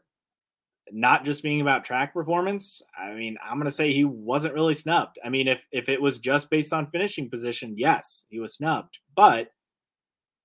not 0.91 1.25
just 1.25 1.43
being 1.43 1.61
about 1.61 1.85
track 1.85 2.13
performance, 2.13 2.81
I 2.97 3.13
mean, 3.13 3.37
I'm 3.43 3.57
going 3.57 3.65
to 3.65 3.71
say 3.71 3.91
he 3.91 4.05
wasn't 4.05 4.53
really 4.53 4.73
snubbed. 4.73 5.17
I 5.23 5.29
mean, 5.29 5.47
if 5.47 5.65
if 5.71 5.89
it 5.89 6.01
was 6.01 6.19
just 6.19 6.49
based 6.49 6.73
on 6.73 6.87
finishing 6.87 7.29
position, 7.29 7.75
yes, 7.77 8.25
he 8.29 8.39
was 8.39 8.55
snubbed. 8.55 8.99
But 9.15 9.49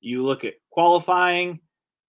you 0.01 0.25
look 0.25 0.45
at 0.45 0.55
qualifying, 0.71 1.61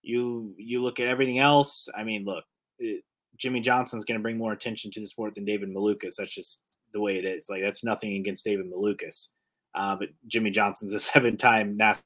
you 0.02 0.56
you 0.58 0.82
look 0.82 1.00
at 1.00 1.08
everything 1.08 1.40
else. 1.40 1.90
I 1.96 2.04
mean, 2.04 2.24
look, 2.26 2.46
it, 2.80 3.04
Jimmie 3.38 3.62
Johnson's 3.62 4.06
going 4.06 4.20
to 4.20 4.24
bring 4.24 4.38
more 4.38 4.54
attention 4.54 4.92
to 4.92 5.00
the 5.00 5.08
sport 5.08 5.36
than 5.36 5.46
David 5.46 5.70
Malukas. 5.70 6.16
That's 6.18 6.34
just 6.34 6.62
the 6.94 7.02
way 7.02 7.18
it 7.18 7.26
is. 7.26 7.48
Like 7.50 7.62
that's 7.64 7.84
nothing 7.84 8.16
against 8.16 8.46
David 8.46 8.72
Malukas. 8.72 9.30
Uh, 9.74 9.96
but 9.96 10.10
Jimmie 10.28 10.52
Johnson's 10.52 10.94
a 10.94 11.00
seven 11.00 11.38
time 11.38 11.78
NASCAR 11.78 12.02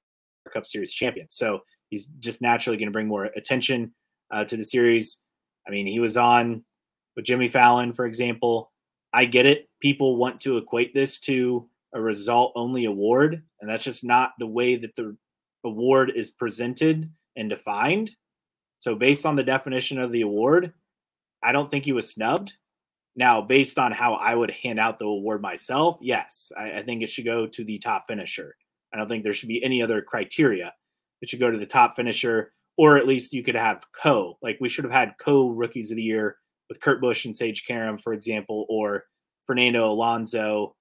Cup 0.54 0.66
Series 0.66 0.94
champion. 0.94 1.28
So 1.30 1.62
he's 1.90 2.06
just 2.20 2.42
naturally 2.42 2.78
going 2.78 2.88
to 2.88 2.94
bring 2.94 3.08
more 3.08 3.26
attention 3.26 3.94
uh, 4.32 4.44
to 4.46 4.58
the 4.58 4.64
series. 4.64 5.22
I 5.68 5.72
mean, 5.72 5.88
he 5.88 5.99
was 5.99 6.18
on 6.18 6.63
with 7.16 7.26
Jimmy 7.26 7.49
Fallon, 7.49 7.93
for 7.93 8.05
example, 8.05 8.72
I 9.13 9.26
get 9.26 9.45
it. 9.45 9.70
People 9.80 10.18
want 10.18 10.41
to 10.41 10.57
equate 10.57 10.93
this 10.93 11.20
to 11.22 11.70
a 11.93 12.01
result 12.01 12.51
only 12.55 12.86
award, 12.86 13.41
and 13.61 13.70
that's 13.70 13.84
just 13.84 14.03
not 14.03 14.34
the 14.38 14.47
way 14.47 14.76
that 14.76 14.95
the 14.95 15.16
award 15.63 16.11
is 16.13 16.32
presented 16.32 17.09
and 17.36 17.49
defined. 17.49 18.11
So, 18.80 18.95
based 18.95 19.26
on 19.26 19.38
the 19.38 19.43
definition 19.43 19.99
of 19.99 20.11
the 20.11 20.22
award, 20.22 20.74
I 21.41 21.53
don't 21.53 21.72
think 21.72 21.86
he 21.86 21.93
was 21.93 22.09
snubbed. 22.09 22.53
Now, 23.16 23.41
based 23.41 23.80
on 23.80 23.93
how 23.93 24.16
I 24.16 24.36
would 24.36 24.51
hand 24.51 24.80
out 24.80 24.99
the 24.99 25.05
award 25.05 25.41
myself, 25.41 25.97
yes, 26.01 26.51
I, 26.57 26.80
I 26.80 26.84
think 26.84 27.01
it 27.01 27.09
should 27.09 27.24
go 27.24 27.47
to 27.47 27.63
the 27.63 27.80
top 27.80 28.05
finisher. 28.07 28.57
I 28.93 28.97
don't 28.97 29.07
think 29.07 29.24
there 29.24 29.34
should 29.34 29.47
be 29.47 29.63
any 29.63 29.82
other 29.82 30.01
criteria. 30.01 30.74
It 31.22 31.30
should 31.30 31.39
go 31.39 31.49
to 31.49 31.57
the 31.57 31.66
top 31.66 31.95
finisher, 31.95 32.51
or 32.78 32.98
at 32.98 33.08
least 33.08 33.34
you 33.34 33.44
could 33.44 33.56
have 33.56 33.84
co. 34.02 34.38
Like 34.42 34.58
we 34.60 34.70
should 34.70 34.86
have 34.86 34.94
had 34.94 35.16
co 35.20 35.50
rookies 35.50 35.92
of 35.92 35.98
the 35.98 36.04
year 36.04 36.38
with 36.70 36.82
Kurt 36.82 37.02
Busch 37.02 37.26
and 37.26 37.36
Sage 37.36 37.64
Karam, 37.68 37.98
for 37.98 38.14
example, 38.14 38.66
or 38.70 39.06
Fernando 39.46 39.92
Alonso 39.92 40.76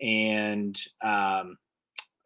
and 0.00 0.78
um, 1.02 1.56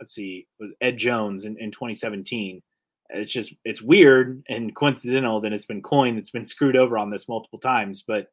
let's 0.01 0.15
see, 0.15 0.47
was 0.59 0.73
Ed 0.81 0.97
Jones 0.97 1.45
in, 1.45 1.57
in 1.59 1.71
2017. 1.71 2.63
It's 3.11 3.33
just 3.33 3.55
it's 3.65 3.81
weird 3.81 4.43
and 4.49 4.75
coincidental 4.75 5.41
that 5.43 5.53
it's 5.53 5.67
been 5.67 5.83
coined. 5.83 6.19
It's 6.19 6.31
been 6.31 6.47
screwed 6.47 6.77
over 6.77 6.99
on 6.99 7.11
this 7.11 7.29
multiple 7.29 7.61
times, 7.61 8.03
but 8.07 8.29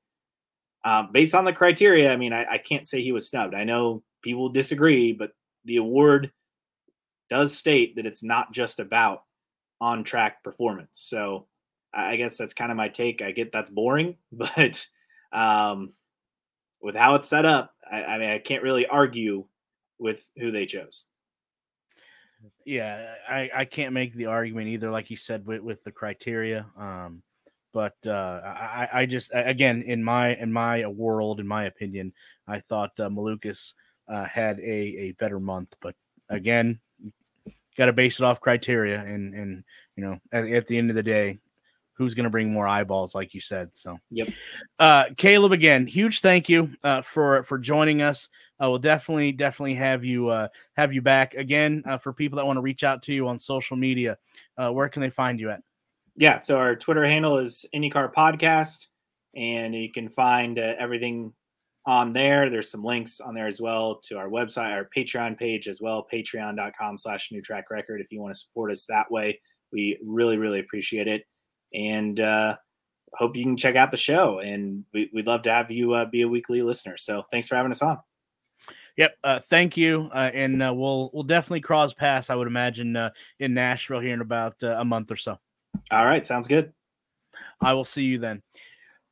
um, 0.86 1.10
based 1.14 1.36
on 1.36 1.46
the 1.46 1.54
criteria, 1.54 2.12
I 2.12 2.18
mean, 2.18 2.34
I, 2.34 2.46
I 2.54 2.58
can't 2.58 2.88
say 2.88 3.02
he 3.02 3.12
was 3.12 3.30
snubbed. 3.30 3.54
I 3.54 3.64
know 3.64 4.04
people 4.24 4.50
disagree, 4.50 5.14
but 5.14 5.32
the 5.64 5.78
award 5.78 6.32
does 7.30 7.56
state 7.56 7.96
that 7.96 8.06
it's 8.06 8.24
not 8.24 8.52
just 8.52 8.80
about 8.80 9.24
on 9.84 10.06
track 10.06 10.42
performance. 10.46 10.92
So 10.94 11.48
I 11.94 12.16
guess 12.16 12.38
that's 12.38 12.54
kind 12.54 12.72
of 12.72 12.78
my 12.78 12.88
take. 12.88 13.22
I 13.22 13.32
get 13.32 13.52
that's 13.52 13.70
boring, 13.70 14.16
but 14.32 14.88
um, 15.34 15.92
with 16.82 16.96
how 16.96 17.16
it's 17.16 17.28
set 17.28 17.44
up, 17.44 17.76
I, 17.92 18.04
I 18.04 18.18
mean, 18.18 18.30
I 18.30 18.40
can't 18.40 18.64
really 18.64 18.88
argue 18.88 19.44
with 20.00 20.28
who 20.38 20.52
they 20.52 20.66
chose. 20.66 21.04
Yeah, 22.66 23.16
I, 23.30 23.50
I 23.54 23.66
can't 23.66 23.94
make 23.94 24.14
the 24.16 24.28
argument 24.28 24.70
either, 24.70 24.90
like 24.90 25.10
you 25.10 25.18
said, 25.18 25.46
with, 25.46 25.62
with 25.62 25.84
the 25.84 25.92
criteria. 25.92 26.66
Um, 26.78 27.22
but 27.74 27.96
uh, 28.06 28.42
I, 28.46 28.88
I 28.94 29.06
just 29.06 29.32
again 29.34 29.82
in 29.82 30.04
my 30.04 30.36
in 30.36 30.54
my 30.54 30.86
world, 30.86 31.40
in 31.40 31.48
my 31.48 31.66
opinion, 31.66 32.14
I 32.48 32.60
thought 32.60 32.92
uh, 33.00 33.10
Malukas 33.10 33.74
uh, 34.08 34.26
had 34.26 34.60
a, 34.60 34.64
a 34.64 35.12
better 35.14 35.40
month. 35.40 35.74
But 35.82 35.96
again, 36.30 36.80
got 37.78 37.88
to 37.88 37.94
base 37.94 38.20
it 38.20 38.24
off 38.24 38.42
criteria, 38.42 39.00
and 39.00 39.34
and 39.34 39.64
you 39.96 40.04
know 40.04 40.20
at, 40.32 40.48
at 40.48 40.68
the 40.68 40.78
end 40.78 40.90
of 40.90 40.96
the 40.96 41.04
day, 41.04 41.40
who's 41.94 42.14
going 42.14 42.26
to 42.26 42.30
bring 42.30 42.52
more 42.52 42.68
eyeballs, 42.68 43.16
like 43.16 43.34
you 43.34 43.42
said. 43.42 43.70
So, 43.74 44.00
yep. 44.10 44.28
Uh, 44.80 45.06
Caleb, 45.16 45.52
again, 45.52 45.88
huge 45.88 46.22
thank 46.22 46.50
you 46.50 46.72
uh, 46.84 47.02
for 47.02 47.44
for 47.44 47.58
joining 47.58 48.02
us. 48.02 48.30
I 48.60 48.68
will 48.68 48.80
definitely 48.80 49.32
definitely 49.32 49.76
have 49.76 50.04
you 50.04 50.30
uh, 50.30 50.48
have 50.76 50.94
you 50.94 51.02
back 51.02 51.34
again. 51.36 51.84
Uh, 51.86 51.98
for 51.98 52.14
people 52.14 52.38
that 52.38 52.46
want 52.46 52.58
to 52.58 52.62
reach 52.62 52.84
out 52.84 53.04
to 53.04 53.14
you 53.14 53.28
on 53.28 53.40
social 53.40 53.78
media, 53.78 54.18
uh, 54.58 54.72
where 54.72 54.90
can 54.90 55.02
they 55.02 55.10
find 55.10 55.40
you 55.40 55.50
at? 55.50 55.62
Yeah, 56.16 56.38
so 56.38 56.58
our 56.58 56.76
Twitter 56.76 57.06
handle 57.06 57.40
is 57.40 57.66
IndyCar 57.74 58.14
Podcast, 58.14 58.88
and 59.36 59.74
you 59.74 59.92
can 59.92 60.10
find 60.10 60.60
uh, 60.60 60.74
everything 60.78 61.34
on 61.86 62.14
there. 62.14 62.50
There's 62.50 62.72
some 62.72 62.84
links 62.84 63.20
on 63.20 63.34
there 63.34 63.48
as 63.48 63.60
well 63.60 64.00
to 64.08 64.18
our 64.18 64.30
website, 64.30 64.72
our 64.72 64.90
Patreon 64.96 65.38
page 65.38 65.68
as 65.68 65.82
well, 65.82 66.08
patreon.com 66.12 66.98
slash 66.98 67.32
new 67.32 67.42
track 67.42 67.70
record. 67.70 68.02
If 68.02 68.12
you 68.12 68.22
want 68.22 68.34
to 68.34 68.40
support 68.40 68.72
us 68.72 68.86
that 68.88 69.12
way, 69.12 69.42
we 69.72 69.98
really, 70.04 70.38
really 70.38 70.60
appreciate 70.60 71.08
it 71.08 71.26
and 71.74 72.20
uh, 72.20 72.56
hope 73.14 73.36
you 73.36 73.44
can 73.44 73.58
check 73.58 73.76
out 73.76 73.92
the 73.92 73.98
show. 73.98 74.40
And 74.40 74.86
we, 74.94 75.10
would 75.14 75.28
love 75.28 75.44
to 75.44 75.52
have 75.52 75.72
you 75.72 75.94
uh, 75.94 76.06
be 76.06 76.22
a 76.22 76.28
weekly 76.28 76.62
listener. 76.62 76.98
So 76.98 77.24
thanks 77.32 77.48
for 77.48 77.56
having 77.56 77.72
us 77.72 77.82
on. 77.82 78.00
Yep. 78.98 79.18
Uh, 79.24 79.40
thank 79.50 79.76
you. 79.76 80.10
Uh, 80.14 80.30
and 80.34 80.62
uh, 80.62 80.72
we'll 80.74 81.10
we'll 81.14 81.24
definitely 81.24 81.62
cross 81.62 81.94
paths. 81.94 82.30
I 82.30 82.36
would 82.36 82.48
imagine 82.48 82.96
uh, 82.96 83.10
in 83.40 83.56
Nashville 83.56 84.00
here 84.00 84.14
in 84.14 84.22
about 84.22 84.62
uh, 84.62 84.76
a 84.78 84.86
month 84.86 85.10
or 85.10 85.16
so. 85.16 85.40
All 85.92 86.06
right. 86.06 86.26
Sounds 86.26 86.48
good. 86.48 86.72
I 87.60 87.74
will 87.74 87.84
see 87.84 88.04
you 88.04 88.20
then. 88.20 88.44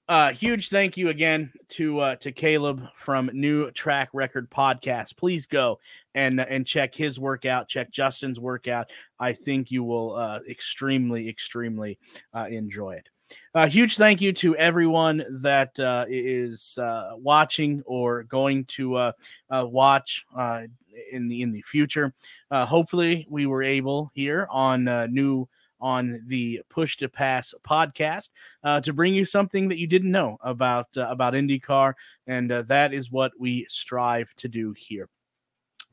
Uh, 0.08 0.34
huge 0.34 0.70
thank 0.70 0.97
you 0.97 1.10
again 1.10 1.52
to 1.70 1.99
uh, 1.99 2.16
to 2.18 2.32
Caleb 2.32 2.86
from 2.95 3.30
New 3.34 3.72
Track 3.72 4.10
Record 4.14 4.49
Podcast. 4.49 5.16
Please 5.16 5.45
go 5.45 5.80
and 6.16 6.41
and 6.41 6.68
check 6.68 6.93
his 6.93 7.20
workout. 7.20 7.70
Check 7.70 7.91
Justin's 7.91 8.39
workout. 8.39 8.89
I 9.20 9.34
think 9.34 9.72
you 9.72 9.84
will 9.84 10.16
uh, 10.16 10.39
extremely 10.49 11.30
extremely 11.30 11.97
uh, 12.34 12.47
enjoy 12.49 12.95
it. 12.95 13.10
A 13.54 13.68
huge 13.68 13.97
thank 13.97 14.22
you 14.22 14.34
to 14.34 14.56
everyone 14.58 15.24
that 15.41 15.80
uh, 15.80 16.06
is 16.10 16.78
uh, 16.78 17.12
watching 17.16 17.82
or 17.86 18.24
going 18.24 18.66
to 18.66 18.95
uh, 18.95 19.12
uh 19.49 19.66
watch 19.70 20.26
uh, 20.36 20.64
in 21.12 21.28
the 21.28 21.41
in 21.41 21.52
the 21.52 21.62
future. 21.62 22.14
Uh, 22.49 22.66
hopefully, 22.66 23.26
we 23.30 23.45
were 23.45 23.64
able 23.64 24.12
here 24.14 24.47
on 24.49 24.88
uh, 24.88 25.08
new 25.08 25.47
on 25.82 26.22
the 26.28 26.62
Push 26.70 26.98
to 26.98 27.10
Pass 27.10 27.54
podcast 27.68 28.30
to 28.84 28.94
bring 28.94 29.14
you 29.14 29.26
something 29.26 29.68
that 29.70 29.80
you 29.80 29.88
didn't 29.88 30.12
know 30.12 30.38
about 30.42 30.88
about 30.96 31.34
IndyCar, 31.34 31.94
and 32.28 32.50
that 32.50 32.94
is 32.94 33.12
what 33.12 33.32
we 33.40 33.66
strive 33.70 34.34
to 34.36 34.48
do 34.48 34.74
here. 34.78 35.10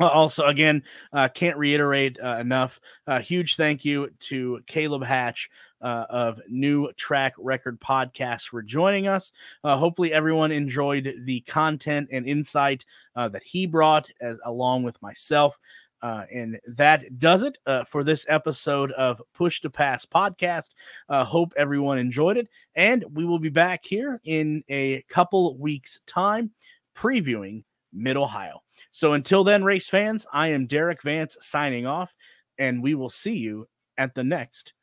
Also, 0.01 0.47
again, 0.47 0.82
uh, 1.12 1.28
can't 1.28 1.57
reiterate 1.57 2.18
uh, 2.22 2.36
enough. 2.39 2.80
Uh, 3.07 3.18
huge 3.18 3.57
thank 3.57 3.84
you 3.84 4.09
to 4.20 4.61
Caleb 4.66 5.03
Hatch 5.03 5.51
uh, 5.82 6.05
of 6.09 6.41
New 6.49 6.93
Track 6.93 7.34
Record 7.36 7.80
Podcast 7.80 8.49
for 8.49 8.62
joining 8.62 9.09
us. 9.09 9.32
Uh, 9.64 9.76
hopefully, 9.76 10.12
everyone 10.12 10.53
enjoyed 10.53 11.12
the 11.24 11.41
content 11.41 12.09
and 12.12 12.26
insight 12.26 12.84
uh, 13.16 13.28
that 13.28 13.43
he 13.43 13.66
brought, 13.66 14.09
as, 14.20 14.36
along 14.45 14.84
with 14.84 15.01
myself. 15.03 15.59
And 16.03 16.59
that 16.66 17.18
does 17.18 17.42
it 17.42 17.59
uh, 17.66 17.84
for 17.84 18.05
this 18.05 18.26
episode 18.28 18.92
of 18.92 19.20
Push 19.34 19.61
to 19.62 19.70
Pass 19.70 20.07
podcast. 20.07 20.70
Uh, 21.09 21.24
hope 21.24 21.53
everyone 21.57 21.99
enjoyed 21.99 22.36
it. 22.36 22.49
And 22.74 23.05
we 23.12 23.24
will 23.24 23.38
be 23.38 23.49
back 23.49 23.84
here 23.84 24.20
in 24.24 24.62
a 24.68 25.03
couple 25.09 25.57
weeks' 25.59 26.01
time 26.07 26.51
previewing 26.96 27.64
Mid 27.92 28.16
Ohio. 28.16 28.62
So 28.92 29.14
until 29.14 29.44
then, 29.44 29.64
race 29.64 29.88
fans, 29.88 30.26
I 30.32 30.49
am 30.49 30.68
Derik 30.68 31.03
Vance 31.03 31.36
signing 31.40 31.86
off, 31.86 32.14
and 32.59 32.82
we 32.82 32.94
will 32.94 33.11
see 33.11 33.36
you 33.36 33.68
at 33.96 34.14
the 34.14 34.24
next 34.24 34.74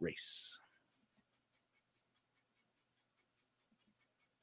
race. 0.00 0.53